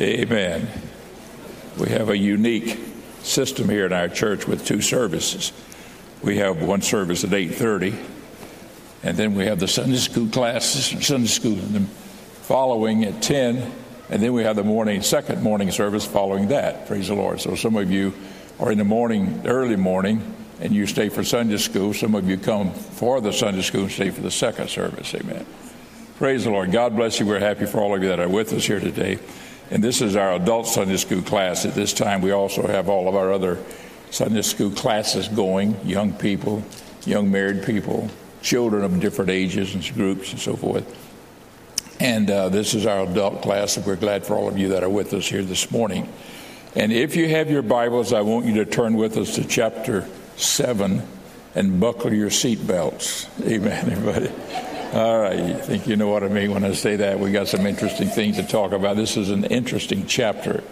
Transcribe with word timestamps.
Amen. 0.00 0.66
We 1.78 1.90
have 1.90 2.08
a 2.08 2.16
unique 2.16 2.78
system 3.22 3.68
here 3.68 3.84
in 3.84 3.92
our 3.92 4.08
church 4.08 4.46
with 4.46 4.64
two 4.64 4.80
services. 4.80 5.52
We 6.22 6.38
have 6.38 6.62
one 6.62 6.80
service 6.80 7.22
at 7.22 7.34
8:30, 7.34 7.94
and 9.02 9.16
then 9.18 9.34
we 9.34 9.44
have 9.44 9.60
the 9.60 9.68
Sunday 9.68 9.98
school 9.98 10.28
classes, 10.28 11.06
Sunday 11.06 11.26
school, 11.26 11.58
following 12.42 13.04
at 13.04 13.20
10, 13.20 13.72
and 14.08 14.22
then 14.22 14.32
we 14.32 14.42
have 14.42 14.56
the 14.56 14.64
morning 14.64 15.02
second 15.02 15.42
morning 15.42 15.70
service 15.70 16.06
following 16.06 16.48
that. 16.48 16.86
Praise 16.86 17.08
the 17.08 17.14
Lord. 17.14 17.42
So 17.42 17.54
some 17.54 17.76
of 17.76 17.90
you 17.90 18.14
are 18.58 18.72
in 18.72 18.78
the 18.78 18.84
morning, 18.84 19.42
early 19.44 19.76
morning, 19.76 20.22
and 20.62 20.74
you 20.74 20.86
stay 20.86 21.10
for 21.10 21.22
Sunday 21.22 21.58
school. 21.58 21.92
Some 21.92 22.14
of 22.14 22.26
you 22.26 22.38
come 22.38 22.72
for 22.72 23.20
the 23.20 23.34
Sunday 23.34 23.62
school 23.62 23.82
and 23.82 23.92
stay 23.92 24.08
for 24.08 24.22
the 24.22 24.30
second 24.30 24.70
service. 24.70 25.14
Amen. 25.14 25.44
Praise 26.16 26.44
the 26.44 26.50
Lord. 26.50 26.72
God 26.72 26.96
bless 26.96 27.20
you. 27.20 27.26
We're 27.26 27.38
happy 27.38 27.66
for 27.66 27.80
all 27.80 27.94
of 27.94 28.02
you 28.02 28.08
that 28.08 28.20
are 28.20 28.28
with 28.28 28.54
us 28.54 28.64
here 28.64 28.80
today. 28.80 29.18
And 29.70 29.84
this 29.84 30.02
is 30.02 30.16
our 30.16 30.32
adult 30.34 30.66
Sunday 30.66 30.96
school 30.96 31.22
class. 31.22 31.64
At 31.64 31.74
this 31.74 31.92
time, 31.92 32.22
we 32.22 32.32
also 32.32 32.66
have 32.66 32.88
all 32.88 33.08
of 33.08 33.14
our 33.14 33.32
other 33.32 33.58
Sunday 34.10 34.42
school 34.42 34.70
classes 34.70 35.28
going 35.28 35.76
young 35.86 36.12
people, 36.12 36.64
young 37.06 37.30
married 37.30 37.64
people, 37.64 38.10
children 38.42 38.82
of 38.82 38.98
different 39.00 39.30
ages 39.30 39.74
and 39.74 39.94
groups 39.94 40.32
and 40.32 40.40
so 40.40 40.56
forth. 40.56 40.96
And 42.00 42.30
uh, 42.30 42.48
this 42.48 42.74
is 42.74 42.86
our 42.86 43.04
adult 43.04 43.42
class, 43.42 43.76
and 43.76 43.86
we're 43.86 43.96
glad 43.96 44.26
for 44.26 44.34
all 44.34 44.48
of 44.48 44.58
you 44.58 44.70
that 44.70 44.82
are 44.82 44.88
with 44.88 45.12
us 45.12 45.28
here 45.28 45.42
this 45.42 45.70
morning. 45.70 46.08
And 46.74 46.92
if 46.92 47.14
you 47.14 47.28
have 47.28 47.50
your 47.50 47.62
Bibles, 47.62 48.12
I 48.12 48.22
want 48.22 48.46
you 48.46 48.54
to 48.54 48.64
turn 48.64 48.94
with 48.94 49.16
us 49.18 49.34
to 49.34 49.44
chapter 49.44 50.08
7 50.36 51.02
and 51.54 51.80
buckle 51.80 52.12
your 52.12 52.30
seatbelts. 52.30 53.28
Amen, 53.46 53.90
everybody. 53.90 54.69
All 54.92 55.20
right, 55.20 55.38
I 55.38 55.52
think 55.54 55.86
you 55.86 55.94
know 55.94 56.08
what 56.08 56.24
I 56.24 56.28
mean 56.28 56.50
when 56.50 56.64
I 56.64 56.72
say 56.72 56.96
that. 56.96 57.20
We 57.20 57.30
got 57.30 57.46
some 57.46 57.64
interesting 57.64 58.08
things 58.08 58.38
to 58.38 58.42
talk 58.42 58.72
about. 58.72 58.96
This 58.96 59.16
is 59.16 59.30
an 59.30 59.44
interesting 59.44 60.04
chapter, 60.08 60.64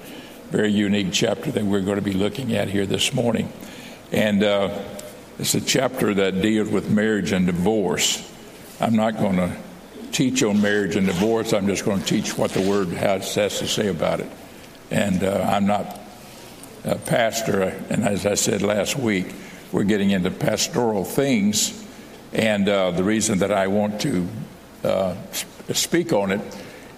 very 0.51 0.73
unique 0.73 1.13
chapter 1.13 1.53
that 1.53 1.63
we're 1.63 1.83
going 1.83 1.99
to 1.99 2.03
be 2.03 2.15
looking 2.15 2.53
at 2.57 2.67
here 2.67 2.85
this 2.85 3.15
morning. 3.15 3.53
And 4.11 4.43
uh, 4.43 4.77
it's 5.39 5.55
a 5.55 5.61
chapter 5.61 6.15
that 6.15 6.43
deals 6.43 6.69
with 6.69 6.91
marriage 6.91 7.31
and 7.31 7.47
divorce. 7.47 8.29
I'm 8.81 8.97
not 8.97 9.19
going 9.19 9.37
to 9.37 9.57
teach 10.11 10.43
on 10.43 10.61
marriage 10.61 10.97
and 10.97 11.07
divorce, 11.07 11.53
I'm 11.53 11.69
just 11.69 11.85
going 11.85 12.01
to 12.01 12.05
teach 12.05 12.37
what 12.37 12.51
the 12.51 12.69
Word 12.69 12.89
has, 12.89 13.33
has 13.37 13.61
to 13.61 13.69
say 13.69 13.87
about 13.87 14.19
it. 14.19 14.31
And 14.91 15.23
uh, 15.23 15.49
I'm 15.49 15.69
not 15.69 15.97
a 16.83 16.97
pastor, 16.97 17.63
and 17.89 18.03
as 18.03 18.27
I 18.27 18.35
said 18.35 18.63
last 18.63 18.99
week, 18.99 19.33
we're 19.71 19.85
getting 19.85 20.11
into 20.11 20.33
pastoral 20.33 21.05
things 21.05 21.85
and 22.33 22.69
uh, 22.69 22.91
the 22.91 23.05
reason 23.05 23.39
that 23.39 23.53
I 23.53 23.67
want 23.69 24.01
to 24.03 24.29
uh, 24.85 25.15
speak 25.73 26.13
on 26.13 26.31
it 26.31 26.41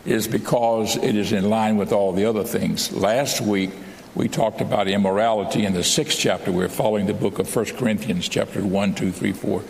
is 0.04 0.26
because 0.26 0.96
it 0.96 1.14
is 1.14 1.32
in 1.32 1.48
line 1.48 1.76
with 1.76 1.92
all 1.92 2.12
the 2.12 2.24
other 2.24 2.44
things. 2.44 2.92
Last 2.92 3.40
week, 3.40 3.70
we 4.14 4.28
talked 4.28 4.60
about 4.60 4.88
immorality 4.88 5.64
in 5.64 5.72
the 5.72 5.84
sixth 5.84 6.18
chapter. 6.18 6.50
We 6.50 6.64
are 6.64 6.68
following 6.68 7.06
the 7.06 7.14
book 7.14 7.38
of 7.38 7.54
1 7.54 7.64
Corinthians, 7.76 8.28
chapter 8.28 8.64
1, 8.64 8.94
2, 8.94 9.12
3, 9.12 9.32
4. 9.32 9.62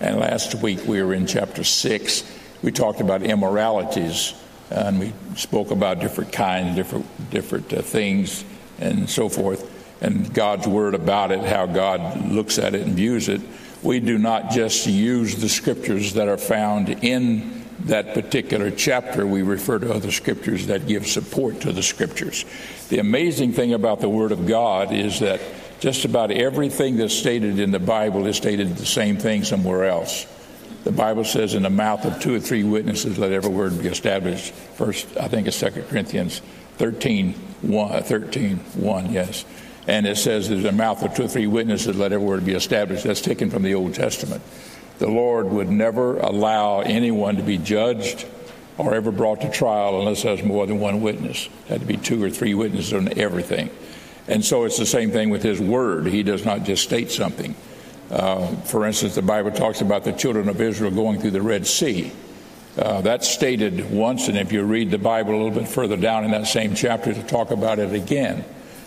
And 0.00 0.20
last 0.20 0.54
week, 0.56 0.84
we 0.86 1.02
were 1.02 1.14
in 1.14 1.26
chapter 1.26 1.64
6. 1.64 2.32
We 2.62 2.72
talked 2.72 3.00
about 3.00 3.22
immoralities, 3.22 4.34
and 4.70 5.00
we 5.00 5.12
spoke 5.36 5.70
about 5.70 6.00
different 6.00 6.32
kinds, 6.32 6.76
different, 6.76 7.30
different 7.30 7.72
uh, 7.72 7.80
things, 7.80 8.44
and 8.78 9.08
so 9.08 9.30
forth, 9.30 9.72
and 10.02 10.32
God's 10.34 10.66
word 10.66 10.94
about 10.94 11.32
it, 11.32 11.40
how 11.40 11.64
God 11.64 12.30
looks 12.30 12.58
at 12.58 12.74
it 12.74 12.82
and 12.82 12.94
views 12.94 13.28
it 13.28 13.40
we 13.82 14.00
do 14.00 14.18
not 14.18 14.50
just 14.50 14.86
use 14.86 15.36
the 15.36 15.48
scriptures 15.48 16.14
that 16.14 16.28
are 16.28 16.38
found 16.38 16.88
in 16.88 17.64
that 17.80 18.14
particular 18.14 18.70
chapter, 18.70 19.26
we 19.26 19.42
refer 19.42 19.78
to 19.78 19.92
other 19.92 20.10
scriptures 20.10 20.66
that 20.66 20.86
give 20.86 21.06
support 21.06 21.60
to 21.60 21.72
the 21.72 21.82
scriptures. 21.82 22.44
The 22.88 22.98
amazing 22.98 23.52
thing 23.52 23.74
about 23.74 24.00
the 24.00 24.08
Word 24.08 24.32
of 24.32 24.46
God 24.46 24.92
is 24.92 25.20
that 25.20 25.40
just 25.78 26.04
about 26.04 26.30
everything 26.30 26.96
that's 26.96 27.14
stated 27.14 27.58
in 27.58 27.70
the 27.70 27.78
Bible 27.78 28.26
is 28.26 28.36
stated 28.36 28.76
the 28.76 28.86
same 28.86 29.18
thing 29.18 29.44
somewhere 29.44 29.84
else. 29.84 30.26
The 30.84 30.92
Bible 30.92 31.24
says, 31.24 31.54
in 31.54 31.64
the 31.64 31.70
mouth 31.70 32.04
of 32.04 32.20
two 32.20 32.34
or 32.34 32.40
three 32.40 32.64
witnesses, 32.64 33.18
let 33.18 33.32
every 33.32 33.50
word 33.50 33.78
be 33.80 33.88
established. 33.88 34.54
First, 34.54 35.16
I 35.16 35.28
think 35.28 35.46
it's 35.48 35.60
2 35.60 35.82
Corinthians 35.88 36.40
13, 36.78 37.32
1, 37.62 38.02
13, 38.02 38.56
1 38.56 39.12
yes. 39.12 39.44
And 39.86 40.06
it 40.06 40.16
says, 40.16 40.48
There's 40.48 40.64
a 40.64 40.72
mouth 40.72 41.02
of 41.02 41.14
two 41.14 41.24
or 41.24 41.28
three 41.28 41.46
witnesses, 41.46 41.96
let 41.96 42.12
every 42.12 42.26
word 42.26 42.44
be 42.44 42.54
established. 42.54 43.04
That's 43.04 43.20
taken 43.20 43.50
from 43.50 43.62
the 43.62 43.74
Old 43.74 43.94
Testament. 43.94 44.42
The 44.98 45.08
Lord 45.08 45.46
would 45.50 45.68
never 45.68 46.18
allow 46.18 46.80
anyone 46.80 47.36
to 47.36 47.42
be 47.42 47.58
judged 47.58 48.26
or 48.78 48.94
ever 48.94 49.10
brought 49.10 49.42
to 49.42 49.50
trial 49.50 50.00
unless 50.00 50.22
there's 50.22 50.42
more 50.42 50.66
than 50.66 50.80
one 50.80 51.00
witness. 51.00 51.46
It 51.46 51.68
had 51.68 51.80
to 51.80 51.86
be 51.86 51.96
two 51.96 52.22
or 52.22 52.30
three 52.30 52.54
witnesses 52.54 52.92
on 52.92 53.18
everything. 53.18 53.70
And 54.28 54.44
so 54.44 54.64
it's 54.64 54.78
the 54.78 54.86
same 54.86 55.10
thing 55.10 55.30
with 55.30 55.42
His 55.42 55.60
Word. 55.60 56.06
He 56.06 56.22
does 56.22 56.44
not 56.44 56.64
just 56.64 56.82
state 56.82 57.10
something. 57.10 57.54
Uh, 58.10 58.46
for 58.62 58.86
instance, 58.86 59.14
the 59.14 59.22
Bible 59.22 59.50
talks 59.50 59.80
about 59.80 60.04
the 60.04 60.12
children 60.12 60.48
of 60.48 60.60
Israel 60.60 60.90
going 60.90 61.20
through 61.20 61.32
the 61.32 61.42
Red 61.42 61.66
Sea. 61.66 62.12
Uh, 62.76 63.00
that's 63.00 63.28
stated 63.28 63.90
once, 63.90 64.28
and 64.28 64.36
if 64.36 64.52
you 64.52 64.62
read 64.62 64.90
the 64.90 64.98
Bible 64.98 65.34
a 65.34 65.38
little 65.42 65.50
bit 65.50 65.68
further 65.68 65.96
down 65.96 66.24
in 66.24 66.30
that 66.32 66.46
same 66.46 66.74
chapter, 66.74 67.14
to 67.14 67.22
talk 67.22 67.50
about 67.50 67.78
it 67.78 67.92
again. 67.94 68.44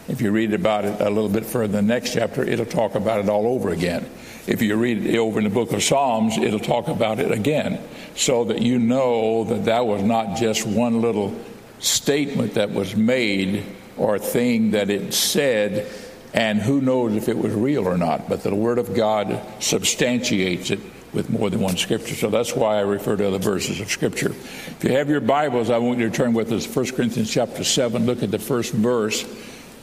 If 0.09 0.21
you 0.21 0.31
read 0.31 0.53
about 0.53 0.85
it 0.85 0.99
a 0.99 1.09
little 1.09 1.29
bit 1.29 1.45
further 1.45 1.77
in 1.77 1.85
the 1.85 1.93
next 1.93 2.13
chapter, 2.13 2.43
it'll 2.43 2.65
talk 2.65 2.95
about 2.95 3.19
it 3.19 3.29
all 3.29 3.45
over 3.45 3.69
again. 3.69 4.09
If 4.47 4.59
you 4.59 4.75
read 4.75 5.05
it 5.05 5.19
over 5.19 5.37
in 5.37 5.43
the 5.43 5.51
book 5.51 5.71
of 5.71 5.83
Psalms, 5.83 6.35
it'll 6.35 6.59
talk 6.59 6.87
about 6.87 7.19
it 7.19 7.31
again, 7.31 7.79
so 8.15 8.45
that 8.45 8.59
you 8.59 8.79
know 8.79 9.43
that 9.43 9.65
that 9.65 9.85
was 9.85 10.01
not 10.01 10.35
just 10.35 10.65
one 10.65 10.99
little 11.01 11.39
statement 11.77 12.55
that 12.55 12.71
was 12.71 12.95
made 12.95 13.63
or 13.97 14.17
thing 14.17 14.71
that 14.71 14.89
it 14.89 15.13
said, 15.13 15.87
and 16.33 16.59
who 16.59 16.81
knows 16.81 17.15
if 17.15 17.29
it 17.29 17.37
was 17.37 17.53
real 17.53 17.87
or 17.87 17.97
not. 17.97 18.27
But 18.27 18.41
the 18.41 18.55
Word 18.55 18.79
of 18.79 18.95
God 18.95 19.39
substantiates 19.59 20.71
it 20.71 20.79
with 21.13 21.29
more 21.29 21.51
than 21.51 21.59
one 21.59 21.77
scripture. 21.77 22.15
So 22.15 22.29
that's 22.29 22.55
why 22.55 22.77
I 22.77 22.81
refer 22.81 23.15
to 23.15 23.27
other 23.27 23.37
verses 23.37 23.79
of 23.79 23.91
scripture. 23.91 24.29
If 24.31 24.83
you 24.83 24.91
have 24.91 25.09
your 25.09 25.21
Bibles, 25.21 25.69
I 25.69 25.77
want 25.77 25.99
you 25.99 26.09
to 26.09 26.15
turn 26.15 26.33
with 26.33 26.51
us 26.51 26.65
1 26.67 26.91
Corinthians 26.91 27.31
chapter 27.31 27.63
7. 27.63 28.07
Look 28.07 28.23
at 28.23 28.31
the 28.31 28.39
first 28.39 28.73
verse. 28.73 29.23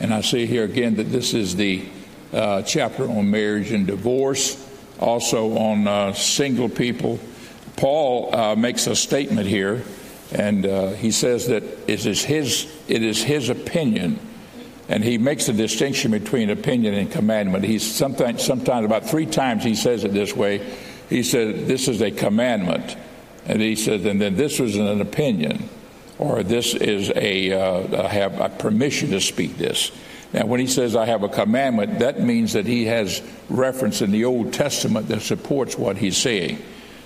And 0.00 0.12
I 0.12 0.20
see 0.20 0.46
here 0.46 0.64
again 0.64 0.96
that 0.96 1.10
this 1.10 1.32
is 1.32 1.56
the 1.56 1.84
uh, 2.32 2.62
chapter 2.62 3.08
on 3.08 3.30
marriage 3.30 3.72
and 3.72 3.86
divorce, 3.86 4.62
also 5.00 5.56
on 5.56 5.88
uh, 5.88 6.12
single 6.12 6.68
people. 6.68 7.18
Paul 7.76 8.34
uh, 8.34 8.56
makes 8.56 8.86
a 8.86 8.96
statement 8.96 9.46
here, 9.46 9.82
and 10.32 10.66
uh, 10.66 10.90
he 10.90 11.10
says 11.10 11.46
that 11.48 11.62
it 11.86 12.04
is 12.04 12.24
his 12.24 12.72
it 12.88 13.02
is 13.02 13.22
his 13.22 13.48
opinion, 13.48 14.18
and 14.88 15.02
he 15.02 15.18
makes 15.18 15.48
a 15.48 15.52
distinction 15.52 16.10
between 16.10 16.50
opinion 16.50 16.94
and 16.94 17.10
commandment. 17.10 17.64
He's 17.64 17.90
sometimes 17.90 18.44
sometimes 18.44 18.84
about 18.84 19.04
three 19.04 19.26
times 19.26 19.64
he 19.64 19.74
says 19.74 20.04
it 20.04 20.12
this 20.12 20.34
way. 20.34 20.58
He 21.08 21.22
said 21.22 21.66
this 21.66 21.88
is 21.88 22.02
a 22.02 22.10
commandment, 22.10 22.96
and 23.46 23.62
he 23.62 23.76
said, 23.76 24.00
and 24.00 24.20
then 24.20 24.36
this 24.36 24.58
was 24.58 24.76
an 24.76 25.00
opinion 25.00 25.68
or 26.18 26.42
this 26.42 26.74
is 26.74 27.12
a 27.14 27.52
uh, 27.52 28.04
I 28.04 28.08
have 28.08 28.40
a 28.40 28.48
permission 28.48 29.10
to 29.10 29.20
speak 29.20 29.58
this. 29.58 29.90
Now, 30.32 30.46
when 30.46 30.60
he 30.60 30.66
says 30.66 30.96
I 30.96 31.06
have 31.06 31.22
a 31.22 31.28
commandment, 31.28 32.00
that 32.00 32.20
means 32.20 32.54
that 32.54 32.66
he 32.66 32.86
has 32.86 33.22
reference 33.48 34.02
in 34.02 34.10
the 34.10 34.24
Old 34.24 34.52
Testament 34.52 35.08
that 35.08 35.22
supports 35.22 35.78
what 35.78 35.96
he's 35.96 36.16
saying. 36.16 36.62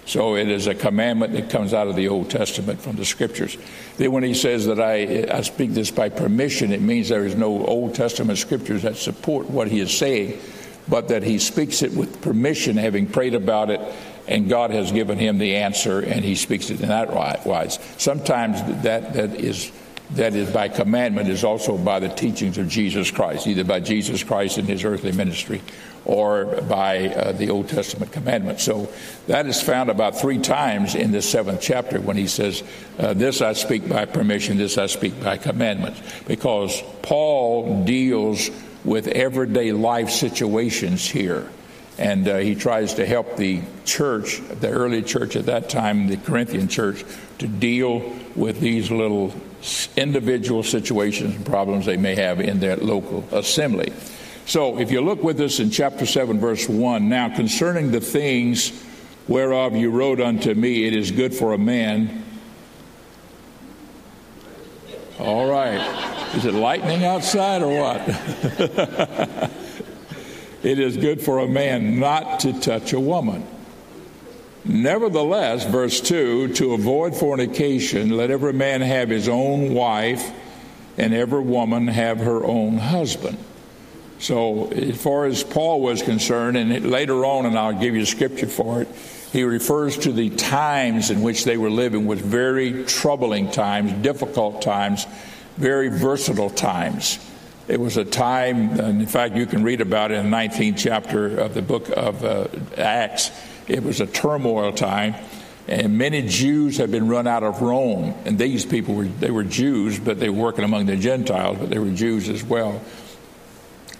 So 0.06 0.34
it 0.34 0.48
is 0.48 0.66
a 0.66 0.74
commandment 0.74 1.34
that 1.34 1.50
comes 1.50 1.74
out 1.74 1.86
of 1.86 1.94
the 1.94 2.08
Old 2.08 2.30
Testament 2.30 2.80
from 2.80 2.96
the 2.96 3.04
Scriptures. 3.04 3.56
Then, 3.96 4.12
when 4.12 4.24
he 4.24 4.34
says 4.34 4.66
that 4.66 4.80
I, 4.80 5.26
I 5.32 5.42
speak 5.42 5.72
this 5.72 5.90
by 5.90 6.08
permission, 6.08 6.72
it 6.72 6.80
means 6.80 7.08
there 7.08 7.26
is 7.26 7.36
no 7.36 7.64
Old 7.64 7.94
Testament 7.94 8.38
Scriptures 8.38 8.82
that 8.82 8.96
support 8.96 9.50
what 9.50 9.68
he 9.68 9.80
is 9.80 9.96
saying, 9.96 10.40
but 10.88 11.08
that 11.08 11.22
he 11.22 11.38
speaks 11.38 11.82
it 11.82 11.92
with 11.92 12.20
permission, 12.22 12.76
having 12.76 13.06
prayed 13.06 13.34
about 13.34 13.70
it 13.70 13.80
and 14.28 14.48
God 14.48 14.70
has 14.70 14.92
given 14.92 15.18
him 15.18 15.38
the 15.38 15.56
answer, 15.56 16.00
and 16.00 16.24
he 16.24 16.34
speaks 16.34 16.70
it 16.70 16.80
in 16.80 16.88
that 16.88 17.12
wise. 17.46 17.78
Sometimes 17.98 18.60
that, 18.82 19.14
that 19.14 19.34
is 19.34 19.72
that 20.12 20.34
is 20.34 20.50
by 20.50 20.68
commandment 20.68 21.28
is 21.28 21.44
also 21.44 21.78
by 21.78 22.00
the 22.00 22.08
teachings 22.08 22.58
of 22.58 22.68
Jesus 22.68 23.10
Christ, 23.10 23.46
either 23.46 23.64
by 23.64 23.80
Jesus 23.80 24.24
Christ 24.24 24.58
in 24.58 24.66
his 24.66 24.84
earthly 24.84 25.12
ministry 25.12 25.62
or 26.04 26.60
by 26.62 27.08
uh, 27.08 27.32
the 27.32 27.50
Old 27.50 27.68
Testament 27.68 28.10
commandment. 28.10 28.60
So 28.60 28.90
that 29.28 29.46
is 29.46 29.62
found 29.62 29.90
about 29.90 30.18
three 30.18 30.38
times 30.38 30.94
in 30.94 31.12
this 31.12 31.28
seventh 31.28 31.60
chapter 31.60 32.00
when 32.00 32.16
he 32.16 32.26
says, 32.26 32.64
uh, 32.98 33.14
This 33.14 33.40
I 33.40 33.52
speak 33.52 33.88
by 33.88 34.06
permission, 34.06 34.56
this 34.56 34.78
I 34.78 34.86
speak 34.86 35.22
by 35.22 35.36
commandment. 35.36 35.96
Because 36.26 36.82
Paul 37.02 37.84
deals 37.84 38.50
with 38.84 39.06
everyday 39.08 39.72
life 39.72 40.10
situations 40.10 41.08
here 41.08 41.48
and 41.98 42.26
uh, 42.28 42.38
he 42.38 42.54
tries 42.54 42.94
to 42.94 43.06
help 43.06 43.36
the 43.36 43.62
church, 43.84 44.40
the 44.60 44.70
early 44.70 45.02
church 45.02 45.36
at 45.36 45.46
that 45.46 45.68
time, 45.68 46.06
the 46.06 46.16
Corinthian 46.16 46.68
church, 46.68 47.04
to 47.38 47.48
deal 47.48 48.00
with 48.34 48.60
these 48.60 48.90
little 48.90 49.34
individual 49.96 50.62
situations 50.62 51.36
and 51.36 51.44
problems 51.44 51.86
they 51.86 51.96
may 51.96 52.14
have 52.14 52.40
in 52.40 52.60
their 52.60 52.76
local 52.76 53.24
assembly. 53.32 53.92
So, 54.46 54.78
if 54.78 54.90
you 54.90 55.00
look 55.00 55.22
with 55.22 55.40
us 55.40 55.60
in 55.60 55.70
chapter 55.70 56.06
7, 56.06 56.40
verse 56.40 56.68
1, 56.68 57.08
now 57.08 57.34
concerning 57.34 57.90
the 57.90 58.00
things 58.00 58.72
whereof 59.28 59.76
you 59.76 59.90
wrote 59.90 60.20
unto 60.20 60.54
me, 60.54 60.86
it 60.86 60.94
is 60.94 61.10
good 61.12 61.34
for 61.34 61.52
a 61.52 61.58
man. 61.58 62.24
All 65.18 65.50
right. 65.50 66.34
Is 66.34 66.46
it 66.46 66.54
lightning 66.54 67.04
outside 67.04 67.62
or 67.62 67.78
what? 67.78 69.50
it 70.62 70.78
is 70.78 70.96
good 70.96 71.20
for 71.20 71.38
a 71.38 71.48
man 71.48 71.98
not 71.98 72.40
to 72.40 72.58
touch 72.58 72.92
a 72.92 73.00
woman. 73.00 73.46
Nevertheless, 74.64 75.64
verse 75.64 76.00
2 76.00 76.48
to 76.54 76.74
avoid 76.74 77.16
fornication, 77.16 78.10
let 78.16 78.30
every 78.30 78.52
man 78.52 78.82
have 78.82 79.08
his 79.08 79.28
own 79.28 79.72
wife, 79.72 80.30
and 80.98 81.14
every 81.14 81.42
woman 81.42 81.86
have 81.88 82.18
her 82.18 82.44
own 82.44 82.76
husband. 82.76 83.38
So, 84.18 84.66
as 84.72 85.02
far 85.02 85.24
as 85.24 85.42
Paul 85.42 85.80
was 85.80 86.02
concerned, 86.02 86.58
and 86.58 86.90
later 86.90 87.24
on, 87.24 87.46
and 87.46 87.58
I'll 87.58 87.72
give 87.72 87.96
you 87.96 88.04
scripture 88.04 88.46
for 88.46 88.82
it, 88.82 88.88
he 89.32 89.44
refers 89.44 89.96
to 89.98 90.12
the 90.12 90.28
times 90.28 91.10
in 91.10 91.22
which 91.22 91.44
they 91.44 91.56
were 91.56 91.70
living 91.70 92.06
was 92.06 92.20
very 92.20 92.84
troubling 92.84 93.50
times, 93.50 93.92
difficult 94.02 94.60
times, 94.60 95.06
very 95.56 95.88
versatile 95.88 96.50
times. 96.50 97.18
It 97.70 97.78
was 97.78 97.96
a 97.96 98.04
time, 98.04 98.80
and 98.80 99.00
in 99.00 99.06
fact, 99.06 99.36
you 99.36 99.46
can 99.46 99.62
read 99.62 99.80
about 99.80 100.10
it 100.10 100.16
in 100.16 100.28
the 100.28 100.36
19th 100.36 100.76
chapter 100.76 101.38
of 101.38 101.54
the 101.54 101.62
book 101.62 101.88
of 101.90 102.24
uh, 102.24 102.48
Acts. 102.76 103.30
It 103.68 103.84
was 103.84 104.00
a 104.00 104.06
turmoil 104.06 104.72
time, 104.72 105.14
and 105.68 105.96
many 105.96 106.26
Jews 106.26 106.78
had 106.78 106.90
been 106.90 107.06
run 107.06 107.28
out 107.28 107.44
of 107.44 107.62
Rome. 107.62 108.12
And 108.24 108.36
these 108.36 108.66
people 108.66 108.96
were 108.96 109.04
they 109.04 109.30
were 109.30 109.44
Jews, 109.44 110.00
but 110.00 110.18
they 110.18 110.28
were 110.28 110.42
working 110.42 110.64
among 110.64 110.86
the 110.86 110.96
Gentiles, 110.96 111.58
but 111.60 111.70
they 111.70 111.78
were 111.78 111.90
Jews 111.90 112.28
as 112.28 112.42
well. 112.42 112.82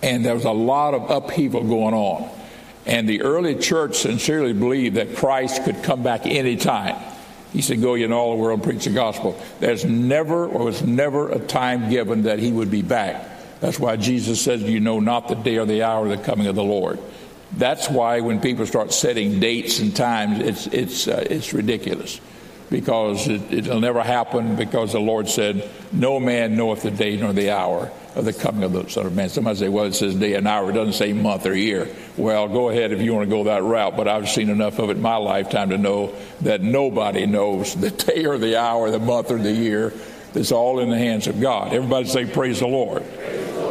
And 0.03 0.25
there 0.25 0.35
was 0.35 0.47
a 0.47 0.51
lot 0.51 0.95
of 0.95 1.09
upheaval 1.09 1.63
going 1.63 1.95
on. 1.95 2.29
And 2.87 3.09
the 3.09 3.23
early 3.23 3.55
church 3.55 3.99
sincerely 3.99 4.53
believed 4.53 4.97
that 4.97 5.15
Christ 5.15 5.63
could 5.63 5.85
come 5.85 6.03
back 6.03 6.27
any 6.27 6.57
time. 6.57 6.97
He 7.53 7.63
said, 7.63 7.81
Go 7.81 7.95
ye 7.95 8.03
in 8.03 8.13
all 8.13 8.33
the 8.33 8.43
world 8.43 8.65
preach 8.65 8.87
the 8.87 8.91
gospel. 8.91 9.41
There's 9.61 9.85
never 9.85 10.49
or 10.49 10.65
was 10.65 10.83
never 10.83 11.29
a 11.29 11.39
time 11.39 11.89
given 11.89 12.25
that 12.25 12.41
he 12.41 12.51
would 12.51 12.73
be 12.73 12.83
back. 12.83 13.37
That's 13.61 13.79
why 13.79 13.97
Jesus 13.97 14.41
says, 14.41 14.63
You 14.63 14.81
know 14.81 15.01
not 15.01 15.29
the 15.29 15.35
day 15.35 15.59
or 15.59 15.67
the 15.67 15.83
hour 15.83 16.07
of 16.07 16.19
the 16.19 16.25
coming 16.25 16.47
of 16.47 16.57
the 16.57 16.65
Lord. 16.65 16.99
That's 17.53 17.89
why 17.89 18.21
when 18.21 18.41
people 18.41 18.67
start 18.67 18.93
setting 18.93 19.41
dates 19.41 19.81
and 19.81 19.95
times, 19.95 20.41
it's, 20.41 20.67
it's, 20.69 21.09
uh, 21.09 21.25
it's 21.29 21.53
ridiculous 21.53 22.21
because 22.71 23.27
it, 23.27 23.67
will 23.67 23.81
never 23.81 24.03
happen 24.03 24.55
because 24.57 24.93
the 24.93 25.01
Lord 25.01 25.29
said, 25.29 25.69
No 25.93 26.21
man 26.21 26.57
knoweth 26.57 26.83
the 26.83 26.91
day 26.91 27.17
nor 27.17 27.33
the 27.33 27.51
hour 27.51 27.91
of 28.15 28.25
the 28.25 28.33
coming 28.33 28.65
of 28.65 28.73
the 28.73 28.89
Son 28.89 29.07
of 29.07 29.15
Man. 29.15 29.29
Somebody 29.29 29.59
say, 29.59 29.69
well, 29.69 29.85
it 29.85 29.95
says 29.95 30.15
day 30.15 30.35
and 30.35 30.47
hour. 30.47 30.71
It 30.71 30.75
doesn't 30.75 30.95
say 30.95 31.13
month 31.13 31.47
or 31.47 31.55
year. 31.55 31.89
Well, 32.17 32.49
go 32.49 32.69
ahead 32.69 32.93
if 32.93 33.01
you 33.01 33.15
want 33.15 33.29
to 33.29 33.35
go 33.35 33.45
that 33.45 33.63
route, 33.63 33.97
but 33.97 34.09
I've 34.09 34.29
seen 34.29 34.49
enough 34.49 34.79
of 34.79 34.91
it 34.91 34.97
in 34.97 35.03
my 35.03 35.17
lifetime 35.17 35.71
to 35.71 35.79
know 35.79 36.15
that 36.41 36.61
nobody 36.61 37.27
knows 37.27 37.75
the 37.81 37.91
day 37.91 38.25
or 38.27 38.39
the 38.39 38.57
hour, 38.57 38.91
the 38.91 38.99
month 38.99 39.31
or 39.31 39.39
the 39.39 39.53
year. 39.53 39.93
It's 40.35 40.53
all 40.53 40.81
in 40.81 40.91
the 40.91 40.99
hands 40.99 41.27
of 41.27 41.41
God. 41.41 41.73
Everybody 41.73 42.07
say, 42.07 42.27
praise 42.27 42.61
the 42.61 42.67
Lord. 42.67 43.05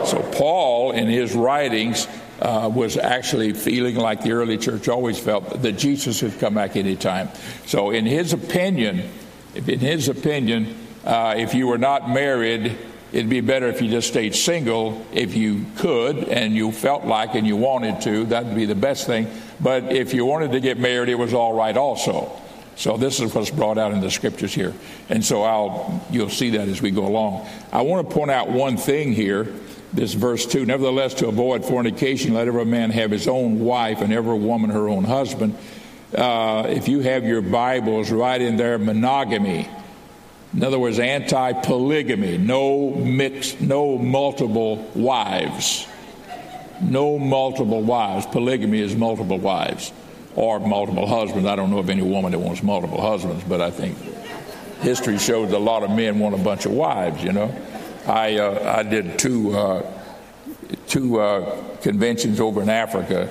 So 0.06 0.22
Paul, 0.36 0.92
in 0.92 1.08
his 1.08 1.34
writings, 1.36 2.08
uh, 2.42 2.72
was 2.74 2.98
actually 2.98 3.54
feeling 3.54 3.96
like 3.96 4.24
the 4.24 4.32
early 4.32 4.58
church 4.58 4.88
always 4.88 5.20
felt 5.20 5.62
that 5.62 5.74
Jesus 5.74 6.22
could 6.22 6.40
come 6.40 6.54
back 6.54 6.76
anytime. 6.76 7.30
So, 7.66 7.92
in 7.92 8.06
his 8.06 8.34
opinion, 8.34 9.10
in 9.56 9.80
his 9.80 10.08
opinion, 10.08 10.76
uh, 11.06 11.36
if 11.38 11.54
you 11.54 11.68
were 11.68 11.78
not 11.78 12.10
married, 12.10 12.78
it'd 13.12 13.30
be 13.30 13.42
better 13.42 13.68
if 13.68 13.82
you 13.82 13.90
just 13.90 14.08
stayed 14.08 14.36
single 14.36 15.06
if 15.12 15.36
you 15.36 15.66
could 15.78 16.30
and 16.30 16.54
you 16.54 16.72
felt 16.72 17.06
like 17.06 17.36
and 17.36 17.46
you 17.46 17.56
wanted 17.56 18.02
to. 18.02 18.26
That'd 18.26 18.56
be 18.56 18.66
the 18.66 18.76
best 18.76 19.06
thing. 19.06 19.28
But 19.60 19.92
if 19.92 20.14
you 20.14 20.26
wanted 20.26 20.52
to 20.54 20.60
get 20.60 20.78
married, 20.78 21.10
it 21.10 21.16
was 21.16 21.34
all 21.34 21.54
right 21.54 21.76
also. 21.76 22.32
So 22.80 22.96
this 22.96 23.20
is 23.20 23.36
what's 23.36 23.50
brought 23.50 23.78
out 23.78 23.92
in 23.92 24.00
the 24.00 24.10
scriptures 24.10 24.54
here. 24.54 24.74
And 25.10 25.24
so 25.24 25.44
I'll 25.44 26.02
you'll 26.10 26.30
see 26.30 26.52
that 26.52 26.70
as 26.70 26.82
we 26.82 26.92
go 26.92 27.06
along. 27.06 27.46
I 27.74 27.82
want 27.82 28.08
to 28.08 28.16
point 28.16 28.32
out 28.32 28.50
one 28.50 28.78
thing 28.78 29.12
here. 29.12 29.54
This 29.92 30.14
verse 30.14 30.46
2 30.46 30.66
Nevertheless, 30.66 31.14
to 31.16 31.28
avoid 31.28 31.66
fornication, 31.66 32.36
let 32.36 32.48
every 32.48 32.64
man 32.64 32.92
have 32.92 33.12
his 33.12 33.28
own 33.28 33.60
wife 33.60 34.00
and 34.00 34.14
every 34.14 34.38
woman 34.38 34.70
her 34.70 34.88
own 34.88 35.04
husband. 35.04 35.58
Uh, 36.16 36.68
if 36.70 36.88
you 36.88 37.02
have 37.02 37.26
your 37.26 37.42
Bibles, 37.42 38.12
right 38.12 38.42
in 38.42 38.56
there, 38.56 38.78
monogamy 38.80 39.68
in 40.54 40.64
other 40.64 40.80
words, 40.80 41.00
anti 41.00 41.52
polygamy, 41.52 42.38
no 42.38 42.92
mixed, 42.92 43.60
no 43.60 43.98
multiple 43.98 44.78
wives. 44.96 45.86
No 46.82 47.20
multiple 47.20 47.84
wives. 47.84 48.26
Polygamy 48.26 48.80
is 48.80 48.96
multiple 48.96 49.38
wives 49.38 49.92
or 50.40 50.58
multiple 50.62 51.06
husbands. 51.06 51.46
I 51.46 51.58
don't 51.58 51.70
know 51.70 51.80
of 51.80 51.90
any 51.90 52.02
woman 52.02 52.32
that 52.32 52.40
wants 52.40 52.64
multiple 52.64 53.02
husbands, 53.02 53.44
but 53.44 53.60
I 53.60 53.72
think 53.72 53.98
history 54.80 55.18
shows 55.18 55.52
a 55.52 55.60
lot 55.60 55.84
of 55.84 55.92
men 55.92 56.18
want 56.18 56.34
a 56.34 56.38
bunch 56.38 56.66
of 56.66 56.72
wives, 56.72 57.22
you 57.22 57.34
know. 57.34 57.54
I, 58.08 58.38
uh, 58.38 58.78
I 58.78 58.84
did 58.84 59.20
two, 59.20 59.52
uh, 59.52 59.86
two 60.88 61.20
uh, 61.20 61.76
conventions 61.82 62.40
over 62.40 62.62
in 62.62 62.70
Africa, 62.70 63.30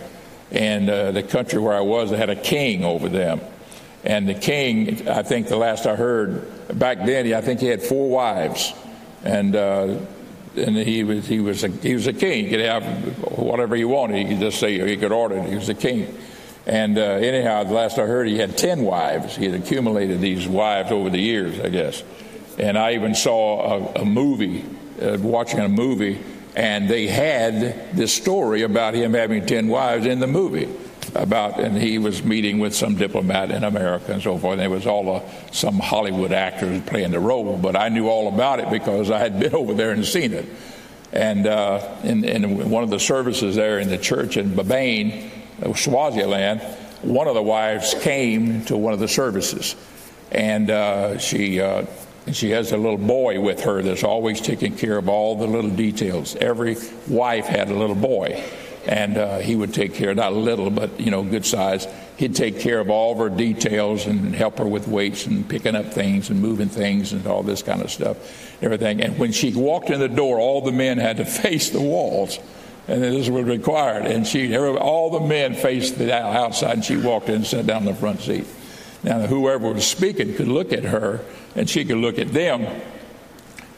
and 0.50 0.90
uh, 0.90 1.12
the 1.12 1.22
country 1.22 1.58
where 1.58 1.74
I 1.74 1.80
was, 1.80 2.10
they 2.10 2.18
had 2.18 2.28
a 2.28 2.36
king 2.36 2.84
over 2.84 3.08
them. 3.08 3.40
And 4.04 4.28
the 4.28 4.34
king, 4.34 5.08
I 5.08 5.22
think 5.22 5.48
the 5.48 5.56
last 5.56 5.86
I 5.86 5.96
heard, 5.96 6.46
back 6.78 6.98
then, 7.06 7.32
I 7.32 7.40
think 7.40 7.60
he 7.60 7.68
had 7.68 7.82
four 7.82 8.10
wives, 8.10 8.74
and 9.24 9.56
uh, 9.56 9.98
and 10.56 10.76
he 10.76 11.04
was 11.04 11.26
he 11.26 11.40
was 11.40 11.64
a, 11.64 11.68
he 11.68 11.94
was 11.94 12.06
a 12.06 12.12
king. 12.12 12.44
He 12.44 12.50
could 12.50 12.60
have 12.60 12.84
whatever 13.38 13.74
he 13.74 13.84
wanted. 13.84 14.18
He 14.18 14.24
could 14.24 14.40
just 14.40 14.60
say 14.60 14.86
he 14.86 14.96
could 14.96 15.10
order. 15.10 15.36
It. 15.38 15.48
He 15.48 15.56
was 15.56 15.68
a 15.68 15.74
king. 15.74 16.16
And 16.68 16.98
uh, 16.98 17.00
anyhow, 17.00 17.64
the 17.64 17.72
last 17.72 17.98
I 17.98 18.04
heard, 18.04 18.28
he 18.28 18.36
had 18.36 18.58
ten 18.58 18.82
wives. 18.82 19.34
He 19.34 19.46
had 19.46 19.54
accumulated 19.54 20.20
these 20.20 20.46
wives 20.46 20.92
over 20.92 21.08
the 21.08 21.18
years, 21.18 21.58
I 21.58 21.70
guess. 21.70 22.04
And 22.58 22.76
I 22.76 22.92
even 22.92 23.14
saw 23.14 23.94
a, 23.96 24.02
a 24.02 24.04
movie, 24.04 24.66
uh, 25.00 25.16
watching 25.18 25.60
a 25.60 25.68
movie, 25.68 26.22
and 26.54 26.86
they 26.86 27.06
had 27.06 27.96
this 27.96 28.12
story 28.12 28.62
about 28.62 28.92
him 28.92 29.14
having 29.14 29.46
ten 29.46 29.68
wives 29.68 30.04
in 30.04 30.20
the 30.20 30.26
movie 30.26 30.68
about, 31.14 31.58
and 31.58 31.76
he 31.76 31.98
was 31.98 32.22
meeting 32.22 32.58
with 32.58 32.74
some 32.74 32.96
diplomat 32.96 33.50
in 33.50 33.64
America 33.64 34.12
and 34.12 34.22
so 34.22 34.36
forth. 34.36 34.58
And 34.58 34.62
it 34.62 34.68
was 34.68 34.86
all 34.86 35.16
uh, 35.16 35.22
some 35.50 35.78
Hollywood 35.78 36.32
actors 36.32 36.82
playing 36.82 37.12
the 37.12 37.20
role, 37.20 37.56
but 37.56 37.76
I 37.76 37.88
knew 37.88 38.08
all 38.08 38.28
about 38.28 38.60
it 38.60 38.70
because 38.70 39.10
I 39.10 39.18
had 39.18 39.40
been 39.40 39.54
over 39.54 39.72
there 39.72 39.92
and 39.92 40.04
seen 40.04 40.34
it. 40.34 40.44
And 41.12 41.46
uh, 41.46 41.96
in, 42.04 42.24
in, 42.24 42.68
one 42.68 42.84
of 42.84 42.90
the 42.90 43.00
services 43.00 43.56
there 43.56 43.78
in 43.78 43.88
the 43.88 43.96
church 43.96 44.36
in 44.36 44.50
Mbabane, 44.50 45.24
uh, 45.24 45.37
Swaziland, 45.74 46.60
one 47.02 47.28
of 47.28 47.34
the 47.34 47.42
wives 47.42 47.94
came 48.00 48.64
to 48.66 48.76
one 48.76 48.92
of 48.92 49.00
the 49.00 49.08
services, 49.08 49.76
and 50.30 50.70
uh, 50.70 51.18
she. 51.18 51.60
Uh, 51.60 51.86
she 52.30 52.50
has 52.50 52.72
a 52.72 52.76
little 52.76 52.98
boy 52.98 53.40
with 53.40 53.62
her 53.62 53.80
that's 53.80 54.04
always 54.04 54.42
taking 54.42 54.76
care 54.76 54.98
of 54.98 55.08
all 55.08 55.36
the 55.36 55.46
little 55.46 55.70
details. 55.70 56.36
Every 56.36 56.76
wife 57.08 57.46
had 57.46 57.70
a 57.70 57.74
little 57.74 57.96
boy 57.96 58.44
and 58.88 59.18
uh, 59.18 59.38
he 59.38 59.54
would 59.54 59.74
take 59.74 59.94
care, 59.94 60.14
not 60.14 60.32
little, 60.32 60.70
but 60.70 60.98
you 60.98 61.10
know, 61.10 61.22
good 61.22 61.44
size. 61.44 61.86
He'd 62.16 62.34
take 62.34 62.58
care 62.58 62.80
of 62.80 62.88
all 62.88 63.12
of 63.12 63.18
her 63.18 63.28
details 63.28 64.06
and 64.06 64.34
help 64.34 64.58
her 64.58 64.66
with 64.66 64.88
weights 64.88 65.26
and 65.26 65.46
picking 65.46 65.76
up 65.76 65.92
things 65.92 66.30
and 66.30 66.40
moving 66.40 66.70
things 66.70 67.12
and 67.12 67.26
all 67.26 67.42
this 67.42 67.62
kind 67.62 67.82
of 67.82 67.90
stuff, 67.90 68.16
everything. 68.62 69.02
And 69.02 69.18
when 69.18 69.30
she 69.30 69.54
walked 69.54 69.90
in 69.90 70.00
the 70.00 70.08
door, 70.08 70.40
all 70.40 70.62
the 70.62 70.72
men 70.72 70.96
had 70.96 71.18
to 71.18 71.24
face 71.26 71.68
the 71.68 71.82
walls, 71.82 72.38
and 72.88 73.02
this 73.02 73.28
was 73.28 73.44
required. 73.44 74.06
And 74.06 74.26
she, 74.26 74.56
all 74.56 75.10
the 75.10 75.26
men 75.26 75.54
faced 75.54 75.98
the 75.98 76.12
outside, 76.12 76.74
and 76.74 76.84
she 76.84 76.96
walked 76.96 77.28
in 77.28 77.36
and 77.36 77.46
sat 77.46 77.66
down 77.66 77.82
in 77.82 77.86
the 77.86 77.94
front 77.94 78.20
seat. 78.20 78.46
Now, 79.04 79.20
whoever 79.20 79.72
was 79.72 79.86
speaking 79.86 80.34
could 80.34 80.48
look 80.48 80.72
at 80.72 80.84
her, 80.84 81.20
and 81.54 81.70
she 81.70 81.84
could 81.84 81.98
look 81.98 82.18
at 82.18 82.32
them 82.32 82.66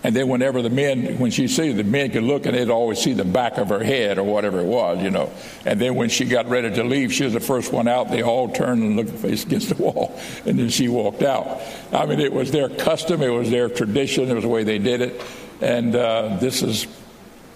and 0.02 0.16
then 0.16 0.28
whenever 0.28 0.62
the 0.62 0.70
men, 0.70 1.18
when 1.18 1.30
she 1.30 1.46
see 1.46 1.72
the 1.72 1.84
men 1.84 2.10
could 2.10 2.22
look 2.22 2.46
and 2.46 2.56
they'd 2.56 2.70
always 2.70 2.98
see 2.98 3.12
the 3.12 3.24
back 3.24 3.58
of 3.58 3.68
her 3.68 3.84
head 3.84 4.16
or 4.16 4.24
whatever 4.24 4.60
it 4.60 4.66
was, 4.66 5.02
you 5.02 5.10
know. 5.10 5.30
And 5.66 5.78
then 5.78 5.94
when 5.94 6.08
she 6.08 6.24
got 6.24 6.48
ready 6.48 6.74
to 6.74 6.84
leave, 6.84 7.12
she 7.12 7.24
was 7.24 7.34
the 7.34 7.40
first 7.40 7.70
one 7.70 7.86
out. 7.86 8.10
They 8.10 8.22
all 8.22 8.48
turned 8.48 8.82
and 8.82 8.96
looked 8.96 9.10
face 9.10 9.44
against 9.44 9.68
the 9.68 9.82
wall. 9.82 10.18
And 10.46 10.58
then 10.58 10.70
she 10.70 10.88
walked 10.88 11.22
out. 11.22 11.60
I 11.92 12.06
mean, 12.06 12.18
it 12.18 12.32
was 12.32 12.50
their 12.50 12.68
custom. 12.68 13.20
It 13.22 13.28
was 13.28 13.50
their 13.50 13.68
tradition. 13.68 14.30
It 14.30 14.34
was 14.34 14.44
the 14.44 14.48
way 14.48 14.64
they 14.64 14.78
did 14.78 15.02
it. 15.02 15.20
And 15.60 15.94
uh, 15.94 16.38
this 16.40 16.62
is, 16.62 16.86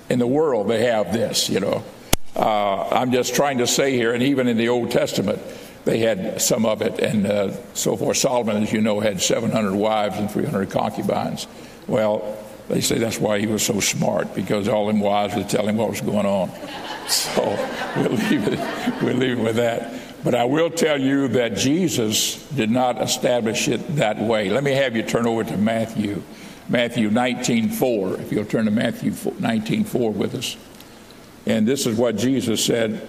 in 0.08 0.18
the 0.18 0.26
world, 0.26 0.68
they 0.68 0.86
have 0.86 1.12
this, 1.12 1.48
you 1.48 1.60
know. 1.60 1.84
Uh, 2.36 2.88
I'm 2.88 3.12
just 3.12 3.34
trying 3.34 3.58
to 3.58 3.66
say 3.66 3.92
here, 3.92 4.12
and 4.12 4.22
even 4.22 4.48
in 4.48 4.56
the 4.56 4.68
Old 4.68 4.90
Testament, 4.90 5.40
they 5.84 5.98
had 5.98 6.40
some 6.40 6.66
of 6.66 6.82
it 6.82 6.98
and 6.98 7.26
uh, 7.26 7.52
so 7.74 7.96
forth. 7.96 8.16
Solomon, 8.16 8.62
as 8.62 8.72
you 8.72 8.80
know, 8.80 9.00
had 9.00 9.20
700 9.20 9.74
wives 9.74 10.18
and 10.18 10.30
300 10.30 10.70
concubines. 10.70 11.46
Well, 11.86 12.38
they 12.68 12.80
say 12.80 12.98
that's 12.98 13.20
why 13.20 13.38
he 13.40 13.46
was 13.46 13.62
so 13.62 13.80
smart 13.80 14.34
because 14.34 14.68
all 14.68 14.86
them 14.86 15.00
wives 15.00 15.34
would 15.34 15.48
tell 15.48 15.68
him 15.68 15.76
what 15.76 15.90
was 15.90 16.00
going 16.00 16.26
on. 16.26 16.50
So 17.08 17.42
we'll 17.96 18.10
leave 18.10 18.48
it. 18.48 19.02
We'll 19.02 19.16
leave 19.16 19.38
it 19.38 19.42
with 19.42 19.56
that. 19.56 19.92
But 20.24 20.34
I 20.34 20.44
will 20.44 20.70
tell 20.70 20.98
you 20.98 21.28
that 21.28 21.56
Jesus 21.56 22.48
did 22.48 22.70
not 22.70 23.02
establish 23.02 23.68
it 23.68 23.96
that 23.96 24.18
way. 24.18 24.48
Let 24.48 24.64
me 24.64 24.72
have 24.72 24.96
you 24.96 25.02
turn 25.02 25.26
over 25.26 25.44
to 25.44 25.56
Matthew, 25.58 26.22
Matthew 26.68 27.10
19:4. 27.10 28.20
If 28.20 28.32
you'll 28.32 28.44
turn 28.44 28.64
to 28.64 28.70
Matthew 28.70 29.12
19:4 29.12 30.12
with 30.12 30.34
us, 30.34 30.56
and 31.46 31.66
this 31.66 31.86
is 31.86 31.96
what 31.96 32.16
Jesus 32.16 32.64
said. 32.64 33.00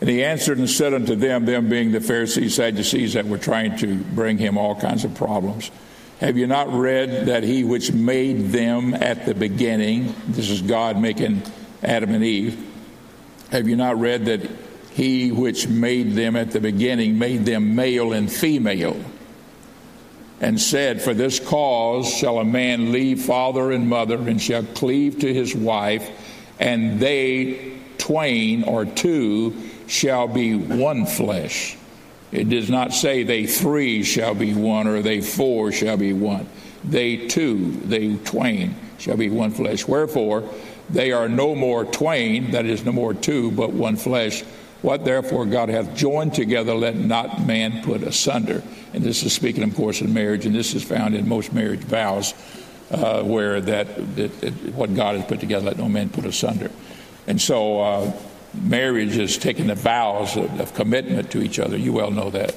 And 0.00 0.10
he 0.10 0.24
answered 0.24 0.58
and 0.58 0.68
said 0.68 0.94
unto 0.94 1.14
them, 1.14 1.44
them 1.44 1.68
being 1.68 1.92
the 1.92 2.00
Pharisees, 2.00 2.56
Sadducees 2.56 3.12
that 3.12 3.26
were 3.26 3.38
trying 3.38 3.76
to 3.78 3.94
bring 3.94 4.36
him 4.36 4.58
all 4.58 4.74
kinds 4.74 5.04
of 5.04 5.14
problems. 5.14 5.70
Have 6.18 6.36
you 6.36 6.48
not 6.48 6.72
read 6.72 7.26
that 7.26 7.44
he 7.44 7.62
which 7.62 7.92
made 7.92 8.50
them 8.50 8.94
at 8.94 9.26
the 9.26 9.34
beginning, 9.34 10.14
this 10.26 10.50
is 10.50 10.60
God 10.60 11.00
making 11.00 11.42
Adam 11.84 12.14
and 12.14 12.24
Eve, 12.24 12.58
have 13.50 13.68
you 13.68 13.76
not 13.76 13.98
read 13.98 14.24
that 14.26 14.40
he 14.92 15.30
which 15.30 15.68
made 15.68 16.12
them 16.14 16.36
at 16.36 16.50
the 16.50 16.60
beginning 16.60 17.18
made 17.18 17.44
them 17.44 17.74
male 17.74 18.12
and 18.12 18.30
female? 18.32 18.96
And 20.42 20.60
said, 20.60 21.00
For 21.00 21.14
this 21.14 21.40
cause 21.40 22.12
shall 22.12 22.38
a 22.38 22.44
man 22.44 22.92
leave 22.92 23.22
father 23.22 23.72
and 23.72 23.88
mother 23.88 24.16
and 24.16 24.42
shall 24.42 24.64
cleave 24.64 25.20
to 25.20 25.32
his 25.32 25.54
wife, 25.54 26.10
and 26.60 27.00
they 27.00 27.78
twain 27.96 28.64
or 28.64 28.84
two 28.84 29.54
shall 29.86 30.28
be 30.28 30.54
one 30.54 31.06
flesh. 31.06 31.76
It 32.32 32.48
does 32.48 32.68
not 32.68 32.92
say 32.92 33.22
they 33.22 33.46
three 33.46 34.02
shall 34.02 34.34
be 34.34 34.52
one 34.52 34.88
or 34.88 35.00
they 35.00 35.20
four 35.20 35.70
shall 35.70 35.96
be 35.96 36.12
one. 36.12 36.48
They 36.82 37.28
two, 37.28 37.70
they 37.84 38.16
twain 38.16 38.74
shall 38.98 39.16
be 39.16 39.30
one 39.30 39.52
flesh. 39.52 39.86
Wherefore, 39.86 40.48
they 40.90 41.12
are 41.12 41.28
no 41.28 41.54
more 41.54 41.84
twain, 41.84 42.50
that 42.52 42.66
is, 42.66 42.84
no 42.84 42.92
more 42.92 43.14
two, 43.14 43.50
but 43.52 43.72
one 43.72 43.96
flesh. 43.96 44.42
What 44.82 45.04
therefore 45.04 45.46
God 45.46 45.68
hath 45.68 45.94
joined 45.96 46.34
together, 46.34 46.74
let 46.74 46.96
not 46.96 47.46
man 47.46 47.82
put 47.82 48.02
asunder. 48.02 48.62
And 48.92 49.02
this 49.02 49.22
is 49.22 49.32
speaking, 49.32 49.62
of 49.62 49.74
course, 49.74 50.00
in 50.00 50.12
marriage, 50.12 50.44
and 50.44 50.54
this 50.54 50.74
is 50.74 50.82
found 50.82 51.14
in 51.14 51.28
most 51.28 51.52
marriage 51.52 51.80
vows, 51.80 52.34
uh, 52.90 53.22
where 53.22 53.60
that, 53.60 53.86
what 54.74 54.94
God 54.94 55.16
has 55.16 55.24
put 55.24 55.40
together, 55.40 55.66
let 55.66 55.78
no 55.78 55.88
man 55.88 56.10
put 56.10 56.26
asunder. 56.26 56.70
And 57.28 57.40
so, 57.40 57.80
uh, 57.80 58.12
marriage 58.54 59.16
is 59.16 59.38
taking 59.38 59.68
the 59.68 59.74
vows 59.74 60.36
of, 60.36 60.60
of, 60.60 60.74
commitment 60.74 61.30
to 61.30 61.42
each 61.42 61.58
other. 61.58 61.76
You 61.76 61.92
well 61.92 62.10
know 62.10 62.30
that. 62.30 62.54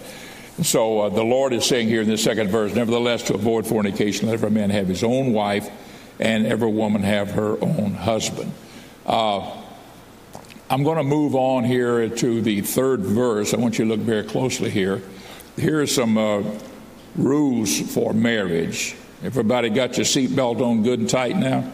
And 0.57 0.65
so 0.65 1.01
uh, 1.01 1.09
the 1.09 1.23
Lord 1.23 1.53
is 1.53 1.65
saying 1.65 1.87
here 1.87 2.01
in 2.01 2.07
the 2.07 2.17
second 2.17 2.49
verse, 2.49 2.73
nevertheless, 2.73 3.23
to 3.23 3.33
avoid 3.33 3.67
fornication, 3.67 4.27
let 4.27 4.35
every 4.35 4.51
man 4.51 4.69
have 4.69 4.87
his 4.87 5.03
own 5.03 5.33
wife, 5.33 5.69
and 6.19 6.45
every 6.45 6.69
woman 6.69 7.03
have 7.03 7.31
her 7.31 7.61
own 7.61 7.93
husband. 7.93 8.51
Uh, 9.05 9.61
I'm 10.67 10.83
going 10.83 10.97
to 10.97 11.03
move 11.03 11.35
on 11.35 11.63
here 11.63 12.09
to 12.09 12.41
the 12.41 12.61
third 12.61 13.01
verse. 13.01 13.53
I 13.53 13.57
want 13.57 13.77
you 13.77 13.85
to 13.85 13.91
look 13.91 13.99
very 13.99 14.23
closely 14.23 14.71
here. 14.71 15.01
Here 15.57 15.79
are 15.79 15.87
some 15.87 16.17
uh, 16.17 16.43
rules 17.15 17.79
for 17.93 18.13
marriage. 18.13 18.95
Everybody 19.23 19.69
got 19.69 19.97
your 19.97 20.05
seatbelt 20.05 20.61
on 20.61 20.81
good 20.81 20.99
and 20.99 21.09
tight 21.09 21.35
now? 21.37 21.71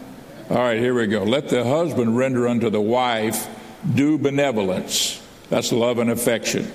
All 0.50 0.58
right, 0.58 0.78
here 0.78 0.92
we 0.92 1.06
go. 1.06 1.22
Let 1.22 1.48
the 1.48 1.64
husband 1.64 2.18
render 2.18 2.46
unto 2.46 2.68
the 2.68 2.82
wife 2.82 3.48
due 3.94 4.18
benevolence. 4.18 5.22
That's 5.48 5.72
love 5.72 5.98
and 5.98 6.10
affection. 6.10 6.70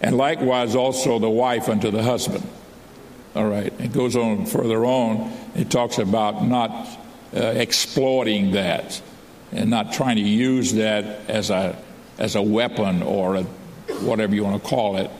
And 0.00 0.16
likewise 0.16 0.76
also 0.76 1.18
the 1.18 1.30
wife 1.30 1.68
unto 1.68 1.90
the 1.90 2.02
husband. 2.02 2.46
All 3.34 3.48
right. 3.48 3.72
It 3.80 3.92
goes 3.92 4.14
on 4.14 4.46
further 4.46 4.84
on. 4.84 5.32
It 5.56 5.68
talks 5.68 5.98
about 5.98 6.44
not 6.44 6.88
uh, 7.34 7.40
exploiting 7.40 8.52
that 8.52 9.02
and 9.54 9.70
not 9.70 9.92
trying 9.92 10.16
to 10.16 10.22
use 10.22 10.74
that 10.74 11.28
as 11.28 11.50
a 11.50 11.76
as 12.18 12.36
a 12.36 12.42
weapon 12.42 13.02
or 13.02 13.36
a, 13.36 13.42
whatever 14.02 14.34
you 14.34 14.44
want 14.44 14.62
to 14.62 14.68
call 14.68 14.96
it 14.96 15.10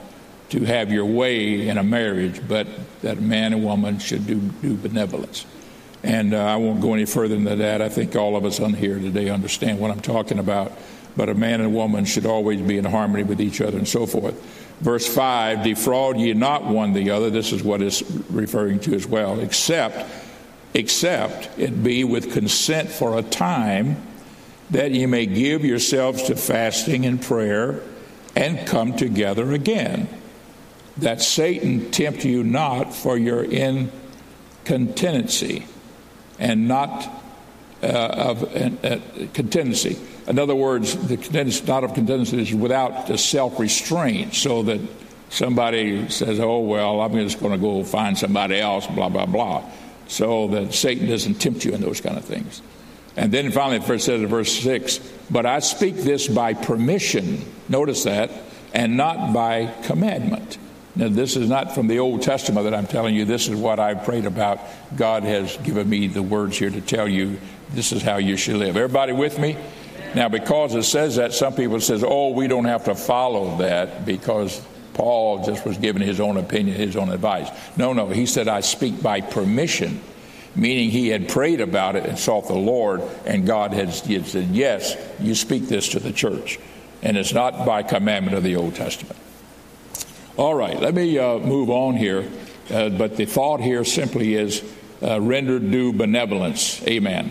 to 0.50 0.64
have 0.64 0.92
your 0.92 1.04
way 1.04 1.68
in 1.68 1.78
a 1.78 1.82
marriage, 1.82 2.40
but 2.46 2.66
that 3.02 3.20
man 3.20 3.52
and 3.52 3.64
woman 3.64 3.98
should 3.98 4.26
do, 4.26 4.36
do 4.62 4.74
benevolence. 4.76 5.46
And 6.02 6.34
uh, 6.34 6.44
I 6.44 6.56
won't 6.56 6.80
go 6.80 6.94
any 6.94 7.06
further 7.06 7.34
than 7.34 7.58
that. 7.58 7.80
I 7.80 7.88
think 7.88 8.14
all 8.14 8.36
of 8.36 8.44
us 8.44 8.60
on 8.60 8.74
here 8.74 8.98
today 8.98 9.30
understand 9.30 9.80
what 9.80 9.90
I'm 9.90 10.00
talking 10.00 10.38
about. 10.38 10.72
But 11.16 11.28
a 11.28 11.34
man 11.34 11.60
and 11.60 11.66
a 11.66 11.76
woman 11.76 12.04
should 12.04 12.26
always 12.26 12.60
be 12.60 12.76
in 12.76 12.84
harmony 12.84 13.22
with 13.22 13.40
each 13.40 13.60
other 13.60 13.78
and 13.78 13.88
so 13.88 14.04
forth. 14.04 14.34
Verse 14.80 15.12
5 15.12 15.62
Defraud 15.62 16.18
ye 16.18 16.34
not 16.34 16.64
one 16.64 16.92
the 16.92 17.10
other. 17.10 17.30
This 17.30 17.52
is 17.52 17.62
what 17.62 17.80
it's 17.80 18.02
referring 18.30 18.80
to 18.80 18.94
as 18.94 19.06
well. 19.06 19.40
Except, 19.40 20.04
except 20.74 21.48
it 21.58 21.82
be 21.82 22.04
with 22.04 22.32
consent 22.32 22.90
for 22.90 23.18
a 23.18 23.22
time, 23.22 23.96
that 24.70 24.92
ye 24.92 25.06
may 25.06 25.26
give 25.26 25.64
yourselves 25.64 26.22
to 26.24 26.36
fasting 26.36 27.06
and 27.06 27.22
prayer 27.22 27.80
and 28.36 28.66
come 28.66 28.96
together 28.96 29.52
again. 29.52 30.08
That 30.98 31.22
Satan 31.22 31.90
tempt 31.90 32.24
you 32.24 32.44
not 32.44 32.94
for 32.94 33.18
your 33.18 33.42
incontinency 33.44 35.66
and 36.38 36.68
not 36.68 37.10
uh, 37.82 37.86
of 37.86 38.44
uh, 38.44 39.00
contingency. 39.34 39.98
In 40.26 40.38
other 40.38 40.54
words, 40.54 40.96
the 41.06 41.16
contingency, 41.16 41.66
not 41.66 41.84
of 41.84 41.94
contingency 41.94 42.40
is 42.40 42.54
without 42.54 43.08
the 43.08 43.18
self 43.18 43.60
restraint, 43.60 44.34
so 44.34 44.62
that 44.62 44.80
somebody 45.28 46.08
says, 46.08 46.40
"Oh 46.40 46.60
well, 46.60 47.00
I'm 47.00 47.12
just 47.12 47.40
going 47.40 47.52
to 47.52 47.58
go 47.58 47.84
find 47.84 48.16
somebody 48.16 48.58
else," 48.58 48.86
blah 48.86 49.10
blah 49.10 49.26
blah, 49.26 49.64
so 50.08 50.48
that 50.48 50.72
Satan 50.72 51.08
doesn't 51.08 51.34
tempt 51.34 51.64
you 51.64 51.72
in 51.72 51.82
those 51.82 52.00
kind 52.00 52.16
of 52.16 52.24
things. 52.24 52.62
And 53.16 53.30
then 53.30 53.50
finally, 53.52 53.76
it 53.76 54.00
says 54.00 54.20
in 54.20 54.26
verse 54.26 54.52
six, 54.52 54.98
"But 55.30 55.46
I 55.46 55.60
speak 55.60 55.96
this 55.96 56.26
by 56.26 56.54
permission." 56.54 57.44
Notice 57.68 58.04
that, 58.04 58.30
and 58.72 58.96
not 58.96 59.32
by 59.32 59.70
commandment. 59.84 60.58
Now, 60.96 61.08
this 61.08 61.36
is 61.36 61.48
not 61.48 61.74
from 61.74 61.88
the 61.88 61.98
Old 61.98 62.22
Testament 62.22 62.64
that 62.64 62.74
I'm 62.74 62.86
telling 62.86 63.14
you. 63.14 63.24
This 63.24 63.48
is 63.48 63.56
what 63.56 63.80
I've 63.80 64.04
prayed 64.04 64.26
about. 64.26 64.60
God 64.96 65.24
has 65.24 65.56
given 65.58 65.88
me 65.88 66.06
the 66.06 66.22
words 66.22 66.56
here 66.56 66.70
to 66.70 66.80
tell 66.80 67.08
you 67.08 67.38
this 67.72 67.90
is 67.92 68.02
how 68.02 68.18
you 68.18 68.36
should 68.36 68.56
live. 68.56 68.76
Everybody 68.76 69.12
with 69.12 69.38
me? 69.38 69.56
Now, 70.14 70.28
because 70.28 70.74
it 70.76 70.84
says 70.84 71.16
that, 71.16 71.32
some 71.32 71.54
people 71.54 71.80
says, 71.80 72.04
"Oh, 72.06 72.30
we 72.30 72.46
don't 72.46 72.66
have 72.66 72.84
to 72.84 72.94
follow 72.94 73.56
that 73.58 74.06
because 74.06 74.60
Paul 74.92 75.44
just 75.44 75.64
was 75.66 75.76
giving 75.76 76.02
his 76.02 76.20
own 76.20 76.36
opinion, 76.36 76.76
his 76.76 76.94
own 76.94 77.10
advice." 77.10 77.48
No, 77.76 77.92
no. 77.92 78.08
He 78.08 78.26
said, 78.26 78.46
"I 78.46 78.60
speak 78.60 79.02
by 79.02 79.20
permission," 79.20 80.00
meaning 80.56 80.90
he 80.90 81.08
had 81.08 81.28
prayed 81.28 81.60
about 81.60 81.96
it 81.96 82.06
and 82.06 82.18
sought 82.18 82.46
the 82.46 82.54
Lord, 82.54 83.02
and 83.26 83.46
God 83.46 83.72
had 83.72 83.92
said, 83.92 84.48
"Yes, 84.52 84.96
you 85.20 85.34
speak 85.34 85.68
this 85.68 85.88
to 85.90 86.00
the 86.00 86.12
church," 86.12 86.58
and 87.02 87.16
it's 87.16 87.32
not 87.32 87.66
by 87.66 87.82
commandment 87.82 88.36
of 88.36 88.42
the 88.42 88.56
Old 88.56 88.74
Testament. 88.74 89.16
All 90.36 90.54
right, 90.54 90.80
let 90.80 90.94
me 90.94 91.18
uh, 91.18 91.38
move 91.38 91.70
on 91.70 91.96
here. 91.96 92.28
Uh, 92.70 92.88
but 92.88 93.16
the 93.16 93.26
thought 93.26 93.60
here 93.60 93.84
simply 93.84 94.34
is 94.34 94.62
uh, 95.02 95.20
rendered 95.20 95.70
due 95.70 95.92
benevolence. 95.92 96.82
Amen. 96.86 97.30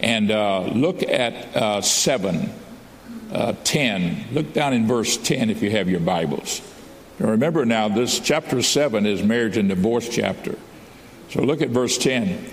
And 0.00 0.30
uh, 0.30 0.62
look 0.62 1.02
at 1.02 1.56
uh, 1.56 1.80
7, 1.80 2.50
uh, 3.32 3.54
10. 3.64 4.24
Look 4.32 4.52
down 4.52 4.74
in 4.74 4.86
verse 4.86 5.16
10 5.16 5.50
if 5.50 5.62
you 5.62 5.70
have 5.70 5.88
your 5.88 6.00
Bibles. 6.00 6.60
Now 7.18 7.30
remember 7.30 7.64
now, 7.64 7.88
this 7.88 8.20
chapter 8.20 8.60
7 8.60 9.06
is 9.06 9.22
marriage 9.22 9.56
and 9.56 9.68
divorce 9.68 10.08
chapter. 10.08 10.56
So 11.30 11.42
look 11.42 11.62
at 11.62 11.70
verse 11.70 11.98
10. 11.98 12.52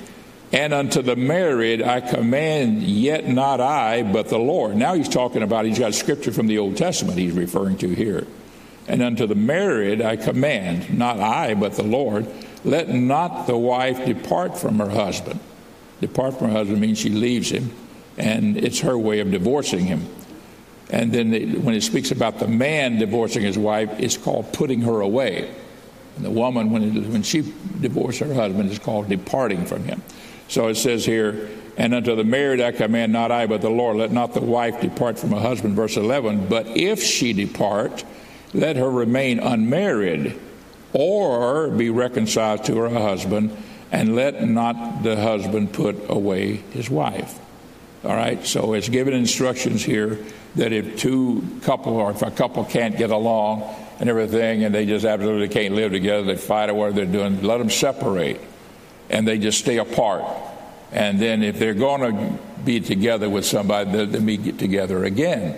And 0.51 0.72
unto 0.72 1.01
the 1.01 1.15
married 1.15 1.82
I 1.82 2.00
command, 2.00 2.84
yet 2.84 3.27
not 3.27 3.60
I, 3.60 4.03
but 4.03 4.30
the 4.30 4.38
Lord. 4.38 4.75
Now 4.75 4.94
he's 4.94 5.10
talking 5.10 5.42
about, 5.42 5.65
he's 5.65 5.80
got 5.80 5.96
scripture 5.96 6.32
from 6.32 6.46
the 6.46 6.60
Old 6.60 6.77
Testament 6.77 7.18
he's 7.18 7.34
referring 7.34 7.77
to 7.80 7.89
here. 7.89 8.27
And 8.88 9.01
unto 9.01 9.25
the 9.25 9.36
married 9.36 10.01
I 10.01 10.15
command, 10.15 10.96
not 10.96 11.20
I, 11.20 11.56
but 11.56 11.74
the 11.74 11.84
Lord, 11.84 12.27
let 12.63 12.89
not 12.89 13.48
the 13.48 13.58
wife 13.58 14.06
depart 14.06 14.58
from 14.58 14.77
her 14.77 14.89
husband. 14.89 15.39
Depart 16.01 16.38
from 16.38 16.50
her 16.50 16.53
husband 16.53 16.82
means 16.82 17.00
she 17.00 17.10
leaves 17.10 17.50
him, 17.50 17.72
and 18.18 18.58
it's 18.58 18.82
her 18.82 18.98
way 18.98 19.22
of 19.22 19.32
divorcing 19.32 19.86
him. 19.86 20.06
And 20.89 21.12
then 21.12 21.32
the, 21.32 21.58
when 21.58 21.74
it 21.74 21.82
speaks 21.82 22.12
about 22.12 22.39
the 22.39 22.48
man 22.48 23.00
divorcing 23.00 23.42
his 23.42 23.58
wife, 23.58 23.89
it's 24.00 24.18
called 24.18 24.53
putting 24.53 24.82
her 24.82 25.01
away. 25.01 25.53
And 26.15 26.25
the 26.25 26.32
woman, 26.32 26.70
when, 26.70 26.84
it, 26.84 27.08
when 27.10 27.24
she 27.24 27.41
divorced 27.82 28.20
her 28.20 28.34
husband, 28.34 28.70
is 28.72 28.79
called 28.79 29.10
departing 29.10 29.65
from 29.65 29.84
him. 29.84 30.01
So 30.48 30.67
it 30.67 30.75
says 30.75 31.05
here, 31.05 31.50
and 31.77 31.93
unto 31.93 32.15
the 32.15 32.24
married 32.24 32.62
I 32.62 32.72
command, 32.72 33.12
not 33.12 33.32
I, 33.32 33.48
but 33.48 33.62
the 33.62 33.70
Lord, 33.70 33.98
let 33.98 34.12
not 34.12 34.34
the 34.34 34.41
wife 34.41 34.79
depart 34.82 35.17
from 35.17 35.32
her 35.32 35.39
husband. 35.39 35.75
Verse 35.75 35.98
11, 35.98 36.48
but 36.48 36.67
if 36.67 37.01
she 37.01 37.34
depart, 37.34 38.03
let 38.53 38.75
her 38.75 38.89
remain 38.89 39.39
unmarried 39.39 40.39
or 40.93 41.70
be 41.70 41.89
reconciled 41.89 42.63
to 42.65 42.77
her 42.77 42.89
husband, 42.89 43.55
and 43.91 44.15
let 44.15 44.48
not 44.48 45.01
the 45.01 45.15
husband 45.15 45.74
put 45.74 45.96
away 46.10 46.58
his 46.72 46.89
wife. 46.89 47.39
All 48.03 48.15
right, 48.15 48.46
so 48.46 48.74
it's 48.74 48.89
given 48.89 49.13
instructions 49.13 49.84
here 49.84 50.20
that 50.55 50.72
if 50.72 50.98
two 50.98 51.43
couple 51.63 51.96
or 51.96 52.12
if 52.12 52.22
a 52.22 52.29
couple 52.29 52.63
can't 52.65 52.96
get 52.96 53.10
along 53.10 53.63
and 54.03 54.10
everything 54.10 54.65
and 54.65 54.75
they 54.75 54.86
just 54.86 55.05
absolutely 55.05 55.48
can't 55.48 55.74
live 55.74 55.93
together, 55.93 56.24
they 56.24 56.36
fight 56.36 56.69
or 56.69 56.74
whatever 56.74 56.98
they're 56.98 57.05
doing, 57.05 57.41
let 57.41 57.60
them 57.60 57.69
separate 57.69 58.41
and 59.10 59.25
they 59.25 59.38
just 59.38 59.60
stay 59.60 59.77
apart. 59.77 60.25
And 60.91 61.22
then 61.22 61.41
if 61.41 61.57
they're 61.57 61.74
going 61.74 62.01
to 62.01 62.39
be 62.65 62.81
together 62.81 63.29
with 63.29 63.45
somebody, 63.45 63.91
they, 63.91 64.05
they 64.05 64.19
meet 64.19 64.60
together 64.60 65.05
again. 65.05 65.57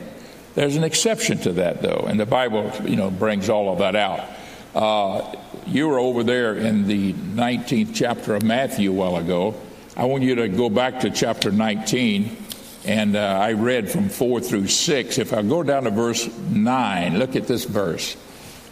There's 0.54 0.76
an 0.76 0.84
exception 0.84 1.40
to 1.40 1.54
that, 1.54 1.82
though, 1.82 2.06
and 2.08 2.20
the 2.20 2.28
Bible, 2.28 2.72
you 2.84 2.96
know, 2.96 3.10
brings 3.10 3.50
all 3.50 3.74
of 3.74 3.80
that 3.80 3.96
out. 3.96 4.30
Uh, 4.76 5.36
you 5.66 5.88
were 5.88 5.98
over 5.98 6.24
there 6.24 6.56
in 6.56 6.86
the 6.86 7.14
19th 7.14 7.96
chapter 7.96 8.36
of 8.36 8.44
Matthew 8.44 8.92
a 8.92 8.94
while 8.94 9.16
ago. 9.18 9.56
I 9.98 10.06
want 10.06 10.22
you 10.22 10.36
to 10.36 10.48
go 10.48 10.70
back 10.70 11.00
to 11.00 11.10
chapter 11.10 11.50
19, 11.50 12.38
and 12.86 13.16
uh, 13.16 13.20
I 13.20 13.54
read 13.54 13.90
from 13.90 14.08
4 14.08 14.40
through 14.40 14.68
6. 14.68 15.18
If 15.18 15.34
I 15.34 15.42
go 15.42 15.64
down 15.64 15.86
to 15.86 15.90
verse 15.90 16.30
9, 16.38 17.18
look 17.18 17.36
at 17.36 17.48
this 17.48 17.64
verse. 17.64 18.16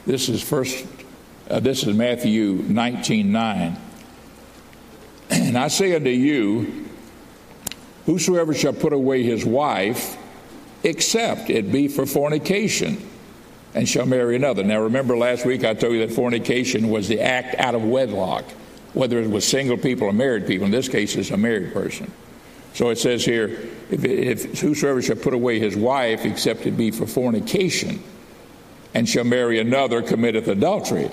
This 0.05 0.27
is 0.27 0.41
first. 0.41 0.86
Uh, 1.50 1.60
this 1.60 1.83
is 1.83 1.95
Matthew 1.95 2.53
19, 2.67 3.31
9. 3.31 3.77
And 5.29 5.57
I 5.57 5.67
say 5.67 5.95
unto 5.95 6.10
you, 6.10 6.88
whosoever 8.05 8.53
shall 8.53 8.74
put 8.74 8.93
away 8.93 9.24
his 9.24 9.45
wife, 9.45 10.17
except 10.83 11.50
it 11.50 11.72
be 11.72 11.88
for 11.88 12.05
fornication, 12.05 12.98
and 13.74 13.88
shall 13.88 14.05
marry 14.05 14.36
another. 14.36 14.63
Now, 14.63 14.81
remember 14.81 15.17
last 15.17 15.45
week 15.45 15.63
I 15.63 15.74
told 15.74 15.93
you 15.93 16.05
that 16.05 16.13
fornication 16.13 16.89
was 16.89 17.07
the 17.07 17.22
act 17.22 17.55
out 17.60 17.75
of 17.75 17.83
wedlock, 17.83 18.45
whether 18.93 19.19
it 19.19 19.29
was 19.29 19.48
single 19.48 19.77
people 19.77 20.07
or 20.07 20.13
married 20.13 20.48
people. 20.48 20.65
In 20.65 20.72
this 20.72 20.89
case, 20.89 21.15
it's 21.15 21.31
a 21.31 21.38
married 21.38 21.74
person. 21.74 22.12
So 22.74 22.89
it 22.89 22.98
says 22.98 23.24
here, 23.24 23.69
if, 23.91 24.03
if 24.03 24.60
whosoever 24.60 25.01
shall 25.01 25.15
put 25.15 25.33
away 25.33 25.60
his 25.60 25.75
wife, 25.75 26.25
except 26.25 26.65
it 26.65 26.75
be 26.75 26.91
for 26.91 27.05
fornication, 27.05 28.01
and 28.94 29.08
shall 29.08 29.24
marry 29.24 29.60
another, 29.60 30.02
committeth 30.02 30.48
adultery. 30.48 31.10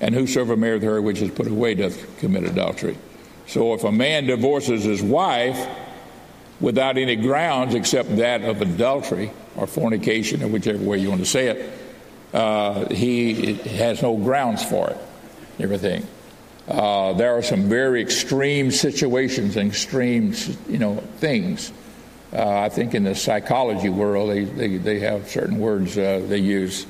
And 0.00 0.14
whosoever 0.14 0.56
marrieth 0.56 0.82
her 0.82 1.00
which 1.00 1.20
is 1.20 1.30
put 1.30 1.46
away 1.46 1.74
doth 1.74 2.18
commit 2.18 2.44
adultery. 2.44 2.96
So 3.46 3.74
if 3.74 3.84
a 3.84 3.92
man 3.92 4.26
divorces 4.26 4.84
his 4.84 5.02
wife 5.02 5.68
without 6.60 6.96
any 6.96 7.16
grounds 7.16 7.74
except 7.74 8.16
that 8.16 8.42
of 8.42 8.62
adultery 8.62 9.32
or 9.56 9.66
fornication, 9.66 10.42
or 10.42 10.48
whichever 10.48 10.82
way 10.82 10.98
you 10.98 11.08
want 11.08 11.20
to 11.20 11.26
say 11.26 11.48
it, 11.48 11.78
uh, 12.32 12.88
he 12.88 13.54
has 13.54 14.00
no 14.00 14.16
grounds 14.16 14.64
for 14.64 14.90
it. 14.90 14.96
Everything. 15.60 16.06
Uh, 16.66 17.12
there 17.12 17.36
are 17.36 17.42
some 17.42 17.68
very 17.68 18.00
extreme 18.00 18.70
situations 18.70 19.56
and 19.56 19.68
extreme, 19.68 20.34
you 20.68 20.78
know, 20.78 20.96
things. 21.18 21.72
Uh, 22.32 22.60
I 22.60 22.68
think 22.70 22.94
in 22.94 23.04
the 23.04 23.14
psychology 23.14 23.90
world, 23.90 24.30
they, 24.30 24.44
they, 24.44 24.76
they 24.78 24.98
have 25.00 25.28
certain 25.28 25.58
words 25.58 25.98
uh, 25.98 26.24
they 26.26 26.38
use 26.38 26.86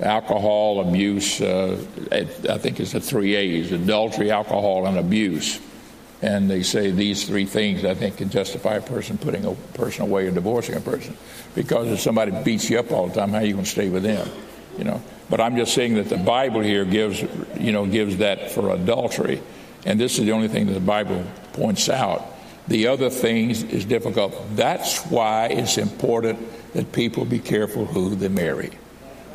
alcohol, 0.00 0.80
abuse. 0.88 1.40
Uh, 1.40 1.80
I 2.10 2.58
think 2.58 2.80
it's 2.80 2.92
the 2.92 3.00
three 3.00 3.36
A's 3.36 3.70
adultery, 3.70 4.30
alcohol, 4.30 4.86
and 4.86 4.98
abuse. 4.98 5.60
And 6.20 6.48
they 6.48 6.62
say 6.62 6.90
these 6.90 7.26
three 7.26 7.46
things, 7.46 7.84
I 7.84 7.94
think, 7.94 8.16
can 8.16 8.30
justify 8.30 8.74
a 8.74 8.80
person 8.80 9.18
putting 9.18 9.44
a 9.44 9.54
person 9.74 10.02
away 10.02 10.26
or 10.26 10.30
divorcing 10.30 10.76
a 10.76 10.80
person. 10.80 11.16
Because 11.54 11.88
if 11.88 12.00
somebody 12.00 12.30
beats 12.44 12.70
you 12.70 12.78
up 12.78 12.92
all 12.92 13.08
the 13.08 13.14
time, 13.14 13.30
how 13.30 13.38
are 13.38 13.44
you 13.44 13.54
going 13.54 13.64
to 13.64 13.70
stay 13.70 13.88
with 13.88 14.04
them? 14.04 14.28
You 14.78 14.84
know. 14.84 15.02
But 15.28 15.40
I'm 15.40 15.56
just 15.56 15.74
saying 15.74 15.94
that 15.94 16.08
the 16.08 16.16
Bible 16.16 16.60
here 16.60 16.84
gives, 16.84 17.22
you 17.58 17.72
know, 17.72 17.86
gives 17.86 18.18
that 18.18 18.50
for 18.50 18.70
adultery. 18.74 19.42
And 19.84 19.98
this 19.98 20.18
is 20.18 20.26
the 20.26 20.32
only 20.32 20.48
thing 20.48 20.66
that 20.66 20.74
the 20.74 20.80
Bible 20.80 21.24
points 21.54 21.88
out. 21.88 22.31
The 22.68 22.86
other 22.86 23.10
things 23.10 23.62
is 23.64 23.84
difficult. 23.84 24.34
That's 24.54 25.04
why 25.06 25.46
it's 25.46 25.78
important 25.78 26.38
that 26.74 26.92
people 26.92 27.24
be 27.24 27.38
careful 27.38 27.86
who 27.86 28.14
they 28.14 28.28
marry. 28.28 28.70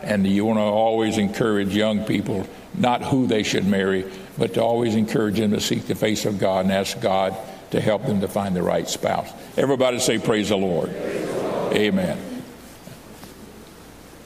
And 0.01 0.25
you 0.25 0.45
want 0.45 0.59
to 0.59 0.63
always 0.63 1.17
encourage 1.17 1.75
young 1.75 2.05
people, 2.05 2.47
not 2.73 3.03
who 3.03 3.27
they 3.27 3.43
should 3.43 3.65
marry, 3.65 4.05
but 4.37 4.53
to 4.53 4.63
always 4.63 4.95
encourage 4.95 5.37
them 5.37 5.51
to 5.51 5.59
seek 5.59 5.87
the 5.87 5.95
face 5.95 6.25
of 6.25 6.39
God 6.39 6.65
and 6.65 6.73
ask 6.73 6.99
God 7.01 7.35
to 7.71 7.81
help 7.81 8.05
them 8.05 8.21
to 8.21 8.27
find 8.27 8.55
the 8.55 8.61
right 8.61 8.87
spouse. 8.87 9.29
Everybody 9.57 9.99
say, 9.99 10.19
Praise 10.19 10.49
the 10.49 10.57
Lord. 10.57 10.89
Amen. 11.73 12.43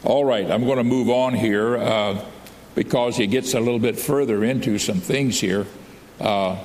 All 0.03 0.25
right, 0.25 0.49
I'm 0.49 0.65
going 0.65 0.77
to 0.77 0.83
move 0.83 1.09
on 1.09 1.33
here 1.33 1.77
uh, 1.77 2.23
because 2.75 3.17
he 3.17 3.27
gets 3.27 3.53
a 3.53 3.59
little 3.59 3.79
bit 3.79 3.99
further 3.99 4.43
into 4.43 4.77
some 4.77 4.99
things 4.99 5.39
here. 5.39 5.65
Uh, 6.19 6.57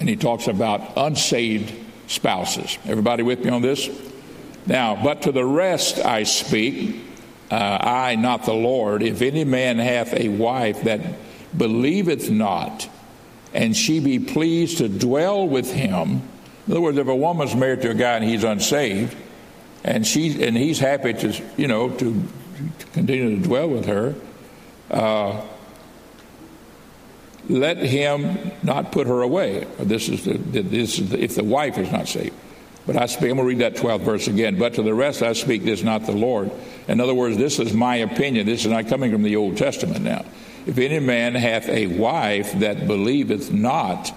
and 0.00 0.08
he 0.08 0.16
talks 0.16 0.48
about 0.48 0.96
unsaved 0.96 1.72
spouses. 2.08 2.78
Everybody 2.86 3.22
with 3.22 3.44
me 3.44 3.50
on 3.50 3.62
this? 3.62 3.88
Now, 4.66 5.00
but 5.02 5.22
to 5.22 5.32
the 5.32 5.44
rest 5.44 5.98
I 5.98 6.24
speak, 6.24 7.00
uh, 7.50 7.78
I, 7.80 8.16
not 8.16 8.44
the 8.44 8.54
Lord. 8.54 9.02
If 9.02 9.22
any 9.22 9.44
man 9.44 9.78
hath 9.78 10.14
a 10.14 10.28
wife 10.28 10.82
that 10.82 11.00
believeth 11.56 12.30
not, 12.30 12.88
and 13.52 13.76
she 13.76 14.00
be 14.00 14.18
pleased 14.18 14.78
to 14.78 14.88
dwell 14.88 15.46
with 15.46 15.72
him, 15.72 16.22
in 16.66 16.72
other 16.72 16.80
words, 16.80 16.98
if 16.98 17.08
a 17.08 17.16
woman's 17.16 17.54
married 17.54 17.82
to 17.82 17.90
a 17.90 17.94
guy 17.94 18.16
and 18.16 18.24
he's 18.24 18.44
unsaved, 18.44 19.16
and 19.82 20.06
she 20.06 20.44
and 20.44 20.56
he's 20.56 20.78
happy 20.78 21.14
to 21.14 21.42
you 21.56 21.66
know 21.66 21.88
to, 21.88 22.22
to 22.78 22.86
continue 22.92 23.36
to 23.36 23.42
dwell 23.42 23.68
with 23.68 23.86
her. 23.86 24.14
Uh, 24.90 25.40
let 27.50 27.78
him 27.78 28.52
not 28.62 28.92
put 28.92 29.06
her 29.06 29.22
away. 29.22 29.66
This 29.78 30.08
is, 30.08 30.24
the, 30.24 30.38
this 30.38 30.98
is 30.98 31.10
the, 31.10 31.22
if 31.22 31.34
the 31.34 31.44
wife 31.44 31.78
is 31.78 31.90
not 31.90 32.08
saved. 32.08 32.34
But 32.86 32.96
I 32.96 33.06
speak, 33.06 33.30
I'm 33.30 33.36
going 33.36 33.38
to 33.38 33.44
read 33.44 33.58
that 33.58 33.74
12th 33.76 34.00
verse 34.00 34.26
again. 34.26 34.58
But 34.58 34.74
to 34.74 34.82
the 34.82 34.94
rest 34.94 35.22
I 35.22 35.32
speak 35.34 35.64
this, 35.64 35.82
not 35.82 36.06
the 36.06 36.12
Lord. 36.12 36.50
In 36.88 37.00
other 37.00 37.14
words, 37.14 37.36
this 37.36 37.58
is 37.58 37.72
my 37.72 37.96
opinion. 37.96 38.46
This 38.46 38.64
is 38.64 38.70
not 38.70 38.88
coming 38.88 39.12
from 39.12 39.22
the 39.22 39.36
Old 39.36 39.56
Testament 39.56 40.02
now. 40.02 40.24
If 40.66 40.78
any 40.78 40.98
man 40.98 41.34
hath 41.34 41.68
a 41.68 41.86
wife 41.86 42.52
that 42.60 42.86
believeth 42.86 43.52
not, 43.52 44.12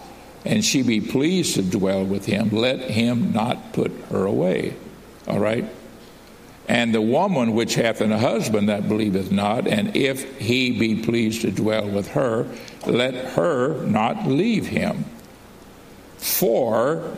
and 0.46 0.64
she 0.64 0.84
be 0.84 1.02
pleased 1.02 1.56
to 1.56 1.62
dwell 1.62 2.04
with 2.04 2.26
him, 2.26 2.50
let 2.50 2.80
him 2.80 3.32
not 3.32 3.74
put 3.74 3.92
her 4.10 4.26
away. 4.26 4.76
All 5.28 5.40
right? 5.40 5.66
And 6.68 6.94
the 6.94 7.02
woman 7.02 7.54
which 7.54 7.76
hath 7.76 8.00
an 8.00 8.12
husband 8.12 8.70
that 8.70 8.88
believeth 8.88 9.32
not, 9.32 9.68
and 9.68 9.96
if 9.96 10.40
he 10.40 10.72
be 10.72 11.04
pleased 11.04 11.42
to 11.42 11.52
dwell 11.52 11.90
with 11.90 12.10
her, 12.10 12.48
let 12.86 13.14
her 13.34 13.86
not 13.86 14.28
leave 14.28 14.68
him. 14.68 15.06
For 16.18 17.18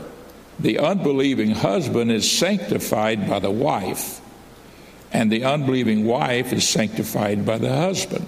the 0.60 0.79
unbelieving 0.79 1.51
husband 1.51 2.12
is 2.12 2.29
sanctified 2.29 3.29
by 3.29 3.39
the 3.39 3.51
wife, 3.51 4.19
and 5.13 5.31
the 5.31 5.43
unbelieving 5.43 6.05
wife 6.05 6.51
is 6.51 6.67
sanctified 6.67 7.45
by 7.45 7.60
the 7.60 7.75
husband. 7.75 8.25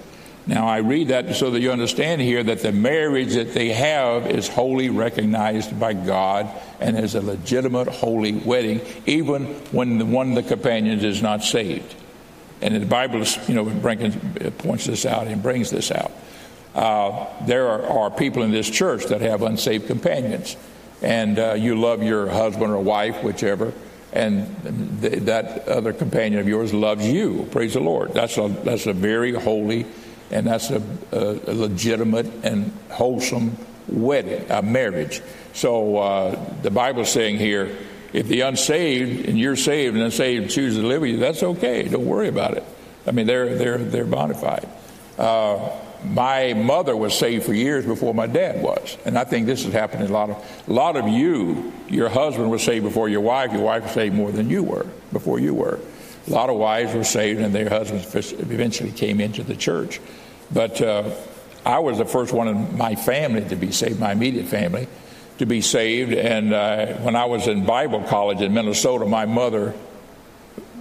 Now, 0.47 0.65
I 0.65 0.77
read 0.77 1.09
that 1.09 1.35
so 1.35 1.51
that 1.51 1.59
you 1.59 1.71
understand 1.71 2.21
here 2.21 2.41
that 2.41 2.61
the 2.61 2.71
marriage 2.71 3.33
that 3.33 3.53
they 3.53 3.69
have 3.73 4.31
is 4.31 4.47
wholly 4.47 4.89
recognized 4.89 5.77
by 5.77 5.91
God 5.91 6.49
and 6.79 6.97
is 6.97 7.15
a 7.15 7.21
legitimate 7.21 7.89
holy 7.89 8.31
wedding, 8.31 8.79
even 9.05 9.45
when 9.73 9.97
the, 9.97 10.05
one 10.05 10.29
of 10.29 10.35
the 10.35 10.43
companions 10.43 11.03
is 11.03 11.21
not 11.21 11.43
saved. 11.43 11.93
And 12.61 12.73
the 12.81 12.85
Bible, 12.85 13.25
you 13.47 13.55
know, 13.55 13.65
points 14.59 14.85
this 14.85 15.05
out 15.05 15.27
and 15.27 15.43
brings 15.43 15.69
this 15.69 15.91
out. 15.91 16.13
Uh, 16.73 17.25
there 17.45 17.67
are, 17.67 17.83
are, 17.85 18.11
people 18.11 18.43
in 18.43 18.51
this 18.51 18.69
church 18.69 19.05
that 19.07 19.19
have 19.19 19.41
unsaved 19.41 19.87
companions, 19.87 20.55
and 21.01 21.37
uh, 21.39 21.53
you 21.53 21.79
love 21.79 22.03
your 22.03 22.29
husband 22.29 22.71
or 22.71 22.81
wife, 22.81 23.21
whichever, 23.21 23.73
and 24.13 25.01
th- 25.01 25.23
that 25.23 25.67
other 25.67 25.91
companion 25.91 26.39
of 26.39 26.47
yours 26.47 26.73
loves 26.73 27.05
you. 27.05 27.47
Praise 27.51 27.73
the 27.73 27.79
Lord. 27.79 28.13
That's 28.13 28.37
a 28.37 28.47
that's 28.63 28.85
a 28.85 28.93
very 28.93 29.33
holy 29.33 29.87
and 30.31 30.47
that's 30.47 30.69
a, 30.69 30.81
a, 31.11 31.53
legitimate 31.53 32.25
and 32.43 32.71
wholesome 32.89 33.57
wedding, 33.87 34.45
a 34.49 34.61
marriage. 34.61 35.21
So 35.53 35.97
uh, 35.97 36.53
the 36.61 36.71
Bible's 36.71 37.11
saying 37.11 37.37
here, 37.37 37.77
if 38.13 38.27
the 38.27 38.41
unsaved 38.41 39.27
and 39.27 39.37
you're 39.37 39.55
saved 39.55 39.95
and 39.95 40.03
unsaved 40.03 40.49
choose 40.49 40.75
to 40.75 40.81
live 40.81 41.01
with 41.01 41.11
you, 41.11 41.17
that's 41.17 41.43
okay. 41.43 41.83
Don't 41.83 42.05
worry 42.05 42.27
about 42.27 42.57
it. 42.57 42.63
I 43.05 43.11
mean, 43.11 43.27
they're 43.27 43.55
they're 43.55 43.77
they're 43.77 44.05
bona 44.05 44.33
fide. 44.33 44.67
Uh, 45.17 45.69
my 46.03 46.53
mother 46.53 46.95
was 46.95 47.17
saved 47.17 47.45
for 47.45 47.53
years 47.53 47.85
before 47.85 48.13
my 48.13 48.27
dad 48.27 48.61
was, 48.61 48.97
and 49.05 49.17
I 49.17 49.23
think 49.23 49.45
this 49.45 49.63
has 49.63 49.73
happened 49.73 50.03
in 50.03 50.09
a 50.09 50.13
lot 50.13 50.29
of 50.29 50.63
a 50.67 50.73
lot 50.73 50.95
of 50.95 51.07
you. 51.07 51.73
Your 51.89 52.09
husband 52.09 52.51
was 52.51 52.63
saved 52.63 52.85
before 52.85 53.09
your 53.09 53.21
wife. 53.21 53.51
Your 53.51 53.63
wife 53.63 53.83
was 53.83 53.91
saved 53.93 54.15
more 54.15 54.31
than 54.31 54.49
you 54.49 54.63
were 54.63 54.85
before 55.11 55.39
you 55.39 55.53
were. 55.53 55.79
A 56.27 56.31
lot 56.31 56.49
of 56.49 56.57
wives 56.57 56.93
were 56.93 57.05
saved, 57.05 57.39
and 57.39 57.55
their 57.55 57.69
husbands 57.69 58.33
eventually 58.33 58.91
came 58.91 59.21
into 59.21 59.43
the 59.43 59.55
church. 59.55 60.01
But 60.51 60.81
uh, 60.81 61.11
I 61.65 61.79
was 61.79 61.97
the 61.97 62.05
first 62.05 62.33
one 62.33 62.47
in 62.49 62.77
my 62.77 62.95
family 62.95 63.47
to 63.49 63.55
be 63.55 63.71
saved, 63.71 63.99
my 63.99 64.11
immediate 64.11 64.47
family, 64.47 64.87
to 65.37 65.45
be 65.45 65.61
saved. 65.61 66.13
And 66.13 66.53
uh, 66.53 66.93
when 66.97 67.15
I 67.15 67.25
was 67.25 67.47
in 67.47 67.65
Bible 67.65 68.03
college 68.03 68.41
in 68.41 68.53
Minnesota, 68.53 69.05
my 69.05 69.25
mother 69.25 69.73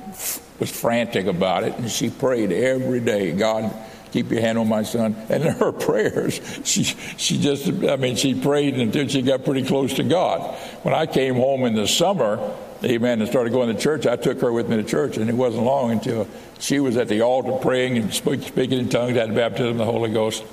f- 0.08 0.42
was 0.58 0.70
frantic 0.70 1.26
about 1.26 1.62
it, 1.62 1.74
and 1.74 1.90
she 1.90 2.10
prayed 2.10 2.50
every 2.50 3.00
day, 3.00 3.32
God, 3.32 3.72
keep 4.12 4.30
your 4.30 4.40
hand 4.40 4.58
on 4.58 4.68
my 4.68 4.82
son. 4.82 5.14
And 5.28 5.44
in 5.44 5.52
her 5.54 5.72
prayers, 5.86 6.40
she, 6.64 6.82
she 6.82 7.38
just, 7.38 7.68
I 7.68 7.96
mean, 7.96 8.16
she 8.16 8.34
prayed 8.34 8.74
until 8.74 9.06
she 9.06 9.22
got 9.22 9.44
pretty 9.44 9.62
close 9.62 9.94
to 9.94 10.02
God. 10.02 10.56
When 10.82 10.94
I 10.94 11.06
came 11.06 11.34
home 11.34 11.64
in 11.64 11.74
the 11.74 11.86
summer, 11.86 12.56
amen, 12.84 13.20
and 13.20 13.28
started 13.28 13.52
going 13.52 13.74
to 13.74 13.80
church, 13.80 14.06
I 14.06 14.16
took 14.16 14.40
her 14.40 14.52
with 14.52 14.68
me 14.68 14.76
to 14.76 14.84
church, 14.84 15.16
and 15.16 15.28
it 15.28 15.34
wasn't 15.34 15.64
long 15.64 15.92
until 15.92 16.26
she 16.58 16.80
was 16.80 16.96
at 16.96 17.08
the 17.08 17.22
altar 17.22 17.52
praying 17.52 17.96
and 17.98 18.12
speaking 18.12 18.78
in 18.78 18.88
tongues, 18.88 19.16
had 19.16 19.34
baptism 19.34 19.72
of 19.72 19.78
the 19.78 19.84
Holy 19.84 20.12
Ghost, 20.12 20.44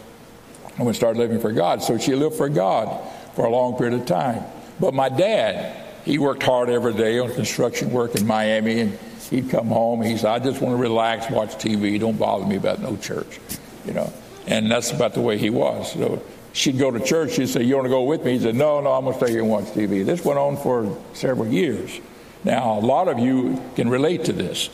and 0.78 0.88
we 0.88 0.94
started 0.94 1.20
living 1.20 1.40
for 1.40 1.52
God. 1.52 1.84
So 1.84 1.98
she 1.98 2.16
lived 2.16 2.36
for 2.36 2.50
God 2.50 3.00
for 3.36 3.46
a 3.46 3.50
long 3.50 3.76
period 3.76 4.00
of 4.00 4.06
time. 4.06 4.44
But 4.80 4.94
my 4.94 5.10
dad, 5.10 5.76
he 6.06 6.18
worked 6.18 6.44
hard 6.44 6.70
every 6.70 6.94
day 6.94 7.20
on 7.20 7.34
construction 7.34 7.92
work 7.92 8.16
in 8.16 8.26
Miami, 8.26 8.80
and 8.82 9.00
he'd 9.30 9.50
come 9.50 9.68
home. 9.68 10.02
He 10.02 10.18
said, 10.18 10.32
"I 10.32 10.40
just 10.40 10.62
want 10.62 10.74
to 10.74 10.82
relax, 10.82 11.30
watch 11.30 11.56
TV. 11.58 12.00
Don't 12.00 12.18
bother 12.18 12.46
me 12.46 12.56
about 12.56 12.82
no 12.82 12.96
church," 12.98 13.40
you 13.86 13.94
know. 13.94 14.12
And 14.48 14.70
that's 14.70 14.92
about 14.92 15.14
the 15.14 15.22
way 15.22 15.38
he 15.38 15.50
was. 15.50 15.94
So 15.94 16.22
she'd 16.54 16.78
go 16.78 16.92
to 16.92 17.00
church. 17.00 17.34
She'd 17.34 17.50
say, 17.50 17.64
"You 17.64 17.76
want 17.76 17.86
to 17.86 17.90
go 17.90 18.04
with 18.04 18.26
me?" 18.26 18.34
He 18.34 18.40
said, 18.40 18.56
"No, 18.56 18.82
no, 18.82 18.92
I'm 18.92 19.06
going 19.06 19.18
to 19.18 19.24
stay 19.24 19.32
here 19.32 19.42
and 19.42 19.50
watch 19.50 19.66
TV." 19.74 20.04
This 20.04 20.26
went 20.26 20.40
on 20.40 20.58
for 20.58 20.98
several 21.14 21.48
years. 21.48 22.02
Now, 22.44 22.78
a 22.78 22.82
lot 22.82 23.08
of 23.08 23.20
you 23.20 23.62
can 23.76 23.90
relate 23.90 24.26
to 24.26 24.34
this. 24.34 24.70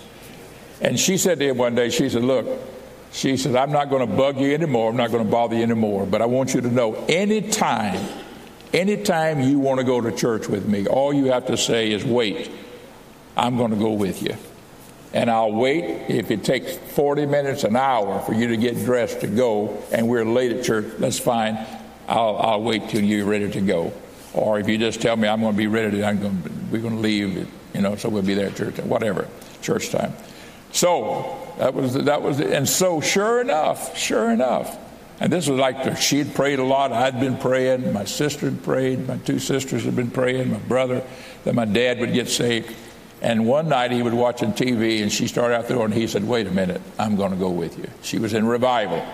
And 0.81 0.99
she 0.99 1.17
said 1.17 1.39
to 1.39 1.49
him 1.49 1.57
one 1.57 1.75
day, 1.75 1.89
she 1.89 2.09
said, 2.09 2.23
Look, 2.23 2.47
she 3.11 3.37
said, 3.37 3.55
I'm 3.55 3.71
not 3.71 3.89
going 3.89 4.07
to 4.07 4.15
bug 4.15 4.39
you 4.39 4.53
anymore. 4.53 4.89
I'm 4.89 4.97
not 4.97 5.11
going 5.11 5.25
to 5.25 5.29
bother 5.29 5.55
you 5.55 5.63
anymore. 5.63 6.05
But 6.05 6.21
I 6.21 6.25
want 6.25 6.53
you 6.53 6.61
to 6.61 6.69
know 6.69 6.93
anytime 7.07 7.99
Anytime 8.73 9.41
you 9.41 9.57
want 9.57 9.79
to 9.79 9.83
go 9.83 9.99
to 9.99 10.11
church 10.11 10.47
with 10.47 10.67
me, 10.67 10.85
all 10.85 11.11
you 11.11 11.25
have 11.25 11.47
to 11.47 11.57
say 11.57 11.91
is, 11.91 12.05
wait, 12.05 12.51
I'm 13.35 13.57
going 13.57 13.71
to 13.71 13.77
go 13.77 13.93
with 13.93 14.21
you. 14.21 14.35
And 15.11 15.31
I'll 15.31 15.51
wait 15.51 16.07
if 16.07 16.29
it 16.29 16.43
takes 16.43 16.77
40 16.77 17.25
minutes, 17.25 17.63
an 17.63 17.75
hour 17.75 18.19
for 18.19 18.33
you 18.33 18.47
to 18.49 18.57
get 18.57 18.75
dressed 18.85 19.21
to 19.21 19.27
go, 19.27 19.81
and 19.91 20.07
we're 20.07 20.23
late 20.23 20.51
at 20.51 20.63
church, 20.63 20.85
that's 20.99 21.17
fine. 21.17 21.57
I'll, 22.07 22.37
I'll 22.37 22.61
wait 22.61 22.89
till 22.89 23.03
you're 23.03 23.25
ready 23.25 23.49
to 23.49 23.61
go. 23.61 23.91
Or 24.33 24.59
if 24.59 24.67
you 24.67 24.77
just 24.77 25.01
tell 25.01 25.15
me 25.15 25.27
I'm 25.27 25.41
going 25.41 25.53
to 25.53 25.57
be 25.57 25.65
ready, 25.65 25.97
to, 25.97 26.05
I'm 26.05 26.21
going 26.21 26.43
to, 26.43 26.51
we're 26.71 26.81
going 26.81 26.95
to 26.95 27.01
leave, 27.01 27.51
you 27.79 27.83
know, 27.83 27.95
so 27.95 28.09
we'll 28.09 28.23
be 28.23 28.33
there 28.33 28.47
at 28.47 28.57
church, 28.57 28.77
whatever, 28.79 29.25
church 29.61 29.89
time. 29.89 30.11
So 30.73 31.53
that 31.59 31.73
was 31.73 31.93
that 31.93 32.21
was, 32.21 32.41
and 32.41 32.67
so 32.67 32.99
sure 32.99 33.39
enough, 33.39 33.97
sure 33.97 34.31
enough, 34.31 34.77
and 35.21 35.31
this 35.31 35.47
was 35.47 35.57
like 35.57 35.95
she'd 35.95 36.35
prayed 36.35 36.59
a 36.59 36.63
lot. 36.65 36.91
I'd 36.91 37.21
been 37.21 37.37
praying. 37.37 37.93
My 37.93 38.03
sister 38.03 38.49
had 38.49 38.63
prayed. 38.63 39.07
My 39.07 39.15
two 39.19 39.39
sisters 39.39 39.85
had 39.85 39.95
been 39.95 40.11
praying. 40.11 40.51
My 40.51 40.57
brother. 40.57 41.01
That 41.45 41.55
my 41.55 41.63
dad 41.63 42.01
would 42.01 42.11
get 42.11 42.27
saved. 42.27 42.75
And 43.21 43.47
one 43.47 43.69
night 43.69 43.91
he 43.91 44.03
was 44.03 44.13
watching 44.13 44.51
TV 44.51 45.01
and 45.01 45.09
she 45.09 45.27
started 45.27 45.55
out 45.55 45.69
the 45.69 45.75
door 45.75 45.85
and 45.85 45.93
he 45.93 46.05
said, 46.05 46.27
Wait 46.27 46.47
a 46.47 46.51
minute, 46.51 46.81
I'm 46.97 47.15
going 47.15 47.31
to 47.31 47.37
go 47.37 47.49
with 47.49 47.77
you. 47.77 47.89
She 48.01 48.19
was 48.19 48.33
in 48.33 48.45
revival. 48.45 49.05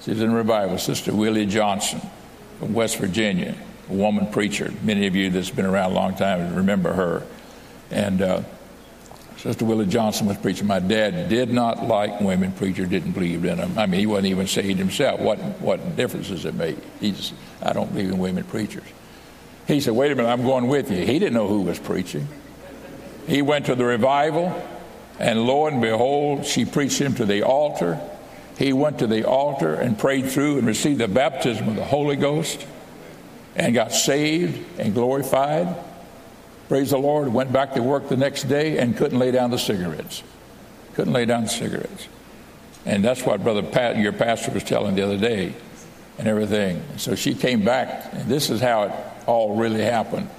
She 0.00 0.12
was 0.12 0.22
in 0.22 0.32
revival. 0.32 0.78
Sister 0.78 1.14
Willie 1.14 1.44
Johnson 1.44 2.00
from 2.58 2.72
West 2.72 2.96
Virginia, 2.96 3.54
a 3.90 3.92
woman 3.92 4.28
preacher. 4.32 4.72
Many 4.82 5.06
of 5.06 5.14
you 5.14 5.28
that's 5.28 5.50
been 5.50 5.66
around 5.66 5.92
a 5.92 5.94
long 5.94 6.14
time 6.14 6.54
remember 6.54 6.94
her. 6.94 7.26
And 7.92 8.22
uh, 8.22 8.42
Sister 9.36 9.64
Willie 9.64 9.86
Johnson 9.86 10.26
was 10.26 10.38
preaching. 10.38 10.66
My 10.66 10.78
dad 10.78 11.28
did 11.28 11.50
not 11.50 11.86
like 11.86 12.20
women 12.20 12.52
preachers, 12.52 12.88
didn't 12.88 13.12
believe 13.12 13.44
in 13.44 13.58
them. 13.58 13.78
I 13.78 13.86
mean, 13.86 14.00
he 14.00 14.06
wasn't 14.06 14.28
even 14.28 14.46
saved 14.46 14.78
himself. 14.78 15.20
What, 15.20 15.38
what 15.60 15.96
difference 15.96 16.28
does 16.28 16.44
it 16.44 16.54
make? 16.54 16.78
He 17.00 17.12
just, 17.12 17.34
I 17.62 17.72
don't 17.72 17.92
believe 17.92 18.10
in 18.10 18.18
women 18.18 18.44
preachers. 18.44 18.84
He 19.66 19.80
said, 19.80 19.94
Wait 19.94 20.10
a 20.10 20.14
minute, 20.14 20.28
I'm 20.28 20.42
going 20.42 20.68
with 20.68 20.90
you. 20.90 21.04
He 21.04 21.18
didn't 21.18 21.34
know 21.34 21.48
who 21.48 21.62
was 21.62 21.78
preaching. 21.78 22.28
He 23.26 23.42
went 23.42 23.66
to 23.66 23.74
the 23.74 23.84
revival, 23.84 24.66
and 25.18 25.44
lo 25.44 25.66
and 25.66 25.80
behold, 25.80 26.46
she 26.46 26.64
preached 26.64 26.98
him 26.98 27.14
to 27.16 27.24
the 27.24 27.42
altar. 27.42 28.00
He 28.58 28.72
went 28.72 28.98
to 29.00 29.06
the 29.06 29.26
altar 29.26 29.74
and 29.74 29.98
prayed 29.98 30.30
through 30.30 30.58
and 30.58 30.66
received 30.66 31.00
the 31.00 31.08
baptism 31.08 31.68
of 31.68 31.76
the 31.76 31.84
Holy 31.84 32.16
Ghost 32.16 32.66
and 33.54 33.74
got 33.74 33.92
saved 33.92 34.64
and 34.78 34.94
glorified. 34.94 35.74
Praise 36.72 36.88
the 36.88 36.96
Lord. 36.96 37.28
Went 37.28 37.52
back 37.52 37.74
to 37.74 37.82
work 37.82 38.08
the 38.08 38.16
next 38.16 38.44
day 38.44 38.78
and 38.78 38.96
couldn't 38.96 39.18
lay 39.18 39.30
down 39.30 39.50
the 39.50 39.58
cigarettes. 39.58 40.22
Couldn't 40.94 41.12
lay 41.12 41.26
down 41.26 41.42
the 41.42 41.50
cigarettes. 41.50 42.08
And 42.86 43.04
that's 43.04 43.26
what 43.26 43.44
Brother 43.44 43.62
Pat, 43.62 43.98
your 43.98 44.14
pastor, 44.14 44.52
was 44.52 44.64
telling 44.64 44.94
the 44.94 45.02
other 45.02 45.18
day 45.18 45.54
and 46.16 46.26
everything. 46.26 46.82
So 46.96 47.14
she 47.14 47.34
came 47.34 47.62
back, 47.62 48.14
and 48.14 48.26
this 48.26 48.48
is 48.48 48.62
how 48.62 48.84
it 48.84 48.92
all 49.26 49.54
really 49.56 49.82
happened 49.82 50.30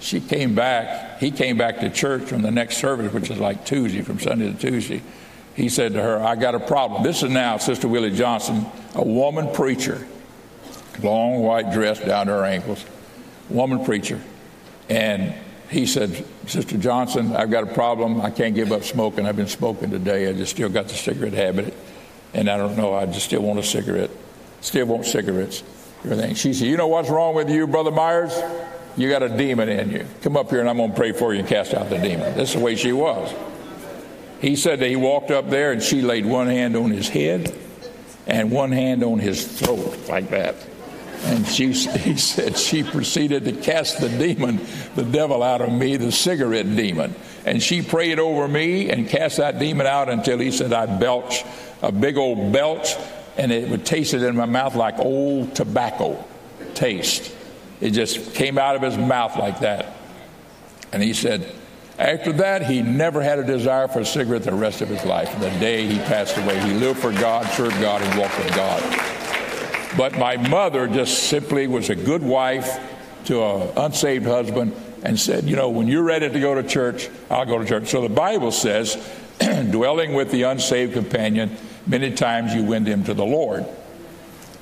she 0.00 0.18
came 0.18 0.54
back. 0.54 1.18
He 1.18 1.30
came 1.30 1.58
back 1.58 1.80
to 1.80 1.90
church 1.90 2.22
from 2.22 2.40
the 2.40 2.50
next 2.50 2.78
service, 2.78 3.12
which 3.12 3.28
is 3.28 3.38
like 3.38 3.66
Tuesday, 3.66 4.00
from 4.00 4.18
Sunday 4.18 4.50
to 4.50 4.58
Tuesday. 4.58 5.02
He 5.54 5.68
said 5.68 5.92
to 5.92 6.02
her, 6.02 6.22
I 6.22 6.36
got 6.36 6.54
a 6.54 6.60
problem. 6.60 7.02
This 7.02 7.22
is 7.22 7.28
now 7.28 7.58
Sister 7.58 7.86
Willie 7.86 8.16
Johnson, 8.16 8.64
a 8.94 9.04
woman 9.04 9.52
preacher, 9.52 10.06
long 11.02 11.42
white 11.42 11.70
dress 11.70 12.00
down 12.00 12.28
to 12.28 12.32
her 12.32 12.46
ankles, 12.46 12.82
woman 13.50 13.84
preacher. 13.84 14.18
And 14.88 15.34
he 15.72 15.86
said, 15.86 16.24
Sister 16.46 16.76
Johnson, 16.76 17.34
I've 17.34 17.50
got 17.50 17.64
a 17.64 17.72
problem. 17.72 18.20
I 18.20 18.30
can't 18.30 18.54
give 18.54 18.72
up 18.72 18.84
smoking. 18.84 19.26
I've 19.26 19.36
been 19.36 19.48
smoking 19.48 19.90
today. 19.90 20.28
I 20.28 20.34
just 20.34 20.52
still 20.52 20.68
got 20.68 20.88
the 20.88 20.94
cigarette 20.94 21.32
habit. 21.32 21.74
And 22.34 22.50
I 22.50 22.58
don't 22.58 22.76
know, 22.76 22.94
I 22.94 23.06
just 23.06 23.24
still 23.24 23.42
want 23.42 23.58
a 23.58 23.62
cigarette. 23.62 24.10
Still 24.60 24.86
want 24.86 25.06
cigarettes. 25.06 25.62
Everything. 26.04 26.34
She 26.34 26.52
said, 26.52 26.68
You 26.68 26.76
know 26.76 26.88
what's 26.88 27.08
wrong 27.08 27.34
with 27.34 27.48
you, 27.48 27.66
Brother 27.66 27.90
Myers? 27.90 28.38
You 28.98 29.08
got 29.08 29.22
a 29.22 29.30
demon 29.30 29.70
in 29.70 29.90
you. 29.90 30.06
Come 30.20 30.36
up 30.36 30.50
here 30.50 30.60
and 30.60 30.68
I'm 30.68 30.76
going 30.76 30.90
to 30.90 30.96
pray 30.96 31.12
for 31.12 31.32
you 31.32 31.40
and 31.40 31.48
cast 31.48 31.72
out 31.72 31.88
the 31.88 31.98
demon. 31.98 32.36
That's 32.36 32.52
the 32.52 32.60
way 32.60 32.76
she 32.76 32.92
was. 32.92 33.34
He 34.40 34.56
said 34.56 34.80
that 34.80 34.88
he 34.88 34.96
walked 34.96 35.30
up 35.30 35.48
there 35.48 35.72
and 35.72 35.82
she 35.82 36.02
laid 36.02 36.26
one 36.26 36.48
hand 36.48 36.76
on 36.76 36.90
his 36.90 37.08
head 37.08 37.54
and 38.26 38.50
one 38.50 38.72
hand 38.72 39.02
on 39.02 39.20
his 39.20 39.46
throat, 39.46 39.96
like 40.08 40.28
that. 40.30 40.56
And 41.24 41.46
she, 41.46 41.72
he 41.72 42.16
said 42.16 42.56
she 42.58 42.82
proceeded 42.82 43.44
to 43.44 43.52
cast 43.52 44.00
the 44.00 44.08
demon, 44.08 44.60
the 44.94 45.04
devil 45.04 45.42
out 45.42 45.60
of 45.60 45.72
me, 45.72 45.96
the 45.96 46.12
cigarette 46.12 46.74
demon. 46.76 47.14
And 47.44 47.62
she 47.62 47.82
prayed 47.82 48.18
over 48.18 48.46
me 48.46 48.90
and 48.90 49.08
cast 49.08 49.38
that 49.38 49.58
demon 49.58 49.86
out 49.86 50.08
until 50.08 50.38
he 50.38 50.50
said 50.50 50.72
I'd 50.72 51.00
belch, 51.00 51.44
a 51.82 51.90
big 51.90 52.16
old 52.16 52.52
belch, 52.52 52.94
and 53.36 53.50
it 53.50 53.68
would 53.68 53.84
taste 53.84 54.14
it 54.14 54.22
in 54.22 54.36
my 54.36 54.46
mouth 54.46 54.74
like 54.74 54.98
old 54.98 55.54
tobacco 55.54 56.24
taste. 56.74 57.34
It 57.80 57.90
just 57.90 58.34
came 58.34 58.58
out 58.58 58.76
of 58.76 58.82
his 58.82 58.96
mouth 58.96 59.36
like 59.36 59.60
that. 59.60 59.96
And 60.92 61.02
he 61.02 61.14
said, 61.14 61.52
after 61.98 62.32
that, 62.32 62.66
he 62.66 62.82
never 62.82 63.22
had 63.22 63.38
a 63.38 63.44
desire 63.44 63.88
for 63.88 64.00
a 64.00 64.04
cigarette 64.04 64.44
the 64.44 64.54
rest 64.54 64.80
of 64.80 64.88
his 64.88 65.04
life. 65.04 65.32
The 65.40 65.50
day 65.58 65.86
he 65.86 65.98
passed 65.98 66.36
away, 66.36 66.58
he 66.60 66.74
lived 66.74 67.00
for 67.00 67.12
God, 67.12 67.46
served 67.48 67.80
God, 67.80 68.02
and 68.02 68.18
walked 68.18 68.38
with 68.38 68.54
God. 68.54 69.21
But 69.96 70.18
my 70.18 70.36
mother 70.36 70.88
just 70.88 71.24
simply 71.24 71.66
was 71.66 71.90
a 71.90 71.94
good 71.94 72.22
wife 72.22 72.80
to 73.26 73.42
an 73.42 73.72
unsaved 73.76 74.26
husband 74.26 74.74
and 75.02 75.18
said, 75.18 75.44
You 75.44 75.56
know, 75.56 75.70
when 75.70 75.88
you're 75.88 76.02
ready 76.02 76.30
to 76.30 76.40
go 76.40 76.54
to 76.54 76.62
church, 76.62 77.08
I'll 77.30 77.44
go 77.44 77.58
to 77.58 77.64
church. 77.64 77.88
So 77.88 78.02
the 78.02 78.08
Bible 78.08 78.52
says, 78.52 78.96
dwelling 79.70 80.14
with 80.14 80.30
the 80.30 80.44
unsaved 80.44 80.94
companion, 80.94 81.56
many 81.86 82.12
times 82.12 82.54
you 82.54 82.64
win 82.64 82.86
him 82.86 83.04
to 83.04 83.14
the 83.14 83.24
Lord. 83.24 83.66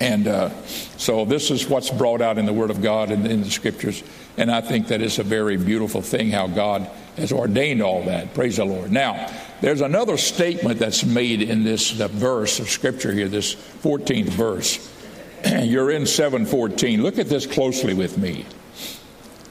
And 0.01 0.27
uh, 0.27 0.51
so 0.65 1.27
this 1.27 1.51
is 1.51 1.69
what's 1.69 1.91
brought 1.91 2.23
out 2.23 2.39
in 2.39 2.47
the 2.47 2.55
Word 2.55 2.71
of 2.71 2.83
God 2.83 3.11
and 3.11 3.27
in 3.27 3.43
the 3.43 3.51
Scriptures. 3.51 4.03
And 4.39 4.51
I 4.51 4.63
think 4.63 4.89
that 4.89 5.03
it's 5.03 5.19
a 5.19 5.23
very 5.23 5.59
beautiful 5.59 6.01
thing 6.01 6.31
how 6.31 6.47
God 6.47 6.91
has 7.19 7.33
ordained 7.33 7.83
all 7.83 8.03
that. 8.05 8.33
Praise 8.33 8.57
the 8.57 8.65
Lord. 8.65 8.91
Now, 8.91 9.31
there's 9.61 9.83
another 9.83 10.17
statement 10.17 10.79
that's 10.79 11.05
made 11.05 11.43
in 11.43 11.65
this 11.65 11.91
verse 11.91 12.61
of 12.61 12.71
Scripture 12.71 13.13
here, 13.13 13.29
this 13.29 13.55
14th 13.55 14.31
verse. 14.31 15.00
You're 15.63 15.91
in 15.91 16.07
714. 16.07 17.03
Look 17.03 17.19
at 17.19 17.29
this 17.29 17.47
closely 17.47 17.95
with 17.95 18.19
me. 18.19 18.45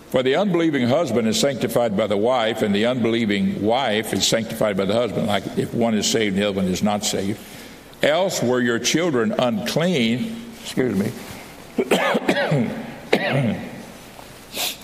For 0.10 0.24
the 0.24 0.36
unbelieving 0.36 0.88
husband 0.88 1.28
is 1.28 1.40
sanctified 1.40 1.96
by 1.96 2.08
the 2.08 2.18
wife, 2.18 2.64
and 2.64 2.74
the 2.74 2.88
unbelieving 2.88 3.62
wife 3.62 4.12
is 4.12 4.28
sanctified 4.28 4.76
by 4.76 4.86
the 4.86 4.96
husband, 4.96 5.28
like 5.28 5.46
if 5.58 5.72
one 5.74 5.94
is 5.94 6.10
saved 6.10 6.36
the 6.36 6.48
other 6.48 6.58
one 6.58 6.66
is 6.66 6.82
not 6.82 7.06
saved. 7.06 7.40
Else 8.02 8.42
were 8.42 8.60
your 8.60 8.80
children 8.80 9.34
unclean, 9.38 10.36
excuse 10.62 10.98
me, 10.98 11.12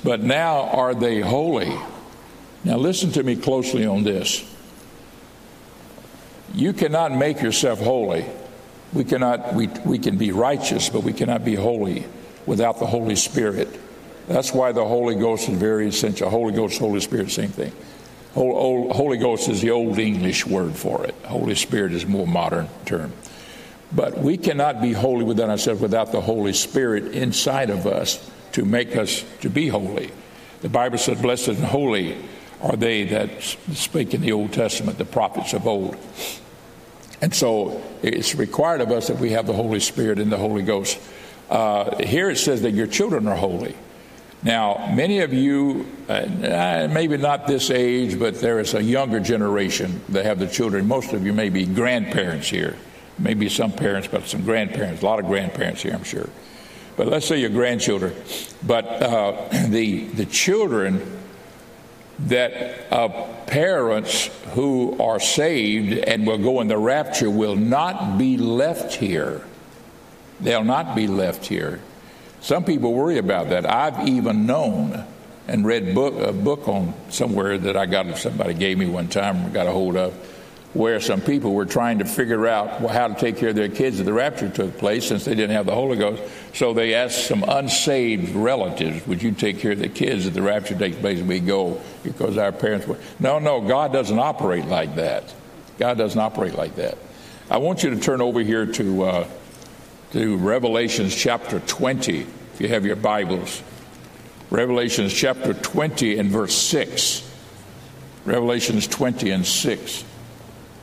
but 0.03 0.21
now 0.21 0.69
are 0.69 0.93
they 0.93 1.21
holy. 1.21 1.75
Now 2.63 2.77
listen 2.77 3.11
to 3.13 3.23
me 3.23 3.35
closely 3.35 3.85
on 3.85 4.03
this. 4.03 4.43
You 6.53 6.73
cannot 6.73 7.13
make 7.13 7.41
yourself 7.41 7.79
holy. 7.79 8.25
We 8.95 9.03
cannot 9.03 9.53
we, 9.53 9.67
we 9.85 9.99
can 9.99 10.17
be 10.17 10.31
righteous, 10.31 10.89
but 10.89 11.03
we 11.03 11.11
cannot 11.11 11.43
be 11.43 11.53
holy 11.53 12.05
without 12.45 12.79
the 12.79 12.87
Holy 12.87 13.17
Spirit. 13.17 13.67
That's 14.27 14.53
why 14.53 14.71
the 14.71 14.85
Holy 14.85 15.15
Ghost 15.15 15.49
is 15.49 15.57
very 15.57 15.89
essential. 15.89 16.29
Holy 16.29 16.53
Ghost, 16.53 16.79
Holy 16.79 17.01
Spirit, 17.01 17.29
same 17.29 17.49
thing. 17.49 17.73
Holy 18.33 19.17
Ghost 19.17 19.49
is 19.49 19.61
the 19.61 19.71
old 19.71 19.99
English 19.99 20.45
word 20.45 20.75
for 20.75 21.05
it. 21.05 21.13
Holy 21.25 21.55
Spirit 21.55 21.93
is 21.93 22.03
a 22.03 22.07
more 22.07 22.25
modern 22.25 22.67
term. 22.85 23.13
But 23.91 24.17
we 24.17 24.37
cannot 24.37 24.81
be 24.81 24.93
holy 24.93 25.23
within 25.23 25.49
ourselves 25.49 25.81
without 25.81 26.11
the 26.11 26.21
Holy 26.21 26.53
Spirit 26.53 27.13
inside 27.13 27.69
of 27.69 27.85
us 27.85 28.29
to 28.53 28.65
make 28.65 28.95
us 28.95 29.23
to 29.41 29.49
be 29.49 29.67
holy. 29.67 30.11
The 30.61 30.69
Bible 30.69 30.97
says, 30.97 31.21
Blessed 31.21 31.49
and 31.49 31.65
holy 31.65 32.17
are 32.61 32.75
they 32.75 33.03
that 33.03 33.41
speak 33.41 34.13
in 34.13 34.21
the 34.21 34.31
Old 34.31 34.53
Testament, 34.53 34.97
the 34.97 35.05
prophets 35.05 35.53
of 35.53 35.67
old. 35.67 35.95
And 37.21 37.33
so 37.33 37.81
it's 38.01 38.35
required 38.35 38.81
of 38.81 38.91
us 38.91 39.07
that 39.07 39.17
we 39.17 39.31
have 39.31 39.47
the 39.47 39.53
Holy 39.53 39.79
Spirit 39.79 40.19
and 40.19 40.31
the 40.31 40.37
Holy 40.37 40.63
Ghost. 40.63 40.99
Uh, 41.49 42.03
here 42.03 42.29
it 42.29 42.37
says 42.37 42.61
that 42.63 42.71
your 42.71 42.87
children 42.87 43.27
are 43.27 43.35
holy. 43.35 43.75
Now, 44.43 44.91
many 44.93 45.21
of 45.21 45.33
you, 45.33 45.87
uh, 46.07 46.87
maybe 46.91 47.17
not 47.17 47.47
this 47.47 47.71
age, 47.71 48.19
but 48.19 48.39
there 48.41 48.59
is 48.59 48.75
a 48.75 48.83
younger 48.83 49.19
generation 49.19 50.01
that 50.09 50.25
have 50.25 50.37
the 50.37 50.47
children. 50.47 50.87
Most 50.87 51.13
of 51.13 51.25
you 51.25 51.33
may 51.33 51.49
be 51.49 51.65
grandparents 51.65 52.47
here. 52.47 52.75
Maybe 53.17 53.49
some 53.49 53.71
parents, 53.71 54.07
but 54.07 54.27
some 54.27 54.43
grandparents. 54.43 55.01
A 55.01 55.05
lot 55.05 55.19
of 55.19 55.25
grandparents 55.25 55.81
here, 55.81 55.93
I'm 55.93 56.03
sure. 56.03 56.29
But 56.95 57.07
let's 57.07 57.25
say 57.25 57.39
your 57.39 57.49
grandchildren. 57.49 58.13
But 58.61 58.85
uh, 58.85 59.47
the, 59.69 60.05
the 60.05 60.25
children 60.25 61.01
that 62.19 62.91
uh, 62.91 63.09
parents 63.45 64.29
who 64.53 64.97
are 65.01 65.19
saved 65.19 65.93
and 65.93 66.25
will 66.25 66.37
go 66.37 66.61
in 66.61 66.67
the 66.67 66.77
rapture 66.77 67.29
will 67.29 67.55
not 67.55 68.17
be 68.17 68.37
left 68.37 68.93
here. 68.93 69.45
They'll 70.39 70.63
not 70.63 70.95
be 70.95 71.07
left 71.07 71.45
here. 71.45 71.81
Some 72.41 72.63
people 72.63 72.93
worry 72.93 73.17
about 73.17 73.49
that. 73.49 73.69
I've 73.69 74.07
even 74.07 74.45
known 74.45 75.05
and 75.47 75.65
read 75.65 75.93
book, 75.93 76.15
a 76.15 76.33
book 76.33 76.67
on 76.67 76.93
somewhere 77.09 77.57
that 77.57 77.77
I 77.77 77.85
got 77.85 78.17
somebody 78.17 78.53
gave 78.53 78.77
me 78.77 78.87
one 78.87 79.07
time 79.07 79.51
got 79.51 79.67
a 79.67 79.71
hold 79.71 79.95
of 79.95 80.13
where 80.75 80.99
some 80.99 81.21
people 81.21 81.53
were 81.53 81.65
trying 81.65 81.99
to 81.99 82.05
figure 82.05 82.45
out 82.45 82.81
how 82.91 83.07
to 83.07 83.15
take 83.15 83.37
care 83.37 83.49
of 83.49 83.55
their 83.55 83.69
kids 83.69 83.97
if 84.01 84.05
the 84.05 84.11
rapture 84.11 84.49
took 84.49 84.77
place 84.77 85.07
since 85.07 85.23
they 85.23 85.33
didn't 85.33 85.55
have 85.55 85.65
the 85.65 85.73
Holy 85.73 85.97
Ghost. 85.97 86.21
So 86.53 86.73
they 86.73 86.93
asked 86.93 87.27
some 87.27 87.45
unsaved 87.47 88.35
relatives, 88.35 89.07
Would 89.07 89.23
you 89.23 89.31
take 89.31 89.59
care 89.59 89.71
of 89.71 89.79
the 89.79 89.87
kids 89.87 90.25
if 90.25 90.33
the 90.33 90.41
rapture 90.41 90.77
takes 90.77 90.97
place 90.97 91.19
and 91.19 91.29
we 91.29 91.39
go 91.39 91.79
because 92.03 92.37
our 92.37 92.51
parents 92.51 92.85
were. 92.85 92.97
No, 93.21 93.39
no, 93.39 93.61
God 93.61 93.93
doesn't 93.93 94.19
operate 94.19 94.65
like 94.65 94.95
that. 94.95 95.33
God 95.79 95.97
doesn't 95.97 96.19
operate 96.19 96.55
like 96.55 96.75
that. 96.75 96.97
I 97.49 97.57
want 97.57 97.81
you 97.81 97.91
to 97.91 97.99
turn 97.99 98.19
over 98.19 98.41
here 98.41 98.65
to, 98.65 99.03
uh, 99.03 99.27
to 100.11 100.35
Revelations 100.35 101.15
chapter 101.15 101.61
20, 101.61 102.19
if 102.19 102.59
you 102.59 102.67
have 102.67 102.85
your 102.85 102.97
Bibles. 102.97 103.63
Revelations 104.49 105.13
chapter 105.13 105.53
20 105.53 106.17
and 106.17 106.29
verse 106.29 106.53
6. 106.53 107.31
Revelations 108.25 108.87
20 108.87 109.29
and 109.29 109.45
6 109.45 110.03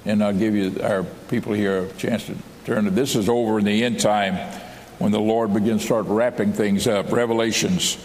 and 0.05 0.23
I'll 0.23 0.33
give 0.33 0.55
you 0.55 0.81
our 0.83 1.05
people 1.29 1.53
here 1.53 1.85
a 1.85 1.93
chance 1.93 2.27
to 2.27 2.37
turn 2.65 2.85
to 2.85 2.91
this 2.91 3.17
is 3.17 3.29
over 3.29 3.59
in 3.59 3.65
the 3.65 3.85
end 3.85 4.01
time 4.01 4.37
when 4.99 5.13
the 5.13 5.21
Lord 5.21 5.53
begins 5.53 5.81
to 5.83 5.87
start 5.87 6.07
wrapping 6.07 6.53
things 6.53 6.87
up. 6.87 7.11
Revelations 7.11 7.99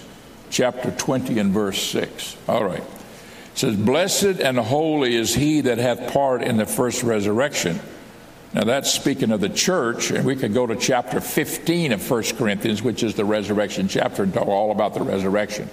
chapter 0.50 0.92
20 0.92 1.40
and 1.40 1.52
verse 1.52 1.82
6. 1.82 2.38
All 2.48 2.64
right. 2.64 2.84
It 2.84 3.58
says, 3.60 3.76
Blessed 3.76 4.40
and 4.40 4.58
holy 4.58 5.16
is 5.16 5.34
he 5.34 5.62
that 5.62 5.78
hath 5.78 6.14
part 6.14 6.42
in 6.42 6.58
the 6.58 6.66
first 6.66 7.04
resurrection. 7.04 7.80
Now 8.54 8.64
that's 8.64 8.92
speaking 8.92 9.32
of 9.32 9.42
the 9.42 9.50
church, 9.50 10.12
and 10.12 10.26
we 10.26 10.36
could 10.36 10.54
go 10.54 10.66
to 10.66 10.76
chapter 10.76 11.20
15 11.20 11.94
of 11.94 12.10
1 12.10 12.24
Corinthians, 12.38 12.82
which 12.82 13.04
is 13.04 13.16
the 13.16 13.26
resurrection 13.26 13.88
chapter, 13.88 14.24
and 14.24 14.34
talk 14.34 14.48
all 14.48 14.72
about 14.72 14.94
the 14.94 15.02
resurrection 15.02 15.70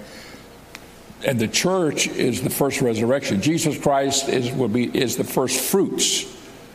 and 1.25 1.39
the 1.39 1.47
church 1.47 2.07
is 2.07 2.41
the 2.41 2.49
first 2.49 2.81
resurrection. 2.81 3.41
Jesus 3.41 3.77
Christ 3.77 4.29
is 4.29 4.51
will 4.51 4.67
be 4.67 4.85
is 4.85 5.17
the 5.17 5.23
first 5.23 5.59
fruits 5.59 6.31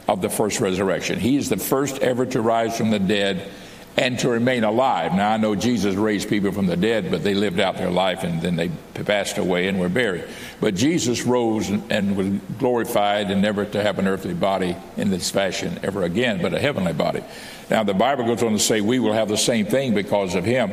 of 0.09 0.21
the 0.21 0.29
first 0.29 0.61
resurrection. 0.61 1.21
He 1.21 1.37
is 1.37 1.49
the 1.49 1.57
first 1.57 2.01
ever 2.01 2.27
to 2.27 2.43
rise 2.43 2.77
from 2.77 2.91
the 2.91 2.99
dead 2.99 3.49
and 3.97 4.19
to 4.19 4.29
remain 4.29 4.65
alive. 4.65 5.13
Now 5.15 5.31
I 5.31 5.37
know 5.37 5.55
Jesus 5.55 5.95
raised 5.95 6.29
people 6.29 6.51
from 6.51 6.67
the 6.67 6.77
dead, 6.77 7.13
but 7.13 7.23
they 7.23 7.35
lived 7.35 7.61
out 7.61 7.77
their 7.77 7.91
life 7.91 8.25
and 8.25 8.43
then 8.43 8.57
they 8.57 8.71
passed 9.05 9.39
away 9.39 9.69
and 9.69 9.79
were 9.79 9.89
buried. 9.89 10.25
But 10.61 10.75
Jesus 10.75 11.23
rose 11.23 11.71
and 11.71 12.17
was 12.17 12.29
glorified 12.59 13.31
and 13.31 13.41
never 13.41 13.65
to 13.65 13.83
have 13.83 14.01
an 14.01 14.09
earthly 14.09 14.35
body 14.35 14.77
in 14.97 15.11
this 15.11 15.31
fashion 15.31 15.79
ever 15.85 16.03
again, 16.03 16.43
but 16.43 16.55
a 16.55 16.59
heavenly 16.59 16.93
body. 16.93 17.23
Now 17.69 17.85
the 17.85 17.95
Bible 17.95 18.25
goes 18.27 18.43
on 18.43 18.53
to 18.53 18.59
say 18.59 18.81
we 18.81 18.99
will 18.99 19.13
have 19.13 19.29
the 19.29 19.37
same 19.37 19.67
thing 19.67 19.95
because 19.95 20.35
of 20.35 20.45
him. 20.45 20.73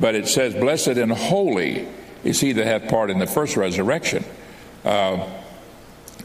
But 0.00 0.14
it 0.14 0.28
says, 0.28 0.54
Blessed 0.54 0.88
and 0.88 1.12
holy 1.12 1.88
is 2.24 2.40
he 2.40 2.52
that 2.52 2.66
hath 2.66 2.90
part 2.90 3.10
in 3.10 3.18
the 3.18 3.26
first 3.26 3.56
resurrection. 3.56 4.24
Uh, 4.84 5.26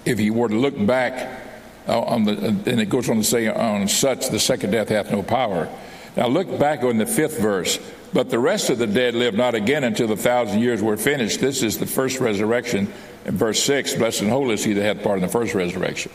if 0.05 0.19
you 0.19 0.33
were 0.33 0.49
to 0.49 0.55
look 0.55 0.85
back 0.85 1.41
uh, 1.87 1.99
on 2.01 2.25
the, 2.25 2.31
and 2.31 2.79
it 2.79 2.89
goes 2.89 3.09
on 3.09 3.17
to 3.17 3.23
say, 3.23 3.47
on 3.47 3.87
such 3.87 4.29
the 4.29 4.39
second 4.39 4.71
death 4.71 4.89
hath 4.89 5.11
no 5.11 5.23
power. 5.23 5.69
Now 6.15 6.27
look 6.27 6.59
back 6.59 6.83
on 6.83 6.97
the 6.97 7.05
fifth 7.05 7.39
verse. 7.39 7.79
But 8.13 8.29
the 8.29 8.39
rest 8.39 8.69
of 8.69 8.77
the 8.77 8.85
dead 8.85 9.15
live 9.15 9.33
not 9.33 9.55
again 9.55 9.83
until 9.83 10.07
the 10.07 10.15
thousand 10.15 10.61
years 10.61 10.81
were 10.81 10.97
finished. 10.97 11.39
This 11.39 11.63
is 11.63 11.79
the 11.79 11.87
first 11.87 12.19
resurrection. 12.19 12.93
In 13.25 13.37
verse 13.37 13.63
6, 13.63 13.95
blessed 13.95 14.21
and 14.21 14.29
holy 14.29 14.53
is 14.53 14.63
he 14.63 14.73
that 14.73 14.83
hath 14.83 15.03
part 15.03 15.17
in 15.17 15.23
the 15.23 15.31
first 15.31 15.55
resurrection. 15.55 16.11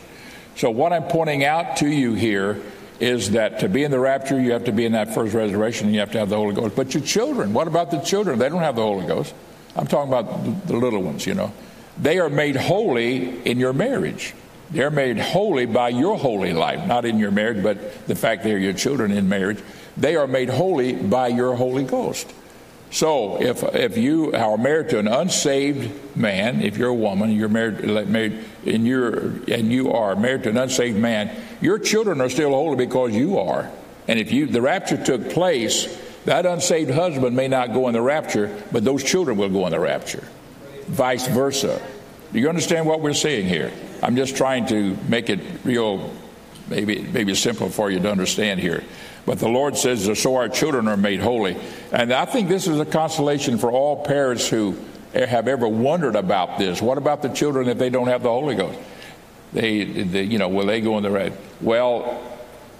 So, 0.55 0.71
what 0.71 0.93
I'm 0.93 1.05
pointing 1.05 1.45
out 1.45 1.79
to 1.79 1.89
you 1.89 2.15
here 2.15 2.61
is 3.01 3.33
that 3.33 3.61
to 3.61 3.69
be 3.69 3.85
in 3.85 3.91
the 3.91 3.99
rapture, 3.99 4.41
you 4.41 4.53
have 4.53 4.65
to 4.65 4.73
be 4.73 4.85
in 4.85 4.93
that 4.93 5.15
first 5.15 5.35
resurrection 5.35 5.87
and 5.87 5.95
you 5.95 6.01
have 6.01 6.13
to 6.13 6.19
have 6.19 6.29
the 6.29 6.37
Holy 6.37 6.55
Ghost. 6.55 6.77
But 6.77 6.95
your 6.95 7.03
children, 7.03 7.53
what 7.53 7.69
about 7.69 7.91
the 7.91 8.01
children? 8.01 8.39
They 8.39 8.49
don't 8.49 8.63
have 8.63 8.77
the 8.77 8.83
Holy 8.83 9.07
Ghost. 9.07 9.35
I'm 9.77 9.87
talking 9.87 10.13
about 10.13 10.67
the 10.67 10.77
little 10.77 11.03
ones, 11.03 11.27
you 11.27 11.35
know. 11.35 11.53
They 12.01 12.19
are 12.19 12.31
made 12.31 12.57
holy 12.57 13.43
in 13.47 13.59
your 13.59 13.73
marriage. 13.73 14.35
They're 14.71 14.91
made 14.91 15.19
holy 15.19 15.67
by 15.67 15.89
your 15.89 16.19
holy 16.19 16.53
life, 16.53 16.87
not 16.87 17.05
in 17.05 17.19
your 17.19 17.31
marriage, 17.31 17.63
but 17.63 18.07
the 18.07 18.15
fact 18.15 18.45
they're 18.45 18.59
your 18.59 18.75
children 18.75 19.11
in 19.13 19.29
marriage. 19.29 19.59
They 19.97 20.17
are 20.17 20.27
made 20.27 20.51
holy 20.51 20.93
by 20.95 21.29
your 21.29 21.57
Holy 21.57 21.85
Ghost. 21.85 22.33
So 22.91 23.41
if 23.41 23.63
if 23.75 23.99
you 23.99 24.33
are 24.33 24.57
married 24.57 24.91
to 24.91 24.99
an 24.99 25.09
unsaved 25.09 26.17
man, 26.17 26.63
if 26.63 26.79
you're 26.79 26.89
a 26.89 26.95
woman, 26.95 27.33
you're 27.33 27.49
married, 27.49 27.85
married 28.09 28.45
and 28.65 28.87
you're 28.87 29.19
and 29.49 29.71
you 29.71 29.93
are 29.93 30.17
married 30.17 30.45
to 30.45 30.51
an 30.51 30.57
unsaved 30.57 30.97
man, 30.97 31.31
your 31.61 31.79
children 31.79 32.21
are 32.21 32.31
still 32.31 32.51
holy 32.51 32.77
because 32.77 33.15
you 33.15 33.39
are. 33.39 33.71
And 34.07 34.19
if 34.19 34.33
you 34.33 34.47
the 34.47 34.63
rapture 34.63 35.03
took 35.03 35.31
place, 35.31 35.87
that 36.25 36.47
unsaved 36.47 36.91
husband 36.91 37.35
may 37.35 37.49
not 37.49 37.73
go 37.73 37.89
in 37.89 37.95
the 37.95 38.03
rapture, 38.03 38.57
but 38.73 38.85
those 38.85 39.03
children 39.03 39.37
will 39.37 39.49
go 39.49 39.67
in 39.67 39.73
the 39.73 39.81
rapture. 39.81 40.27
Vice 40.87 41.27
versa. 41.29 41.81
Do 42.33 42.39
you 42.39 42.49
understand 42.49 42.87
what 42.87 43.01
we're 43.01 43.15
saying 43.15 43.49
here? 43.49 43.73
I'm 44.03 44.17
just 44.17 44.37
trying 44.37 44.67
to 44.67 44.97
make 45.09 45.31
it 45.31 45.41
real, 45.65 46.13
maybe 46.69 47.03
maybe 47.03 47.35
simple 47.35 47.69
for 47.71 47.91
you 47.91 48.01
to 48.01 48.11
understand 48.11 48.61
here. 48.61 48.85
But 49.27 49.39
the 49.39 49.49
Lord 49.49 49.77
says, 49.77 50.19
so 50.19 50.37
our 50.37 50.49
children 50.49 50.89
are 50.89 50.97
made 50.97 51.21
holy. 51.21 51.59
And 51.93 52.13
I 52.13 52.25
think 52.25 52.49
this 52.49 52.67
is 52.67 52.81
a 52.81 52.87
consolation 52.87 53.59
for 53.59 53.71
all 53.71 54.03
parents 54.03 54.49
who 54.49 54.75
have 55.13 55.49
ever 55.49 55.69
wondered 55.69 56.17
about 56.17 56.59
this. 56.59 56.81
What 56.81 56.97
about 56.97 57.21
the 57.23 57.29
children 57.29 57.69
if 57.69 57.77
they 57.79 57.91
don't 57.91 58.09
have 58.09 58.23
the 58.23 58.31
Holy 58.31 58.55
Ghost? 58.55 58.79
They, 59.53 59.85
they 59.85 60.23
you 60.23 60.39
know, 60.39 60.49
will 60.49 60.67
they 60.67 60.81
go 60.81 60.97
in 60.97 61.03
the 61.03 61.11
red? 61.11 61.37
Well, 61.61 62.23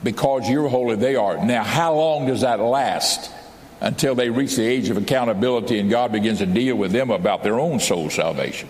because 0.03 0.49
you're 0.49 0.69
holy, 0.69 0.97
they 0.97 1.17
are. 1.17 1.45
Now, 1.45 1.65
how 1.65 1.95
long 1.95 2.27
does 2.27 2.43
that 2.43 2.61
last? 2.61 3.33
until 3.81 4.15
they 4.15 4.31
reach 4.31 4.57
the 4.57 4.65
age 4.65 4.89
of 4.89 4.97
accountability 4.97 5.79
and 5.79 5.91
God 5.91 6.13
begins 6.13 6.39
to 6.39 6.47
deal 6.47 6.77
with 6.77 6.93
them 6.93 7.11
about 7.11 7.43
their 7.43 7.61
own 7.61 7.81
soul 7.81 8.11
salvation. 8.11 8.69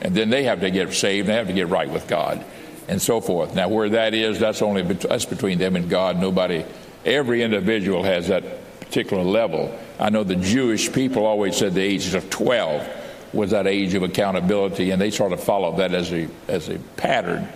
And 0.00 0.14
then 0.14 0.30
they 0.30 0.44
have 0.44 0.60
to 0.60 0.70
get 0.70 0.92
saved, 0.92 1.28
they 1.28 1.34
have 1.34 1.48
to 1.48 1.52
get 1.52 1.68
right 1.68 1.88
with 1.88 2.06
God, 2.06 2.44
and 2.88 3.00
so 3.00 3.20
forth. 3.20 3.54
Now, 3.54 3.68
where 3.68 3.88
that 3.90 4.14
is, 4.14 4.38
that's 4.38 4.62
only 4.62 4.82
that's 4.82 5.24
between 5.24 5.58
them 5.58 5.76
and 5.76 5.88
God. 5.90 6.18
Nobody, 6.18 6.64
every 7.04 7.42
individual 7.42 8.02
has 8.02 8.28
that 8.28 8.44
particular 8.80 9.24
level. 9.24 9.76
I 9.98 10.10
know 10.10 10.22
the 10.22 10.36
Jewish 10.36 10.92
people 10.92 11.26
always 11.26 11.56
said 11.56 11.74
the 11.74 11.82
ages 11.82 12.14
of 12.14 12.28
12 12.30 12.86
was 13.32 13.50
that 13.50 13.66
age 13.66 13.94
of 13.94 14.02
accountability, 14.02 14.90
and 14.90 15.00
they 15.00 15.10
sort 15.10 15.32
of 15.32 15.42
followed 15.42 15.78
that 15.78 15.92
as 15.92 16.12
a, 16.12 16.28
as 16.48 16.68
a 16.68 16.78
pattern 16.96 17.48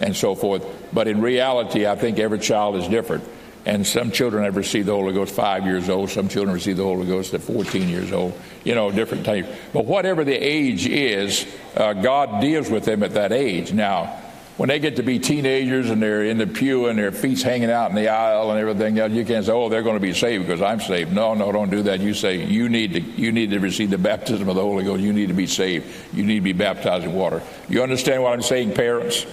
and 0.00 0.14
so 0.14 0.34
forth. 0.34 0.64
But 0.92 1.08
in 1.08 1.20
reality, 1.20 1.86
I 1.86 1.96
think 1.96 2.18
every 2.18 2.38
child 2.38 2.76
is 2.76 2.88
different. 2.88 3.24
And 3.64 3.86
some 3.86 4.10
children 4.10 4.44
have 4.44 4.56
received 4.56 4.88
the 4.88 4.92
Holy 4.92 5.12
Ghost 5.12 5.34
five 5.34 5.64
years 5.64 5.88
old. 5.88 6.10
Some 6.10 6.28
children 6.28 6.52
receive 6.52 6.76
the 6.76 6.82
Holy 6.82 7.06
Ghost 7.06 7.32
at 7.32 7.42
14 7.42 7.88
years 7.88 8.12
old. 8.12 8.38
You 8.64 8.74
know, 8.74 8.90
different 8.90 9.24
types. 9.24 9.48
But 9.72 9.86
whatever 9.86 10.24
the 10.24 10.34
age 10.34 10.86
is, 10.86 11.46
uh, 11.76 11.92
God 11.92 12.40
deals 12.40 12.68
with 12.68 12.84
them 12.84 13.04
at 13.04 13.14
that 13.14 13.32
age. 13.32 13.72
Now, 13.72 14.20
when 14.56 14.68
they 14.68 14.78
get 14.78 14.96
to 14.96 15.02
be 15.02 15.18
teenagers 15.18 15.90
and 15.90 16.02
they're 16.02 16.24
in 16.24 16.38
the 16.38 16.46
pew 16.46 16.86
and 16.86 16.98
their 16.98 17.10
feet's 17.10 17.42
hanging 17.42 17.70
out 17.70 17.88
in 17.90 17.96
the 17.96 18.08
aisle 18.08 18.50
and 18.50 18.60
everything 18.60 18.98
else, 18.98 19.12
you 19.12 19.24
can't 19.24 19.46
say, 19.46 19.52
"Oh, 19.52 19.68
they're 19.68 19.82
going 19.82 19.96
to 19.96 20.00
be 20.00 20.12
saved 20.12 20.46
because 20.46 20.60
I'm 20.60 20.78
saved." 20.78 21.12
No, 21.12 21.34
no, 21.34 21.50
don't 21.52 21.70
do 21.70 21.82
that. 21.84 22.00
You 22.00 22.12
say 22.12 22.44
you 22.44 22.68
need 22.68 22.92
to 22.92 23.00
you 23.00 23.32
need 23.32 23.50
to 23.50 23.60
receive 23.60 23.90
the 23.90 23.98
baptism 23.98 24.48
of 24.48 24.56
the 24.56 24.62
Holy 24.62 24.84
Ghost. 24.84 25.02
You 25.02 25.12
need 25.12 25.28
to 25.28 25.34
be 25.34 25.46
saved. 25.46 25.86
You 26.12 26.24
need 26.24 26.36
to 26.36 26.42
be 26.42 26.52
baptized 26.52 27.04
in 27.04 27.14
water. 27.14 27.42
You 27.68 27.82
understand 27.82 28.22
what 28.22 28.34
I'm 28.34 28.42
saying, 28.42 28.74
parents? 28.74 29.24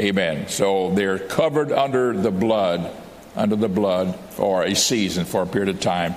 Amen. 0.00 0.48
So 0.48 0.90
they're 0.94 1.18
covered 1.18 1.70
under 1.70 2.14
the 2.14 2.30
blood 2.30 2.90
under 3.36 3.56
the 3.56 3.68
blood 3.68 4.14
for 4.30 4.64
a 4.64 4.74
season, 4.74 5.24
for 5.24 5.42
a 5.42 5.46
period 5.46 5.68
of 5.68 5.80
time, 5.80 6.14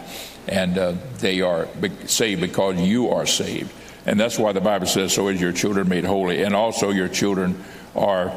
and 0.48 0.78
uh, 0.78 0.93
they 1.19 1.41
are 1.41 1.67
saved 2.06 2.41
because 2.41 2.78
you 2.80 3.10
are 3.10 3.26
saved. 3.26 3.72
And 4.06 4.19
that's 4.19 4.38
why 4.38 4.52
the 4.52 4.62
Bible 4.62 4.88
says, 4.88 5.13
So 5.13 5.30
is 5.30 5.39
your 5.39 5.54
children 5.54 5.88
made 5.88 6.04
holy. 6.04 6.43
And 6.43 6.56
also, 6.56 6.89
your 6.89 7.08
children 7.08 7.63
are 7.96 8.34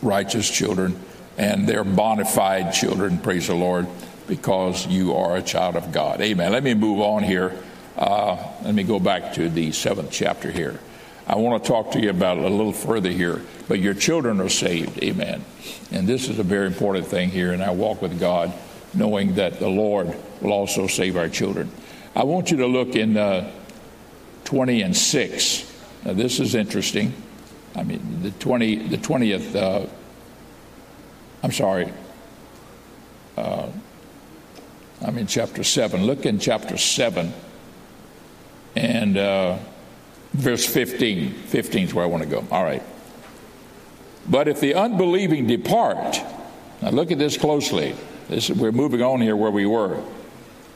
righteous 0.00 0.50
children, 0.50 0.98
and 1.38 1.68
they're 1.68 1.84
bona 1.84 2.24
fide 2.24 2.72
children, 2.72 3.18
praise 3.18 3.46
the 3.46 3.54
Lord, 3.54 3.86
because 4.26 4.86
you 4.86 5.14
are 5.14 5.36
a 5.36 5.42
child 5.42 5.76
of 5.76 5.92
God. 5.92 6.20
Amen. 6.20 6.50
Let 6.50 6.64
me 6.64 6.74
move 6.74 7.00
on 7.00 7.22
here. 7.22 7.56
Uh, 7.96 8.36
let 8.64 8.74
me 8.74 8.82
go 8.82 8.98
back 8.98 9.34
to 9.34 9.48
the 9.48 9.70
seventh 9.70 10.10
chapter 10.10 10.50
here. 10.50 10.80
I 11.26 11.36
want 11.36 11.62
to 11.62 11.68
talk 11.68 11.92
to 11.92 12.00
you 12.00 12.10
about 12.10 12.38
a 12.38 12.48
little 12.48 12.72
further 12.72 13.10
here. 13.10 13.42
But 13.68 13.78
your 13.78 13.94
children 13.94 14.40
are 14.40 14.48
saved. 14.48 15.02
Amen. 15.02 15.44
And 15.90 16.06
this 16.06 16.28
is 16.28 16.38
a 16.38 16.42
very 16.42 16.66
important 16.66 17.06
thing 17.06 17.30
here. 17.30 17.52
And 17.52 17.62
I 17.62 17.70
walk 17.70 18.02
with 18.02 18.18
God 18.18 18.52
knowing 18.94 19.34
that 19.34 19.58
the 19.58 19.68
Lord 19.68 20.14
will 20.40 20.52
also 20.52 20.86
save 20.86 21.16
our 21.16 21.28
children. 21.28 21.70
I 22.14 22.24
want 22.24 22.50
you 22.50 22.58
to 22.58 22.66
look 22.66 22.94
in 22.94 23.16
uh, 23.16 23.50
20 24.44 24.82
and 24.82 24.96
6. 24.96 25.72
Now, 26.04 26.12
this 26.12 26.40
is 26.40 26.54
interesting. 26.54 27.14
I 27.74 27.84
mean, 27.84 28.22
the 28.22 28.32
20, 28.32 28.88
the 28.88 28.98
20th, 28.98 29.54
uh, 29.56 29.86
I'm 31.42 31.52
sorry, 31.52 31.90
uh, 33.36 33.68
I'm 35.00 35.16
in 35.16 35.26
chapter 35.26 35.64
7. 35.64 36.04
Look 36.04 36.26
in 36.26 36.38
chapter 36.38 36.76
7 36.76 37.32
and 38.74 39.16
uh, 39.16 39.58
verse 40.32 40.66
15. 40.66 41.32
15 41.32 41.84
is 41.86 41.94
where 41.94 42.04
I 42.04 42.08
want 42.08 42.22
to 42.22 42.28
go. 42.28 42.44
All 42.50 42.64
right. 42.64 42.82
But 44.28 44.48
if 44.48 44.60
the 44.60 44.74
unbelieving 44.74 45.46
depart, 45.46 46.20
now 46.80 46.90
look 46.90 47.10
at 47.10 47.18
this 47.18 47.36
closely. 47.36 47.94
This, 48.28 48.50
we're 48.50 48.72
moving 48.72 49.02
on 49.02 49.20
here 49.20 49.36
where 49.36 49.50
we 49.50 49.66
were. 49.66 50.02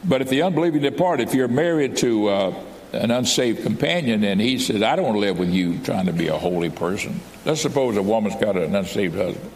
But 0.04 0.22
if 0.22 0.28
the 0.28 0.42
unbelieving 0.42 0.82
depart, 0.82 1.20
if 1.20 1.34
you're 1.34 1.48
married 1.48 1.96
to 1.98 2.28
uh, 2.28 2.64
an 2.92 3.10
unsaved 3.10 3.62
companion 3.62 4.24
and 4.24 4.40
he 4.40 4.58
says, 4.58 4.82
I 4.82 4.96
don't 4.96 5.04
want 5.04 5.16
to 5.16 5.20
live 5.20 5.38
with 5.38 5.50
you 5.50 5.78
trying 5.78 6.06
to 6.06 6.12
be 6.12 6.28
a 6.28 6.36
holy 6.36 6.70
person. 6.70 7.20
Let's 7.44 7.60
suppose 7.60 7.96
a 7.96 8.02
woman's 8.02 8.36
got 8.36 8.56
an 8.56 8.74
unsaved 8.74 9.16
husband. 9.16 9.50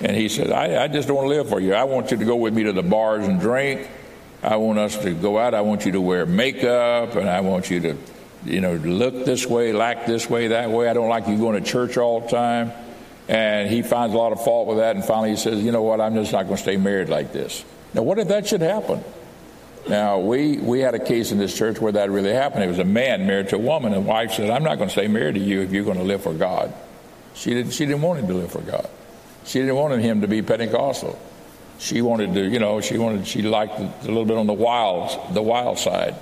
And 0.00 0.16
he 0.16 0.28
says, 0.28 0.50
I, 0.50 0.84
I 0.84 0.88
just 0.88 1.08
don't 1.08 1.16
want 1.16 1.26
to 1.26 1.36
live 1.36 1.48
for 1.48 1.60
you. 1.60 1.74
I 1.74 1.84
want 1.84 2.10
you 2.10 2.16
to 2.16 2.24
go 2.24 2.36
with 2.36 2.54
me 2.54 2.64
to 2.64 2.72
the 2.72 2.82
bars 2.82 3.26
and 3.26 3.40
drink. 3.40 3.88
I 4.42 4.56
want 4.56 4.78
us 4.78 4.98
to 4.98 5.14
go 5.14 5.38
out. 5.38 5.54
I 5.54 5.60
want 5.60 5.86
you 5.86 5.92
to 5.92 6.00
wear 6.00 6.26
makeup, 6.26 7.14
and 7.14 7.28
I 7.28 7.40
want 7.40 7.70
you 7.70 7.80
to, 7.80 7.96
you 8.44 8.60
know, 8.60 8.74
look 8.74 9.24
this 9.24 9.46
way, 9.46 9.78
act 9.78 10.06
this 10.06 10.28
way, 10.28 10.48
that 10.48 10.70
way. 10.70 10.88
I 10.88 10.92
don't 10.92 11.08
like 11.08 11.28
you 11.28 11.38
going 11.38 11.62
to 11.62 11.68
church 11.68 11.96
all 11.96 12.20
the 12.20 12.28
time. 12.28 12.72
And 13.26 13.70
he 13.70 13.82
finds 13.82 14.14
a 14.14 14.18
lot 14.18 14.32
of 14.32 14.44
fault 14.44 14.68
with 14.68 14.78
that. 14.78 14.96
And 14.96 15.04
finally, 15.04 15.30
he 15.30 15.36
says, 15.36 15.62
You 15.62 15.72
know 15.72 15.82
what? 15.82 16.00
I'm 16.00 16.14
just 16.14 16.32
not 16.32 16.44
going 16.44 16.56
to 16.56 16.62
stay 16.62 16.76
married 16.76 17.08
like 17.08 17.32
this. 17.32 17.64
Now, 17.94 18.02
what 18.02 18.18
if 18.18 18.28
that 18.28 18.46
should 18.46 18.60
happen? 18.60 19.02
Now, 19.88 20.18
we, 20.18 20.58
we 20.58 20.80
had 20.80 20.94
a 20.94 20.98
case 20.98 21.30
in 21.30 21.38
this 21.38 21.56
church 21.56 21.78
where 21.78 21.92
that 21.92 22.10
really 22.10 22.32
happened. 22.32 22.64
It 22.64 22.68
was 22.68 22.78
a 22.78 22.84
man 22.84 23.26
married 23.26 23.50
to 23.50 23.56
a 23.56 23.58
woman, 23.58 23.92
and 23.92 24.06
wife 24.06 24.32
said, 24.32 24.50
I'm 24.50 24.62
not 24.62 24.76
going 24.76 24.88
to 24.88 24.92
stay 24.92 25.08
married 25.08 25.34
to 25.34 25.40
you 25.40 25.60
if 25.60 25.72
you're 25.72 25.84
going 25.84 25.98
to 25.98 26.04
live 26.04 26.22
for 26.22 26.32
God. 26.32 26.72
She 27.34 27.50
didn't, 27.50 27.72
she 27.72 27.84
didn't 27.84 28.00
want 28.00 28.20
him 28.20 28.28
to 28.28 28.34
live 28.34 28.50
for 28.50 28.62
God. 28.62 28.88
She 29.44 29.60
didn't 29.60 29.76
want 29.76 30.00
him 30.00 30.22
to 30.22 30.28
be 30.28 30.40
Pentecostal. 30.40 31.18
She 31.78 32.00
wanted 32.00 32.34
to, 32.34 32.48
you 32.48 32.58
know, 32.58 32.80
she 32.80 32.96
wanted, 32.96 33.26
she 33.26 33.42
liked 33.42 33.78
a 33.78 33.92
little 34.04 34.24
bit 34.24 34.38
on 34.38 34.46
the 34.46 34.54
wild, 34.54 35.34
the 35.34 35.42
wild 35.42 35.78
side. 35.78 36.14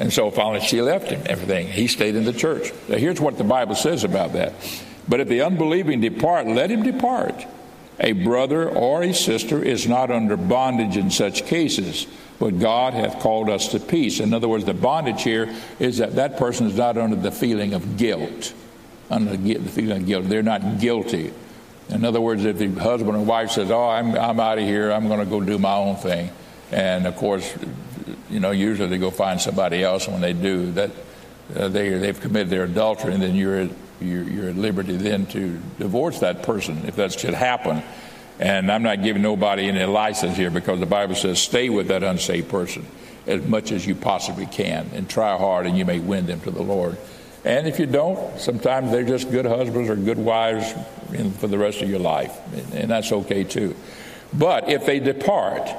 And 0.00 0.12
so 0.12 0.30
finally 0.30 0.60
she 0.60 0.82
left 0.82 1.10
him, 1.10 1.22
everything. 1.26 1.68
He 1.68 1.86
stayed 1.86 2.16
in 2.16 2.24
the 2.24 2.32
church. 2.32 2.72
Now 2.88 2.96
here's 2.96 3.20
what 3.20 3.38
the 3.38 3.44
Bible 3.44 3.74
says 3.74 4.04
about 4.04 4.32
that. 4.32 4.52
But 5.08 5.20
if 5.20 5.28
the 5.28 5.42
unbelieving 5.42 6.00
depart, 6.00 6.46
let 6.46 6.70
him 6.70 6.82
depart. 6.82 7.46
A 8.00 8.12
brother 8.12 8.68
or 8.68 9.02
a 9.02 9.14
sister 9.14 9.62
is 9.62 9.86
not 9.86 10.10
under 10.10 10.36
bondage 10.36 10.96
in 10.96 11.10
such 11.10 11.44
cases, 11.46 12.06
but 12.40 12.58
God 12.58 12.94
hath 12.94 13.20
called 13.20 13.48
us 13.48 13.68
to 13.68 13.78
peace. 13.78 14.18
In 14.18 14.34
other 14.34 14.48
words, 14.48 14.64
the 14.64 14.74
bondage 14.74 15.22
here 15.22 15.54
is 15.78 15.98
that 15.98 16.16
that 16.16 16.36
person 16.36 16.66
is 16.66 16.76
not 16.76 16.98
under 16.98 17.16
the 17.16 17.30
feeling 17.30 17.72
of 17.72 17.96
guilt. 17.96 18.52
Under 19.10 19.36
the 19.36 19.58
feeling 19.70 19.98
of 19.98 20.06
guilt. 20.06 20.28
They're 20.28 20.42
not 20.42 20.80
guilty. 20.80 21.32
In 21.90 22.04
other 22.04 22.20
words, 22.20 22.44
if 22.44 22.58
the 22.58 22.68
husband 22.68 23.16
and 23.16 23.26
wife 23.26 23.50
says, 23.50 23.70
"Oh, 23.70 23.88
I'm 23.88 24.16
I'm 24.16 24.40
out 24.40 24.58
of 24.58 24.64
here. 24.64 24.90
I'm 24.90 25.06
going 25.06 25.20
to 25.20 25.26
go 25.26 25.40
do 25.40 25.58
my 25.58 25.74
own 25.74 25.96
thing," 25.96 26.30
and 26.72 27.06
of 27.06 27.14
course, 27.16 27.54
you 28.30 28.40
know, 28.40 28.50
usually 28.50 28.88
they 28.88 28.98
go 28.98 29.10
find 29.10 29.40
somebody 29.40 29.82
else. 29.82 30.08
When 30.08 30.20
they 30.20 30.32
do 30.32 30.72
that, 30.72 30.90
uh, 31.56 31.68
they 31.68 31.90
they've 31.90 32.20
committed 32.20 32.50
their 32.50 32.64
adultery, 32.64 33.14
and 33.14 33.22
then 33.22 33.34
you're 33.34 33.68
you're, 34.00 34.22
you're 34.24 34.48
at 34.50 34.56
liberty 34.56 34.96
then 34.96 35.26
to 35.26 35.60
divorce 35.78 36.20
that 36.20 36.42
person 36.42 36.84
if 36.86 36.96
that 36.96 37.12
should 37.12 37.34
happen. 37.34 37.82
And 38.40 38.70
I'm 38.70 38.82
not 38.82 39.02
giving 39.02 39.22
nobody 39.22 39.68
any 39.68 39.84
license 39.84 40.36
here 40.36 40.50
because 40.50 40.80
the 40.80 40.86
Bible 40.86 41.14
says 41.14 41.40
stay 41.40 41.68
with 41.68 41.88
that 41.88 42.02
unsaved 42.02 42.48
person 42.48 42.84
as 43.26 43.42
much 43.46 43.72
as 43.72 43.86
you 43.86 43.94
possibly 43.94 44.46
can 44.46 44.90
and 44.92 45.08
try 45.08 45.36
hard 45.36 45.66
and 45.66 45.78
you 45.78 45.84
may 45.84 45.98
win 45.98 46.26
them 46.26 46.40
to 46.40 46.50
the 46.50 46.62
Lord. 46.62 46.98
And 47.44 47.66
if 47.66 47.78
you 47.78 47.86
don't, 47.86 48.40
sometimes 48.40 48.90
they're 48.90 49.04
just 49.04 49.30
good 49.30 49.44
husbands 49.44 49.88
or 49.88 49.96
good 49.96 50.18
wives 50.18 50.72
for 51.38 51.46
the 51.46 51.58
rest 51.58 51.82
of 51.82 51.90
your 51.90 51.98
life, 51.98 52.34
and 52.72 52.90
that's 52.90 53.12
okay 53.12 53.44
too. 53.44 53.76
But 54.32 54.70
if 54.70 54.86
they 54.86 54.98
depart, 54.98 55.70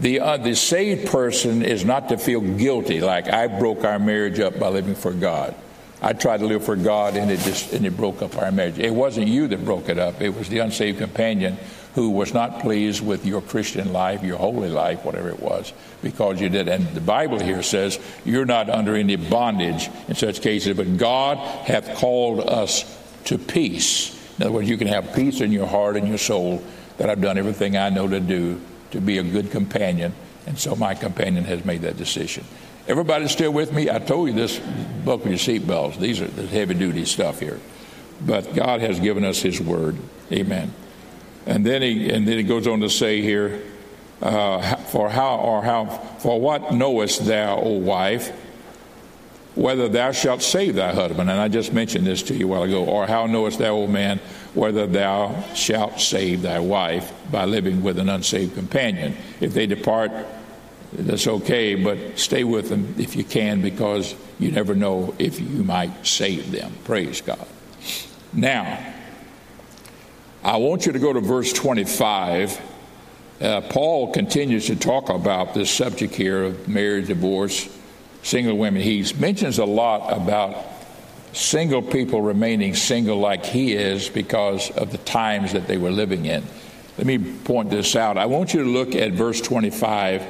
the, 0.00 0.20
uh, 0.20 0.36
the 0.38 0.54
saved 0.54 1.08
person 1.08 1.62
is 1.62 1.84
not 1.84 2.08
to 2.08 2.16
feel 2.16 2.40
guilty, 2.40 3.00
like 3.00 3.28
I 3.28 3.46
broke 3.46 3.84
our 3.84 3.98
marriage 3.98 4.40
up 4.40 4.58
by 4.58 4.68
living 4.68 4.94
for 4.94 5.12
God. 5.12 5.54
I 6.02 6.14
tried 6.14 6.40
to 6.40 6.46
live 6.46 6.64
for 6.64 6.76
God 6.76 7.16
and 7.16 7.30
it 7.30 7.40
just 7.40 7.74
and 7.74 7.84
it 7.84 7.94
broke 7.94 8.22
up 8.22 8.38
our 8.38 8.50
marriage. 8.50 8.78
It 8.78 8.94
wasn't 8.94 9.28
you 9.28 9.46
that 9.48 9.62
broke 9.62 9.90
it 9.90 9.98
up. 9.98 10.22
It 10.22 10.30
was 10.30 10.48
the 10.48 10.60
unsaved 10.60 10.98
companion 10.98 11.58
who 11.94 12.08
was 12.10 12.32
not 12.32 12.60
pleased 12.60 13.04
with 13.04 13.26
your 13.26 13.42
Christian 13.42 13.92
life, 13.92 14.22
your 14.22 14.38
holy 14.38 14.70
life, 14.70 15.04
whatever 15.04 15.28
it 15.28 15.40
was, 15.40 15.74
because 16.02 16.40
you 16.40 16.48
did. 16.48 16.68
And 16.68 16.88
the 16.94 17.02
Bible 17.02 17.38
here 17.38 17.62
says 17.62 17.98
you're 18.24 18.46
not 18.46 18.70
under 18.70 18.94
any 18.94 19.16
bondage 19.16 19.90
in 20.08 20.14
such 20.14 20.40
cases, 20.40 20.74
but 20.74 20.96
God 20.96 21.36
hath 21.66 21.96
called 21.96 22.40
us 22.48 22.84
to 23.24 23.36
peace. 23.36 24.16
In 24.38 24.44
other 24.44 24.52
words, 24.52 24.68
you 24.70 24.78
can 24.78 24.88
have 24.88 25.14
peace 25.14 25.42
in 25.42 25.52
your 25.52 25.66
heart 25.66 25.96
and 25.96 26.08
your 26.08 26.16
soul 26.16 26.62
that 26.96 27.10
I've 27.10 27.20
done 27.20 27.36
everything 27.36 27.76
I 27.76 27.90
know 27.90 28.08
to 28.08 28.20
do 28.20 28.58
to 28.90 29.00
be 29.00 29.18
a 29.18 29.22
good 29.22 29.50
companion, 29.50 30.12
and 30.46 30.58
so 30.58 30.74
my 30.76 30.94
companion 30.94 31.44
has 31.44 31.64
made 31.64 31.82
that 31.82 31.96
decision. 31.96 32.44
Everybody 32.88 33.28
still 33.28 33.52
with 33.52 33.72
me? 33.72 33.90
I 33.90 33.98
told 33.98 34.28
you 34.28 34.34
this, 34.34 34.58
buckle 35.04 35.28
your 35.28 35.38
seatbelts. 35.38 35.98
These 35.98 36.20
are 36.20 36.28
the 36.28 36.46
heavy 36.46 36.74
duty 36.74 37.04
stuff 37.04 37.38
here. 37.40 37.60
But 38.26 38.54
God 38.54 38.80
has 38.80 38.98
given 38.98 39.24
us 39.24 39.40
His 39.40 39.60
word. 39.60 39.96
Amen. 40.32 40.72
And 41.46 41.64
then 41.64 41.82
he, 41.82 42.10
and 42.10 42.26
then 42.28 42.36
he 42.36 42.42
goes 42.42 42.66
on 42.66 42.80
to 42.80 42.90
say 42.90 43.22
here, 43.22 43.62
uh, 44.20 44.76
for 44.76 45.08
how 45.08 45.36
or 45.36 45.62
how 45.62 45.86
for 46.18 46.40
what 46.40 46.72
knowest 46.72 47.26
thou, 47.26 47.58
O 47.58 47.70
wife, 47.70 48.32
whether 49.60 49.90
thou 49.90 50.10
shalt 50.10 50.40
save 50.40 50.76
thy 50.76 50.94
husband? 50.94 51.28
And 51.28 51.38
I 51.38 51.48
just 51.48 51.74
mentioned 51.74 52.06
this 52.06 52.22
to 52.22 52.34
you 52.34 52.46
a 52.46 52.48
while 52.48 52.62
ago. 52.62 52.82
Or 52.82 53.06
how 53.06 53.26
knowest 53.26 53.58
thou, 53.58 53.74
O 53.74 53.86
man, 53.86 54.18
whether 54.54 54.86
thou 54.86 55.44
shalt 55.52 56.00
save 56.00 56.40
thy 56.40 56.58
wife 56.58 57.12
by 57.30 57.44
living 57.44 57.82
with 57.82 57.98
an 57.98 58.08
unsaved 58.08 58.54
companion? 58.54 59.14
If 59.38 59.52
they 59.52 59.66
depart 59.66 60.12
that's 60.94 61.26
okay, 61.26 61.74
but 61.74 62.18
stay 62.18 62.42
with 62.42 62.70
them 62.70 62.94
if 62.98 63.14
you 63.14 63.22
can 63.22 63.60
because 63.60 64.14
you 64.38 64.50
never 64.50 64.74
know 64.74 65.14
if 65.18 65.38
you 65.38 65.62
might 65.62 66.06
save 66.06 66.50
them. 66.50 66.72
Praise 66.84 67.20
God. 67.20 67.46
Now, 68.32 68.94
I 70.42 70.56
want 70.56 70.86
you 70.86 70.92
to 70.92 70.98
go 70.98 71.12
to 71.12 71.20
verse 71.20 71.52
25. 71.52 72.58
Uh, 73.42 73.60
Paul 73.60 74.10
continues 74.14 74.68
to 74.68 74.76
talk 74.76 75.10
about 75.10 75.52
this 75.52 75.70
subject 75.70 76.14
here 76.14 76.44
of 76.44 76.66
marriage, 76.66 77.08
divorce, 77.08 77.68
single 78.22 78.56
women. 78.56 78.82
He 78.82 79.04
mentions 79.18 79.58
a 79.58 79.64
lot 79.64 80.16
about 80.16 80.56
single 81.32 81.82
people 81.82 82.22
remaining 82.22 82.74
single 82.74 83.18
like 83.18 83.44
he 83.44 83.72
is 83.72 84.08
because 84.08 84.70
of 84.70 84.90
the 84.90 84.98
times 84.98 85.52
that 85.52 85.66
they 85.66 85.76
were 85.76 85.90
living 85.90 86.26
in. 86.26 86.44
Let 86.98 87.06
me 87.06 87.18
point 87.18 87.70
this 87.70 87.96
out. 87.96 88.18
I 88.18 88.26
want 88.26 88.52
you 88.52 88.62
to 88.62 88.68
look 88.68 88.94
at 88.94 89.12
verse 89.12 89.40
25 89.40 90.22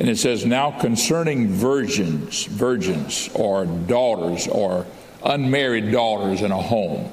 and 0.00 0.08
it 0.08 0.18
says, 0.18 0.44
Now 0.44 0.70
concerning 0.70 1.48
virgins, 1.48 2.44
virgins 2.44 3.30
or 3.34 3.64
daughters 3.64 4.46
or 4.48 4.86
unmarried 5.24 5.90
daughters 5.90 6.42
in 6.42 6.52
a 6.52 6.60
home. 6.60 7.10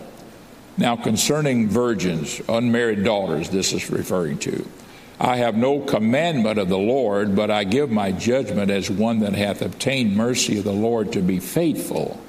Now 0.77 0.95
concerning 0.95 1.69
virgins, 1.69 2.41
unmarried 2.49 3.03
daughters, 3.03 3.49
this 3.49 3.73
is 3.73 3.89
referring 3.89 4.39
to. 4.39 4.67
I 5.23 5.37
have 5.37 5.55
no 5.55 5.79
commandment 5.79 6.57
of 6.57 6.67
the 6.67 6.79
Lord, 6.79 7.35
but 7.35 7.51
I 7.51 7.63
give 7.63 7.91
my 7.91 8.11
judgment 8.11 8.71
as 8.71 8.89
one 8.89 9.19
that 9.19 9.33
hath 9.33 9.61
obtained 9.61 10.17
mercy 10.17 10.57
of 10.57 10.63
the 10.63 10.73
Lord 10.73 11.13
to 11.13 11.21
be 11.21 11.39
faithful. 11.39 12.19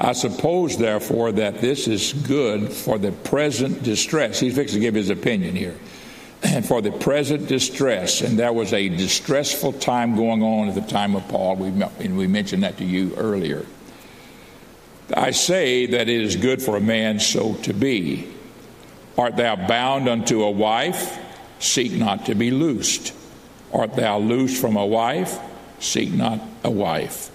I 0.00 0.14
suppose, 0.14 0.78
therefore, 0.78 1.32
that 1.32 1.60
this 1.60 1.86
is 1.86 2.14
good 2.14 2.72
for 2.72 2.96
the 2.96 3.12
present 3.12 3.82
distress. 3.82 4.40
He's 4.40 4.54
fixing 4.54 4.80
to 4.80 4.86
give 4.86 4.94
his 4.94 5.10
opinion 5.10 5.54
here 5.54 5.76
and 6.42 6.64
for 6.66 6.80
the 6.80 6.92
present 6.92 7.46
distress. 7.46 8.22
And 8.22 8.38
there 8.38 8.54
was 8.54 8.72
a 8.72 8.88
distressful 8.88 9.74
time 9.74 10.16
going 10.16 10.42
on 10.42 10.70
at 10.70 10.76
the 10.76 10.80
time 10.80 11.14
of 11.14 11.28
Paul. 11.28 11.56
We, 11.56 11.68
and 11.68 12.16
we 12.16 12.26
mentioned 12.26 12.62
that 12.62 12.78
to 12.78 12.86
you 12.86 13.14
earlier. 13.16 13.66
I 15.14 15.32
say 15.32 15.84
that 15.84 16.08
it 16.08 16.22
is 16.22 16.36
good 16.36 16.62
for 16.62 16.78
a 16.78 16.80
man 16.80 17.20
so 17.20 17.52
to 17.56 17.74
be. 17.74 18.32
Art 19.18 19.36
thou 19.36 19.56
bound 19.56 20.08
unto 20.08 20.42
a 20.42 20.50
wife? 20.50 21.26
Seek 21.58 21.92
not 21.92 22.26
to 22.26 22.34
be 22.34 22.50
loosed. 22.50 23.14
Art 23.72 23.94
thou 23.94 24.18
loosed 24.18 24.60
from 24.60 24.76
a 24.76 24.86
wife? 24.86 25.38
Seek 25.80 26.12
not 26.12 26.40
a 26.64 26.70
wife. 26.70 27.30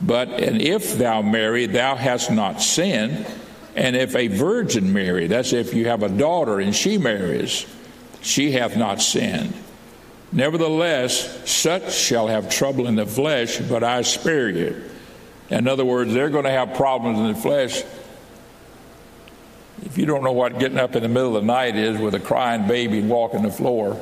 But 0.00 0.28
and 0.28 0.60
if 0.60 0.96
thou 0.96 1.22
marry, 1.22 1.66
thou 1.66 1.94
hast 1.94 2.30
not 2.30 2.62
sinned. 2.62 3.26
And 3.76 3.94
if 3.96 4.16
a 4.16 4.28
virgin 4.28 4.92
marry, 4.92 5.26
that's 5.26 5.52
if 5.52 5.74
you 5.74 5.88
have 5.88 6.02
a 6.02 6.08
daughter 6.08 6.58
and 6.58 6.74
she 6.74 6.98
marries, 6.98 7.66
she 8.20 8.52
hath 8.52 8.76
not 8.76 9.00
sinned. 9.00 9.54
Nevertheless, 10.32 11.50
such 11.50 11.92
shall 11.92 12.28
have 12.28 12.50
trouble 12.50 12.86
in 12.86 12.96
the 12.96 13.06
flesh, 13.06 13.58
but 13.58 13.82
I 13.82 14.02
spare 14.02 14.48
you. 14.48 14.82
In 15.50 15.66
other 15.66 15.84
words, 15.84 16.14
they're 16.14 16.30
going 16.30 16.44
to 16.44 16.50
have 16.50 16.74
problems 16.74 17.18
in 17.18 17.28
the 17.28 17.34
flesh. 17.34 17.82
If 19.82 19.96
you 19.96 20.06
don't 20.06 20.22
know 20.22 20.32
what 20.32 20.58
getting 20.58 20.78
up 20.78 20.94
in 20.94 21.02
the 21.02 21.08
middle 21.08 21.36
of 21.36 21.42
the 21.42 21.46
night 21.46 21.76
is 21.76 21.98
with 21.98 22.14
a 22.14 22.20
crying 22.20 22.66
baby 22.66 22.98
and 22.98 23.08
walking 23.08 23.42
the 23.42 23.50
floor, 23.50 23.98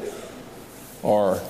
or 1.03 1.41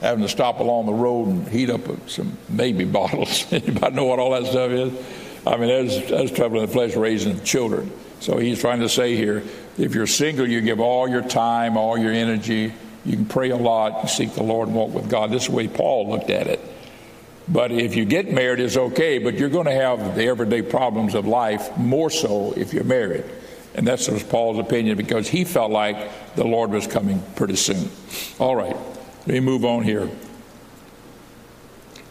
having 0.00 0.22
to 0.22 0.28
stop 0.28 0.60
along 0.60 0.86
the 0.86 0.92
road 0.92 1.28
and 1.28 1.48
heat 1.48 1.70
up 1.70 1.80
some 2.08 2.36
baby 2.54 2.84
bottles. 2.98 3.46
Anybody 3.52 3.94
know 3.94 4.04
what 4.04 4.18
all 4.18 4.30
that 4.30 4.46
stuff 4.46 4.70
is? 4.70 4.92
I 5.46 5.56
mean, 5.56 5.68
there's 5.68 6.30
trouble 6.30 6.60
in 6.60 6.66
the 6.66 6.72
flesh 6.72 6.94
raising 6.94 7.42
children. 7.42 7.90
So 8.20 8.38
he's 8.38 8.60
trying 8.60 8.80
to 8.80 8.88
say 8.88 9.16
here 9.16 9.42
if 9.78 9.94
you're 9.94 10.06
single, 10.06 10.48
you 10.48 10.60
give 10.60 10.80
all 10.80 11.08
your 11.08 11.22
time, 11.22 11.76
all 11.76 11.98
your 11.98 12.12
energy. 12.12 12.72
You 13.04 13.16
can 13.16 13.26
pray 13.26 13.50
a 13.50 13.56
lot, 13.56 14.08
seek 14.08 14.34
the 14.34 14.44
Lord, 14.44 14.68
and 14.68 14.76
walk 14.76 14.94
with 14.94 15.08
God. 15.08 15.32
This 15.32 15.42
is 15.42 15.48
the 15.48 15.54
way 15.54 15.66
Paul 15.66 16.10
looked 16.10 16.30
at 16.30 16.46
it. 16.46 16.60
But 17.48 17.72
if 17.72 17.96
you 17.96 18.04
get 18.04 18.30
married, 18.30 18.60
it's 18.60 18.76
okay, 18.76 19.18
but 19.18 19.34
you're 19.34 19.48
going 19.48 19.66
to 19.66 19.72
have 19.72 20.14
the 20.14 20.26
everyday 20.26 20.62
problems 20.62 21.16
of 21.16 21.26
life 21.26 21.76
more 21.76 22.10
so 22.10 22.52
if 22.52 22.72
you're 22.72 22.84
married. 22.84 23.24
And 23.74 23.86
that's 23.86 24.08
was 24.08 24.22
Paul's 24.22 24.58
opinion 24.58 24.96
because 24.96 25.28
he 25.28 25.44
felt 25.44 25.70
like 25.70 26.34
the 26.34 26.44
Lord 26.44 26.70
was 26.70 26.86
coming 26.86 27.22
pretty 27.36 27.56
soon. 27.56 27.90
All 28.38 28.54
right, 28.54 28.76
let 29.26 29.28
me 29.28 29.40
move 29.40 29.64
on 29.64 29.82
here. 29.82 30.10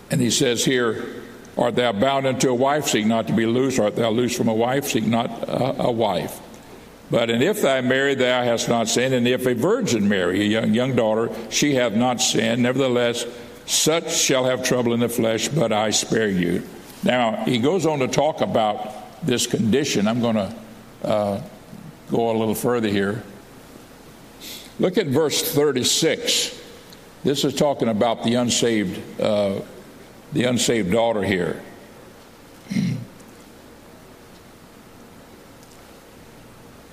And 0.09 0.19
he 0.19 0.31
says 0.31 0.65
here, 0.65 1.21
Art 1.57 1.75
thou 1.75 1.91
bound 1.91 2.25
unto 2.25 2.49
a 2.49 2.55
wife? 2.55 2.87
Seek 2.87 3.05
not 3.05 3.27
to 3.27 3.33
be 3.33 3.45
loose. 3.45 3.77
Art 3.77 3.95
thou 3.95 4.09
loose 4.09 4.35
from 4.35 4.47
a 4.47 4.53
wife? 4.53 4.85
Seek 4.85 5.05
not 5.05 5.29
a, 5.47 5.83
a 5.83 5.91
wife. 5.91 6.39
But 7.11 7.29
and 7.29 7.43
if 7.43 7.61
thou 7.61 7.81
marry, 7.81 8.15
thou 8.15 8.43
hast 8.43 8.69
not 8.69 8.87
sinned, 8.87 9.13
and 9.13 9.27
if 9.27 9.45
a 9.45 9.53
virgin 9.53 10.07
marry 10.07 10.41
a 10.41 10.45
young, 10.45 10.73
young 10.73 10.95
daughter, 10.95 11.29
she 11.49 11.75
hath 11.75 11.93
not 11.93 12.21
sinned. 12.21 12.63
Nevertheless, 12.63 13.25
such 13.65 14.15
shall 14.15 14.45
have 14.45 14.63
trouble 14.63 14.93
in 14.93 15.01
the 15.01 15.09
flesh, 15.09 15.49
but 15.49 15.73
I 15.73 15.89
spare 15.89 16.29
you. 16.29 16.63
Now 17.03 17.43
he 17.43 17.59
goes 17.59 17.85
on 17.85 17.99
to 17.99 18.07
talk 18.07 18.39
about 18.39 19.25
this 19.25 19.45
condition. 19.45 20.07
I'm 20.07 20.21
going 20.21 20.35
to 20.35 20.55
uh, 21.03 21.41
go 22.09 22.31
a 22.31 22.37
little 22.37 22.55
further 22.55 22.89
here. 22.89 23.23
Look 24.79 24.97
at 24.97 25.07
verse 25.07 25.53
36. 25.53 26.59
This 27.23 27.43
is 27.43 27.53
talking 27.53 27.87
about 27.87 28.23
the 28.23 28.35
unsaved, 28.35 29.21
uh, 29.21 29.61
the 30.33 30.45
unsaved 30.45 30.91
daughter 30.91 31.23
here. 31.23 31.61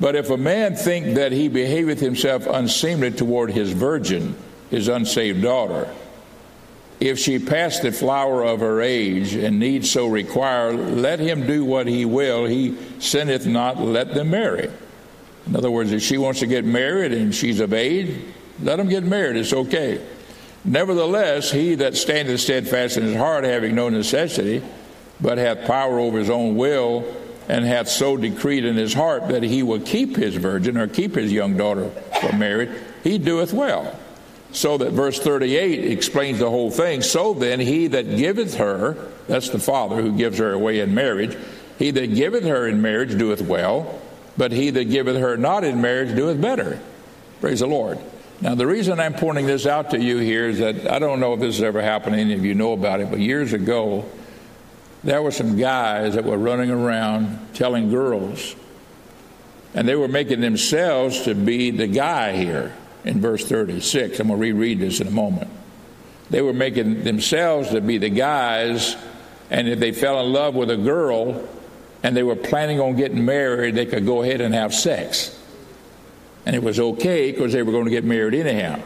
But 0.00 0.14
if 0.14 0.30
a 0.30 0.36
man 0.36 0.76
think 0.76 1.16
that 1.16 1.32
he 1.32 1.48
behaveth 1.48 1.98
himself 1.98 2.46
unseemly 2.46 3.10
toward 3.10 3.50
his 3.50 3.72
virgin, 3.72 4.36
his 4.70 4.88
unsaved 4.88 5.42
daughter, 5.42 5.92
if 7.00 7.18
she 7.18 7.38
pass 7.38 7.78
the 7.78 7.92
flower 7.92 8.44
of 8.44 8.60
her 8.60 8.80
age 8.80 9.34
and 9.34 9.60
need 9.60 9.86
so 9.86 10.06
require, 10.06 10.72
let 10.72 11.20
him 11.20 11.46
do 11.46 11.64
what 11.64 11.86
he 11.86 12.04
will. 12.04 12.44
He 12.44 12.76
sinneth 12.98 13.46
not, 13.46 13.78
let 13.78 14.14
them 14.14 14.30
marry. 14.30 14.70
In 15.46 15.56
other 15.56 15.70
words, 15.70 15.92
if 15.92 16.02
she 16.02 16.18
wants 16.18 16.40
to 16.40 16.46
get 16.46 16.64
married 16.64 17.12
and 17.12 17.34
she's 17.34 17.60
of 17.60 17.72
age, 17.72 18.20
let 18.60 18.76
them 18.76 18.88
get 18.88 19.04
married. 19.04 19.36
It's 19.36 19.52
okay. 19.52 20.04
Nevertheless, 20.64 21.50
he 21.50 21.76
that 21.76 21.96
standeth 21.96 22.40
steadfast 22.40 22.96
in 22.96 23.04
his 23.04 23.16
heart, 23.16 23.44
having 23.44 23.74
no 23.74 23.88
necessity, 23.88 24.62
but 25.20 25.38
hath 25.38 25.66
power 25.66 25.98
over 25.98 26.18
his 26.18 26.30
own 26.30 26.56
will, 26.56 27.04
and 27.48 27.64
hath 27.64 27.88
so 27.88 28.16
decreed 28.16 28.64
in 28.64 28.76
his 28.76 28.92
heart 28.92 29.28
that 29.28 29.42
he 29.42 29.62
will 29.62 29.80
keep 29.80 30.16
his 30.16 30.34
virgin 30.34 30.76
or 30.76 30.86
keep 30.86 31.14
his 31.14 31.32
young 31.32 31.56
daughter 31.56 31.88
from 32.20 32.38
marriage, 32.38 32.70
he 33.02 33.18
doeth 33.18 33.52
well. 33.52 33.98
So 34.52 34.78
that 34.78 34.92
verse 34.92 35.18
38 35.18 35.90
explains 35.92 36.38
the 36.38 36.50
whole 36.50 36.70
thing. 36.70 37.02
So 37.02 37.34
then, 37.34 37.60
he 37.60 37.86
that 37.88 38.16
giveth 38.16 38.56
her, 38.56 38.96
that's 39.26 39.50
the 39.50 39.58
father 39.58 40.00
who 40.00 40.16
gives 40.16 40.38
her 40.38 40.52
away 40.52 40.80
in 40.80 40.94
marriage, 40.94 41.36
he 41.78 41.90
that 41.90 42.14
giveth 42.14 42.44
her 42.44 42.66
in 42.66 42.80
marriage 42.80 43.16
doeth 43.18 43.42
well, 43.42 44.00
but 44.36 44.52
he 44.52 44.70
that 44.70 44.84
giveth 44.84 45.16
her 45.16 45.36
not 45.36 45.64
in 45.64 45.80
marriage 45.80 46.16
doeth 46.16 46.40
better. 46.40 46.80
Praise 47.40 47.60
the 47.60 47.66
Lord. 47.66 47.98
Now, 48.40 48.54
the 48.54 48.66
reason 48.66 49.00
I'm 49.00 49.14
pointing 49.14 49.46
this 49.46 49.66
out 49.66 49.90
to 49.90 50.00
you 50.00 50.18
here 50.18 50.48
is 50.48 50.58
that 50.60 50.90
I 50.90 50.98
don't 50.98 51.20
know 51.20 51.34
if 51.34 51.40
this 51.40 51.56
has 51.56 51.62
ever 51.62 51.82
happened, 51.82 52.16
any 52.16 52.34
of 52.34 52.44
you 52.44 52.54
know 52.54 52.72
about 52.72 53.00
it, 53.00 53.10
but 53.10 53.18
years 53.18 53.52
ago, 53.52 54.08
there 55.04 55.22
were 55.22 55.30
some 55.30 55.56
guys 55.56 56.14
that 56.14 56.24
were 56.24 56.38
running 56.38 56.70
around 56.70 57.54
telling 57.54 57.90
girls, 57.90 58.56
and 59.74 59.86
they 59.86 59.96
were 59.96 60.08
making 60.08 60.40
themselves 60.40 61.22
to 61.22 61.34
be 61.34 61.70
the 61.70 61.86
guy 61.86 62.36
here 62.36 62.74
in 63.04 63.20
verse 63.20 63.44
36. 63.44 64.20
I'm 64.20 64.28
going 64.28 64.38
to 64.38 64.42
reread 64.42 64.80
this 64.80 65.00
in 65.00 65.06
a 65.06 65.12
moment. 65.12 65.50
They 66.30 66.42
were 66.42 66.52
making 66.52 67.04
themselves 67.04 67.70
to 67.70 67.80
be 67.80 67.98
the 67.98 68.10
guys, 68.10 68.96
and 69.50 69.68
if 69.68 69.78
they 69.78 69.92
fell 69.92 70.24
in 70.24 70.32
love 70.32 70.54
with 70.54 70.70
a 70.70 70.76
girl 70.76 71.48
and 72.02 72.16
they 72.16 72.22
were 72.22 72.36
planning 72.36 72.80
on 72.80 72.96
getting 72.96 73.24
married, 73.24 73.74
they 73.74 73.86
could 73.86 74.04
go 74.04 74.22
ahead 74.22 74.40
and 74.40 74.54
have 74.54 74.74
sex 74.74 75.38
and 76.48 76.56
it 76.56 76.62
was 76.62 76.80
okay 76.80 77.30
because 77.30 77.52
they 77.52 77.62
were 77.62 77.72
going 77.72 77.84
to 77.84 77.90
get 77.90 78.04
married 78.04 78.32
anyhow. 78.32 78.80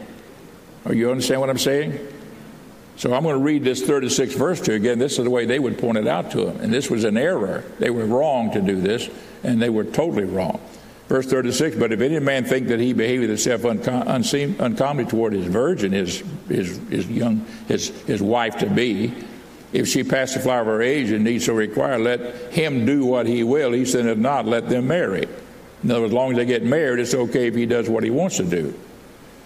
Are 0.85 0.93
you 0.93 1.09
understand 1.09 1.39
what 1.39 1.49
I'm 1.49 1.57
saying? 1.57 1.97
So 2.97 3.13
I'm 3.13 3.23
going 3.23 3.37
to 3.37 3.41
read 3.41 3.63
this 3.63 3.81
36 3.81 4.35
verse 4.35 4.59
to 4.61 4.71
you 4.71 4.75
again. 4.75 4.99
This 4.99 5.17
is 5.17 5.23
the 5.23 5.29
way 5.29 5.45
they 5.45 5.59
would 5.59 5.77
point 5.77 5.97
it 5.97 6.05
out 6.05 6.31
to 6.31 6.49
him. 6.49 6.59
And 6.59 6.73
this 6.73 6.89
was 6.89 7.05
an 7.05 7.15
error. 7.15 7.63
They 7.79 7.89
were 7.89 8.05
wrong 8.05 8.51
to 8.51 8.61
do 8.61 8.81
this, 8.81 9.09
and 9.43 9.61
they 9.61 9.69
were 9.69 9.85
totally 9.85 10.25
wrong. 10.25 10.59
Verse 11.13 11.27
36, 11.27 11.75
but 11.75 11.93
if 11.93 12.01
any 12.01 12.17
man 12.17 12.43
think 12.43 12.69
that 12.69 12.79
he 12.79 12.91
behaveth 12.91 13.29
himself 13.29 13.61
uncom- 13.61 14.59
uncommonly 14.59 15.07
toward 15.07 15.33
his 15.33 15.45
virgin, 15.45 15.91
his, 15.91 16.23
his, 16.47 16.79
his 16.89 17.07
young, 17.07 17.45
his, 17.67 17.89
his 18.05 18.19
wife 18.19 18.57
to 18.57 18.67
be, 18.67 19.13
if 19.73 19.87
she 19.87 20.03
pass 20.03 20.33
the 20.33 20.39
flower 20.39 20.61
of 20.61 20.65
her 20.65 20.81
age 20.81 21.11
and 21.11 21.23
need 21.23 21.43
so 21.43 21.53
require, 21.53 21.99
let 21.99 22.51
him 22.51 22.87
do 22.87 23.05
what 23.05 23.27
he 23.27 23.43
will. 23.43 23.73
He 23.73 23.85
said, 23.85 24.07
if 24.07 24.17
not, 24.17 24.47
let 24.47 24.69
them 24.69 24.87
marry. 24.87 25.27
In 25.83 25.91
other 25.91 26.01
words, 26.01 26.13
as 26.13 26.15
long 26.15 26.31
as 26.31 26.37
they 26.37 26.45
get 26.45 26.63
married, 26.63 26.99
it's 26.99 27.13
okay 27.13 27.45
if 27.45 27.53
he 27.53 27.67
does 27.67 27.87
what 27.87 28.03
he 28.03 28.09
wants 28.09 28.37
to 28.37 28.43
do. 28.43 28.73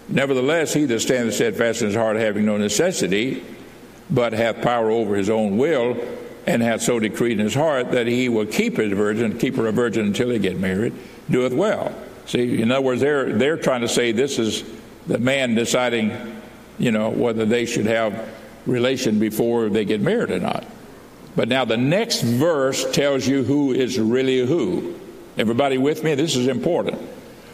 Nevertheless, 0.08 0.72
he 0.72 0.86
that 0.86 1.00
standeth 1.00 1.34
steadfast 1.34 1.82
in 1.82 1.88
his 1.88 1.96
heart, 1.96 2.16
having 2.16 2.46
no 2.46 2.56
necessity, 2.56 3.44
but 4.08 4.32
hath 4.32 4.62
power 4.62 4.90
over 4.90 5.16
his 5.16 5.28
own 5.28 5.58
will, 5.58 6.02
and 6.46 6.62
hath 6.62 6.80
so 6.80 6.98
decreed 6.98 7.38
in 7.38 7.44
his 7.44 7.52
heart 7.52 7.90
that 7.90 8.06
he 8.06 8.30
will 8.30 8.46
keep 8.46 8.78
his 8.78 8.94
virgin, 8.94 9.38
keep 9.38 9.56
her 9.56 9.66
a 9.66 9.72
virgin 9.72 10.06
until 10.06 10.30
he 10.30 10.38
get 10.38 10.58
married, 10.58 10.94
doeth 11.30 11.52
well. 11.52 11.94
See, 12.26 12.60
in 12.60 12.70
other 12.70 12.82
words, 12.82 13.00
they're 13.00 13.32
they're 13.32 13.56
trying 13.56 13.80
to 13.82 13.88
say 13.88 14.12
this 14.12 14.38
is 14.38 14.64
the 15.06 15.18
man 15.18 15.54
deciding, 15.54 16.40
you 16.78 16.92
know, 16.92 17.10
whether 17.10 17.44
they 17.44 17.64
should 17.64 17.86
have 17.86 18.28
relation 18.66 19.18
before 19.18 19.68
they 19.68 19.84
get 19.84 20.00
married 20.00 20.30
or 20.30 20.38
not. 20.38 20.66
But 21.34 21.48
now 21.48 21.64
the 21.64 21.76
next 21.76 22.22
verse 22.22 22.90
tells 22.92 23.26
you 23.26 23.44
who 23.44 23.72
is 23.72 23.98
really 23.98 24.46
who. 24.46 24.98
Everybody 25.38 25.78
with 25.78 26.02
me? 26.02 26.14
This 26.14 26.36
is 26.36 26.48
important. 26.48 27.00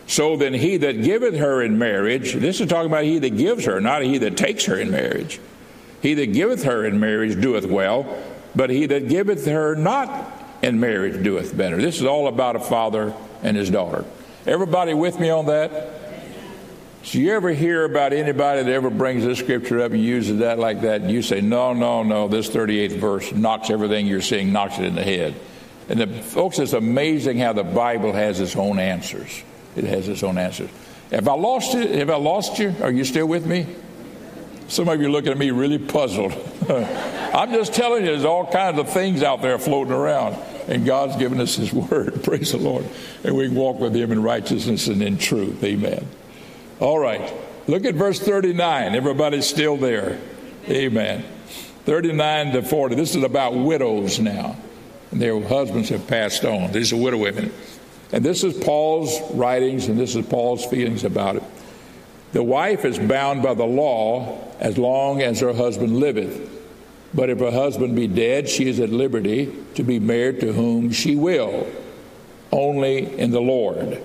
So 0.06 0.36
then 0.36 0.54
he 0.54 0.76
that 0.78 1.02
giveth 1.02 1.36
her 1.36 1.62
in 1.62 1.78
marriage, 1.78 2.34
this 2.34 2.60
is 2.60 2.68
talking 2.68 2.90
about 2.90 3.04
he 3.04 3.18
that 3.18 3.36
gives 3.36 3.64
her, 3.64 3.80
not 3.80 4.02
he 4.02 4.18
that 4.18 4.36
takes 4.36 4.64
her 4.66 4.76
in 4.76 4.90
marriage. 4.90 5.40
He 6.02 6.14
that 6.14 6.32
giveth 6.32 6.64
her 6.64 6.84
in 6.84 7.00
marriage 7.00 7.40
doeth 7.40 7.66
well, 7.66 8.22
but 8.54 8.70
he 8.70 8.86
that 8.86 9.08
giveth 9.08 9.46
her 9.46 9.74
not 9.74 10.32
in 10.62 10.80
marriage 10.80 11.22
doeth 11.22 11.56
better. 11.56 11.76
This 11.76 11.96
is 11.96 12.04
all 12.04 12.26
about 12.28 12.56
a 12.56 12.60
father 12.60 13.14
and 13.44 13.56
his 13.56 13.70
daughter. 13.70 14.04
Everybody 14.46 14.94
with 14.94 15.20
me 15.20 15.30
on 15.30 15.46
that? 15.46 16.00
So 17.04 17.18
you 17.18 17.34
ever 17.34 17.50
hear 17.50 17.84
about 17.84 18.14
anybody 18.14 18.62
that 18.62 18.72
ever 18.72 18.88
brings 18.88 19.24
this 19.24 19.38
scripture 19.38 19.82
up 19.82 19.92
and 19.92 20.02
uses 20.02 20.38
that 20.38 20.58
like 20.58 20.80
that, 20.80 21.02
and 21.02 21.10
you 21.10 21.20
say, 21.20 21.42
no, 21.42 21.74
no, 21.74 22.02
no, 22.02 22.28
this 22.28 22.48
38th 22.48 22.96
verse 22.96 23.32
knocks 23.32 23.68
everything 23.68 24.06
you're 24.06 24.22
seeing, 24.22 24.52
knocks 24.52 24.78
it 24.78 24.86
in 24.86 24.94
the 24.94 25.02
head. 25.02 25.34
And 25.90 26.00
the, 26.00 26.06
folks, 26.06 26.58
it's 26.58 26.72
amazing 26.72 27.38
how 27.38 27.52
the 27.52 27.62
Bible 27.62 28.12
has 28.14 28.40
its 28.40 28.56
own 28.56 28.78
answers. 28.78 29.42
It 29.76 29.84
has 29.84 30.08
its 30.08 30.22
own 30.22 30.38
answers. 30.38 30.70
Have 31.10 31.28
I 31.28 31.34
lost 31.34 31.74
it? 31.74 31.90
Have 31.90 32.08
I 32.08 32.16
lost 32.16 32.58
you? 32.58 32.74
Are 32.80 32.90
you 32.90 33.04
still 33.04 33.26
with 33.26 33.44
me? 33.44 33.66
Some 34.68 34.88
of 34.88 34.98
you 34.98 35.08
are 35.08 35.10
looking 35.10 35.30
at 35.30 35.38
me 35.38 35.50
really 35.50 35.78
puzzled. 35.78 36.32
I'm 36.70 37.52
just 37.52 37.74
telling 37.74 38.06
you, 38.06 38.12
there's 38.12 38.24
all 38.24 38.50
kinds 38.50 38.78
of 38.78 38.88
things 38.88 39.22
out 39.22 39.42
there 39.42 39.58
floating 39.58 39.92
around. 39.92 40.36
And 40.68 40.86
God's 40.86 41.16
given 41.16 41.40
us 41.40 41.56
His 41.56 41.72
Word. 41.72 42.20
Praise 42.24 42.52
the 42.52 42.58
Lord. 42.58 42.86
And 43.22 43.36
we 43.36 43.48
walk 43.48 43.78
with 43.78 43.94
Him 43.94 44.12
in 44.12 44.22
righteousness 44.22 44.88
and 44.88 45.02
in 45.02 45.18
truth. 45.18 45.62
Amen. 45.62 46.06
All 46.80 46.98
right. 46.98 47.32
Look 47.66 47.84
at 47.84 47.94
verse 47.94 48.18
39. 48.18 48.94
Everybody's 48.94 49.46
still 49.46 49.76
there. 49.76 50.18
Amen. 50.68 51.24
39 51.84 52.52
to 52.52 52.62
40. 52.62 52.94
This 52.94 53.14
is 53.14 53.22
about 53.22 53.54
widows 53.54 54.18
now 54.18 54.56
and 55.14 55.22
their 55.22 55.40
husbands 55.40 55.90
have 55.90 56.08
passed 56.08 56.44
on. 56.44 56.72
These 56.72 56.92
are 56.92 56.96
widow 56.96 57.18
women. 57.18 57.52
And 58.10 58.24
this 58.24 58.42
is 58.42 58.52
Paul's 58.52 59.16
writings, 59.32 59.86
and 59.86 59.96
this 59.96 60.16
is 60.16 60.26
Paul's 60.26 60.64
feelings 60.64 61.04
about 61.04 61.36
it. 61.36 61.42
The 62.32 62.42
wife 62.42 62.84
is 62.84 62.98
bound 62.98 63.40
by 63.40 63.54
the 63.54 63.64
law 63.64 64.52
as 64.58 64.76
long 64.76 65.22
as 65.22 65.38
her 65.38 65.52
husband 65.52 66.00
liveth. 66.00 66.50
But 67.14 67.30
if 67.30 67.38
her 67.38 67.50
husband 67.50 67.94
be 67.94 68.08
dead, 68.08 68.48
she 68.48 68.68
is 68.68 68.80
at 68.80 68.90
liberty 68.90 69.54
to 69.76 69.84
be 69.84 70.00
married 70.00 70.40
to 70.40 70.52
whom 70.52 70.90
she 70.90 71.14
will, 71.14 71.66
only 72.50 73.18
in 73.18 73.30
the 73.30 73.40
Lord. 73.40 74.02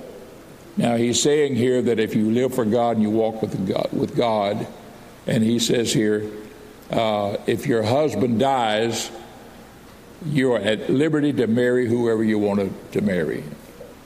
Now 0.78 0.96
he's 0.96 1.22
saying 1.22 1.56
here 1.56 1.82
that 1.82 2.00
if 2.00 2.16
you 2.16 2.32
live 2.32 2.54
for 2.54 2.66
God 2.66 2.98
and 2.98 3.04
you 3.04 3.10
walk 3.10 3.42
with 3.42 3.68
God, 3.68 3.90
with 3.92 4.16
God 4.16 4.68
and 5.28 5.44
he 5.44 5.60
says 5.60 5.92
here, 5.92 6.30
uh, 6.92 7.38
if 7.48 7.68
your 7.68 7.84
husband 7.84 8.40
dies, 8.40 9.12
you 10.26 10.54
are 10.54 10.60
at 10.60 10.90
liberty 10.90 11.34
to 11.34 11.48
marry 11.48 11.88
whoever 11.88 12.24
you 12.24 12.40
want 12.40 12.60
to, 12.60 13.00
to 13.00 13.02
marry. 13.06 13.44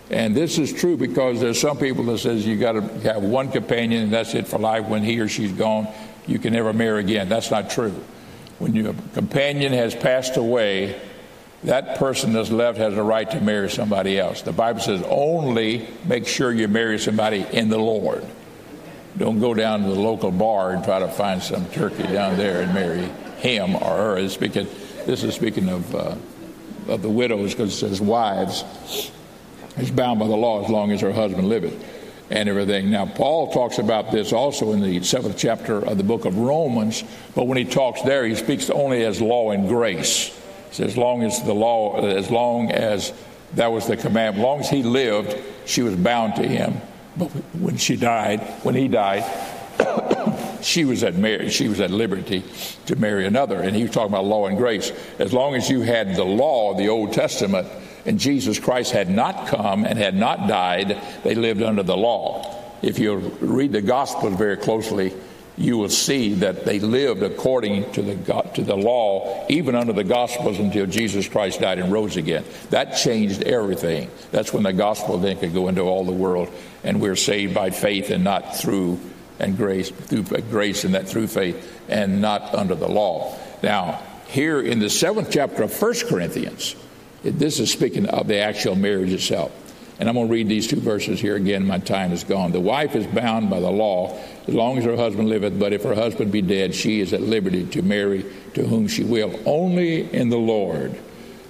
And 0.10 0.36
this 0.36 0.58
is 0.58 0.72
true 0.72 0.98
because 0.98 1.40
there's 1.40 1.60
some 1.60 1.78
people 1.78 2.04
that 2.06 2.20
says 2.20 2.46
you 2.46 2.58
got 2.58 2.74
to 2.74 2.82
have 3.02 3.24
one 3.24 3.52
companion 3.52 4.04
and 4.04 4.14
that's 4.14 4.34
it 4.34 4.48
for 4.48 4.60
life. 4.60 4.86
When 4.88 5.04
he 5.04 5.20
or 5.20 5.28
she's 5.28 5.52
gone, 5.52 5.88
you 6.28 6.40
can 6.40 6.54
never 6.54 6.74
marry 6.74 7.00
again. 7.02 7.30
That's 7.30 7.52
not 7.52 7.70
true. 7.70 7.96
When 8.60 8.74
your 8.76 8.94
companion 9.14 9.74
has 9.74 9.96
passed 9.96 10.38
away, 10.38 11.00
that 11.64 11.98
person 11.98 12.34
that's 12.34 12.50
left 12.52 12.78
has 12.78 12.94
a 12.96 13.04
right 13.04 13.30
to 13.32 13.42
marry 13.42 13.70
somebody 13.70 14.20
else. 14.20 14.42
The 14.42 14.52
Bible 14.52 14.82
says 14.82 15.04
only 15.08 15.88
make 16.06 16.28
sure 16.28 16.52
you 16.52 16.68
marry 16.68 17.00
somebody 17.00 17.46
in 17.52 17.70
the 17.70 17.78
Lord. 17.78 18.26
Don't 19.18 19.40
go 19.40 19.54
down 19.54 19.84
to 19.84 19.90
the 19.90 20.00
local 20.00 20.32
bar 20.32 20.72
and 20.72 20.84
try 20.84 21.00
to 21.00 21.08
find 21.08 21.42
some 21.42 21.66
turkey 21.68 22.04
down 22.04 22.38
there 22.38 22.62
and 22.62 22.74
marry 22.74 23.06
him 23.38 23.76
or 23.76 23.96
her. 23.98 24.18
It's 24.18 24.38
because 24.38 24.68
this 25.06 25.24
is 25.24 25.36
speaking 25.36 25.70
of, 25.70 25.96
uh, 25.96 26.16
of 26.88 27.02
the 27.02 27.10
widows 27.10 27.52
because 27.52 27.74
it 27.74 27.78
says 27.78 28.02
wives 28.02 28.64
is 29.78 29.92
bound 29.92 30.20
by 30.20 30.28
the 30.28 30.36
law 30.36 30.64
as 30.64 30.70
long 30.70 30.92
as 30.92 31.02
her 31.02 31.12
husband 31.12 31.48
liveth 31.48 32.03
and 32.34 32.50
everything. 32.50 32.90
Now, 32.90 33.06
Paul 33.06 33.54
talks 33.54 33.78
about 33.78 34.12
this 34.12 34.34
also 34.34 34.74
in 34.74 34.82
the 34.82 35.04
seventh 35.04 35.38
chapter 35.38 35.86
of 35.86 35.98
the 35.98 36.04
book 36.04 36.26
of 36.26 36.36
Romans, 36.36 37.04
but 37.36 37.46
when 37.46 37.60
he 37.60 37.66
talks 37.66 38.02
there, 38.02 38.26
he 38.26 38.34
speaks 38.36 38.72
only 38.72 39.06
as 39.06 39.22
law 39.22 39.52
and 39.52 39.70
grace. 39.70 40.36
Says, 40.72 40.88
as 40.88 40.98
long 40.98 41.22
as 41.24 41.44
the 41.44 41.54
law, 41.54 42.04
as 42.04 42.32
long 42.32 42.72
as 42.72 43.14
That 43.56 43.72
was 43.72 43.86
the 43.86 43.98
command. 43.98 44.38
As 44.38 44.42
long 44.42 44.60
as 44.62 44.70
he 44.70 44.82
lived, 44.82 45.38
she 45.66 45.84
was 45.84 45.96
bound 45.96 46.36
to 46.36 46.48
him. 46.48 46.82
But 47.16 47.28
when 47.54 47.78
she 47.78 47.96
died, 47.96 48.42
when 48.64 48.74
he 48.74 48.88
died, 48.88 49.24
she 50.64 50.86
was 50.86 51.04
at 51.04 51.16
mar- 51.16 51.50
she 51.50 51.68
was 51.68 51.80
at 51.80 51.92
liberty 51.92 52.44
to 52.88 52.96
marry 52.96 53.28
another. 53.28 53.62
And 53.62 53.76
he 53.76 53.84
was 53.84 53.92
talking 53.92 54.12
about 54.12 54.26
law 54.26 54.48
and 54.48 54.58
grace. 54.58 54.92
As 55.20 55.34
long 55.34 55.54
as 55.54 55.70
you 55.70 55.82
had 55.82 56.16
the 56.16 56.24
law 56.24 56.72
of 56.72 56.78
the 56.78 56.90
Old 56.90 57.14
Testament 57.14 57.68
and 58.06 58.20
Jesus 58.20 58.60
Christ 58.60 58.92
had 58.92 59.10
not 59.10 59.48
come 59.48 59.86
and 59.86 59.98
had 59.98 60.16
not 60.16 60.48
died, 60.48 61.02
they 61.24 61.36
lived 61.36 61.62
under 61.62 61.84
the 61.84 61.98
law. 61.98 62.62
If 62.82 63.00
you 63.00 63.16
read 63.16 63.72
the 63.72 63.82
Gospels 63.82 64.36
very 64.36 64.58
closely, 64.58 65.14
you 65.58 65.78
will 65.78 65.90
see 65.90 66.34
that 66.36 66.66
they 66.66 66.80
lived 66.80 67.22
according 67.22 67.92
to 67.94 68.02
the 68.02 68.42
to 68.56 68.64
the 68.64 68.76
law, 68.76 69.46
even 69.50 69.76
under 69.76 69.94
the 69.94 70.04
Gospels, 70.04 70.60
until 70.60 70.86
Jesus 70.88 71.28
Christ 71.28 71.62
died 71.62 71.80
and 71.80 71.92
rose 71.92 72.18
again. 72.18 72.44
That 72.72 72.98
changed 72.98 73.44
everything. 73.44 74.10
That's 74.32 74.52
when 74.52 74.64
the 74.64 74.74
gospel 74.74 75.18
then 75.20 75.38
could 75.38 75.54
go 75.54 75.68
into 75.68 75.82
all 75.82 76.06
the 76.06 76.12
world, 76.12 76.50
and 76.84 77.00
we're 77.00 77.16
saved 77.16 77.54
by 77.54 77.70
faith 77.70 78.10
and 78.10 78.24
not 78.24 78.58
through 78.58 79.00
and 79.40 79.56
grace 79.56 79.92
through 79.92 80.24
grace 80.24 80.84
and 80.84 80.96
that 80.96 81.08
through 81.08 81.28
faith 81.28 81.82
and 81.88 82.22
not 82.22 82.54
under 82.56 82.76
the 82.76 82.88
law. 82.88 83.38
Now, 83.62 84.02
here 84.28 84.60
in 84.60 84.80
the 84.80 84.90
seventh 84.90 85.30
chapter 85.32 85.64
of 85.64 85.72
First 85.72 86.08
Corinthians, 86.08 86.76
this 87.24 87.60
is 87.60 87.72
speaking 87.72 88.08
of 88.08 88.28
the 88.28 88.38
actual 88.38 88.76
marriage 88.76 89.12
itself. 89.12 89.52
And 90.00 90.10
I'm 90.10 90.16
going 90.16 90.28
to 90.28 90.34
read 90.34 90.50
these 90.50 90.68
two 90.68 90.80
verses 90.80 91.22
here 91.22 91.36
again. 91.36 91.66
My 91.66 91.78
time 91.78 92.12
is 92.12 92.24
gone. 92.24 92.52
The 92.52 92.60
wife 92.60 92.96
is 92.96 93.06
bound 93.08 93.50
by 93.50 93.60
the 93.60 93.70
law 93.70 94.18
as 94.48 94.54
long 94.54 94.78
as 94.78 94.84
her 94.84 94.98
husband 94.98 95.30
liveth, 95.30 95.58
but 95.60 95.72
if 95.72 95.84
her 95.84 95.96
husband 95.96 96.32
be 96.32 96.42
dead, 96.42 96.76
she 96.76 97.00
is 97.00 97.14
at 97.14 97.22
liberty 97.22 97.66
to 97.68 97.82
marry 97.82 98.26
to 98.56 98.66
whom 98.66 98.88
she 98.88 99.04
will, 99.04 99.40
only 99.46 100.12
in 100.12 100.30
the 100.30 100.38
Lord. 100.38 101.00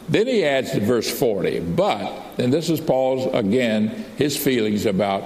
Then 0.09 0.27
he 0.27 0.43
adds 0.43 0.71
to 0.71 0.81
verse 0.81 1.09
40, 1.09 1.61
but, 1.61 2.11
and 2.37 2.51
this 2.51 2.69
is 2.69 2.81
Paul's, 2.81 3.33
again, 3.33 3.87
his 4.17 4.35
feelings 4.35 4.85
about 4.85 5.23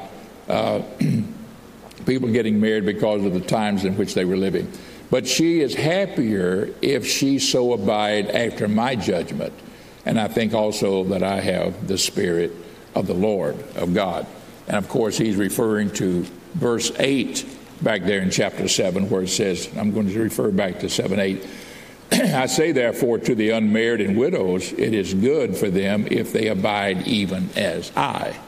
uh, 0.48 0.84
people 2.06 2.32
getting 2.32 2.62
married 2.62 2.86
because 2.86 3.26
of 3.26 3.34
the 3.34 3.42
times 3.42 3.84
in 3.84 3.98
which 3.98 4.14
they 4.14 4.24
were 4.24 4.38
living. 4.38 4.72
But 5.10 5.28
she 5.28 5.62
is 5.62 5.74
happier 5.74 6.74
if 6.82 7.08
she 7.08 7.40
so 7.40 7.74
abide 7.74 8.30
after 8.30 8.68
my 8.68 8.96
judgment. 8.96 9.54
And 10.08 10.18
I 10.18 10.30
think 10.30 10.54
also 10.54 11.04
that 11.04 11.22
I 11.22 11.42
have 11.42 11.86
the 11.86 11.98
Spirit 11.98 12.54
of 12.96 13.08
the 13.08 13.14
Lord, 13.14 13.62
of 13.76 13.94
God. 13.94 14.26
And 14.66 14.78
of 14.78 14.88
course, 14.88 15.18
he's 15.18 15.36
referring 15.36 15.92
to 15.96 16.26
verse 16.54 16.94
8 16.98 17.46
back 17.82 18.04
there 18.04 18.22
in 18.22 18.32
chapter 18.32 18.70
7, 18.70 19.10
where 19.10 19.24
it 19.24 19.28
says, 19.28 19.70
I'm 19.76 19.92
going 19.92 20.08
to 20.10 20.18
refer 20.18 20.50
back 20.52 20.80
to 20.80 20.90
7 20.90 21.20
8. 21.20 21.48
I 22.14 22.46
say, 22.46 22.72
therefore, 22.72 23.18
to 23.18 23.36
the 23.36 23.50
unmarried 23.50 24.00
and 24.00 24.18
widows, 24.18 24.72
it 24.72 24.94
is 24.94 25.14
good 25.14 25.58
for 25.58 25.70
them 25.70 26.08
if 26.10 26.32
they 26.32 26.48
abide 26.48 27.06
even 27.06 27.50
as 27.58 27.92
I. 27.98 28.40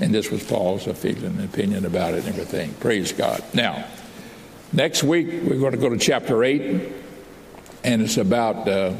And 0.00 0.14
this 0.14 0.30
was 0.30 0.42
Paul's 0.42 0.86
opinion 0.86 1.84
about 1.84 2.14
it 2.14 2.20
and 2.20 2.28
everything. 2.28 2.72
Praise 2.80 3.12
God. 3.12 3.44
Now, 3.52 3.84
next 4.72 5.02
week 5.02 5.26
we're 5.42 5.60
going 5.60 5.72
to 5.72 5.78
go 5.78 5.90
to 5.90 5.98
chapter 5.98 6.42
8, 6.42 6.90
and 7.84 8.00
it's 8.00 8.16
about 8.16 8.66
uh, 8.66 8.94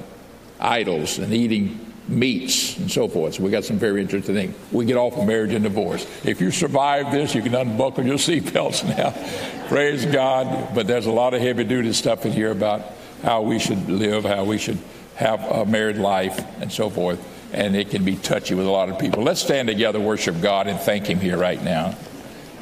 idols 0.60 1.18
and 1.18 1.32
eating 1.32 1.91
meats 2.08 2.76
and 2.78 2.90
so 2.90 3.08
forth. 3.08 3.34
So 3.34 3.42
we 3.42 3.50
got 3.50 3.64
some 3.64 3.78
very 3.78 4.00
interesting 4.00 4.34
things. 4.34 4.54
We 4.72 4.84
get 4.84 4.96
off 4.96 5.16
of 5.16 5.26
marriage 5.26 5.52
and 5.52 5.62
divorce. 5.62 6.06
If 6.24 6.40
you 6.40 6.50
survive 6.50 7.12
this, 7.12 7.34
you 7.34 7.42
can 7.42 7.54
unbuckle 7.54 8.04
your 8.04 8.16
seatbelts 8.18 8.84
now. 8.84 9.68
Praise 9.68 10.04
God. 10.06 10.74
But 10.74 10.86
there's 10.86 11.06
a 11.06 11.12
lot 11.12 11.34
of 11.34 11.40
heavy 11.40 11.64
duty 11.64 11.92
stuff 11.92 12.26
in 12.26 12.32
here 12.32 12.50
about 12.50 12.82
how 13.22 13.42
we 13.42 13.58
should 13.58 13.88
live, 13.88 14.24
how 14.24 14.44
we 14.44 14.58
should 14.58 14.78
have 15.14 15.40
a 15.44 15.64
married 15.64 15.96
life, 15.96 16.44
and 16.60 16.72
so 16.72 16.90
forth 16.90 17.28
and 17.52 17.76
it 17.76 17.90
can 17.90 18.04
be 18.04 18.16
touchy 18.16 18.54
with 18.54 18.66
a 18.66 18.70
lot 18.70 18.88
of 18.88 18.98
people. 18.98 19.22
Let's 19.22 19.42
stand 19.42 19.68
together, 19.68 20.00
worship 20.00 20.40
God, 20.40 20.66
and 20.66 20.80
thank 20.80 21.06
Him 21.06 21.20
here 21.20 21.36
right 21.36 21.62
now. 21.62 21.96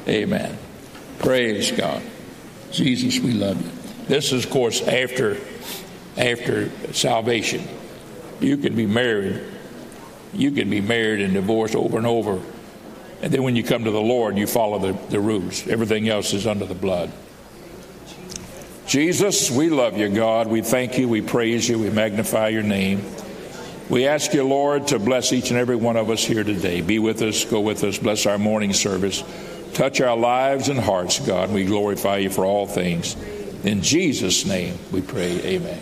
Amen. 0.07 0.57
Praise 1.19 1.71
God. 1.71 2.01
Jesus, 2.71 3.19
we 3.19 3.31
love 3.31 3.61
you. 3.63 3.71
This 4.07 4.33
is, 4.33 4.45
of 4.45 4.51
course, 4.51 4.81
after 4.81 5.37
after 6.17 6.69
salvation. 6.93 7.65
You 8.41 8.57
could 8.57 8.75
be 8.75 8.85
married. 8.85 9.41
You 10.33 10.51
could 10.51 10.69
be 10.69 10.81
married 10.81 11.21
and 11.21 11.33
divorced 11.33 11.75
over 11.75 11.97
and 11.97 12.07
over. 12.07 12.41
And 13.21 13.31
then 13.31 13.43
when 13.43 13.55
you 13.55 13.63
come 13.63 13.83
to 13.83 13.91
the 13.91 14.01
Lord, 14.01 14.37
you 14.37 14.47
follow 14.47 14.79
the, 14.79 14.93
the 15.09 15.19
rules. 15.19 15.67
Everything 15.67 16.09
else 16.09 16.33
is 16.33 16.47
under 16.47 16.65
the 16.65 16.75
blood. 16.75 17.11
Jesus, 18.87 19.51
we 19.51 19.69
love 19.69 19.97
you, 19.97 20.09
God. 20.09 20.47
We 20.47 20.61
thank 20.61 20.97
you. 20.97 21.07
We 21.07 21.21
praise 21.21 21.69
you. 21.69 21.79
We 21.79 21.89
magnify 21.89 22.49
your 22.49 22.63
name. 22.63 23.05
We 23.89 24.07
ask 24.07 24.33
you, 24.33 24.43
Lord, 24.43 24.87
to 24.87 24.99
bless 24.99 25.33
each 25.33 25.51
and 25.51 25.59
every 25.59 25.75
one 25.75 25.97
of 25.97 26.09
us 26.09 26.23
here 26.23 26.43
today. 26.43 26.81
Be 26.81 26.97
with 26.97 27.21
us, 27.21 27.45
go 27.45 27.59
with 27.59 27.83
us, 27.83 27.97
bless 27.97 28.25
our 28.25 28.37
morning 28.37 28.73
service. 28.73 29.23
Touch 29.73 30.01
our 30.01 30.17
lives 30.17 30.69
and 30.69 30.79
hearts, 30.79 31.19
God. 31.19 31.51
We 31.51 31.65
glorify 31.65 32.17
you 32.17 32.29
for 32.29 32.45
all 32.45 32.67
things. 32.67 33.15
In 33.63 33.81
Jesus' 33.81 34.45
name 34.45 34.77
we 34.91 35.01
pray, 35.01 35.39
amen. 35.43 35.79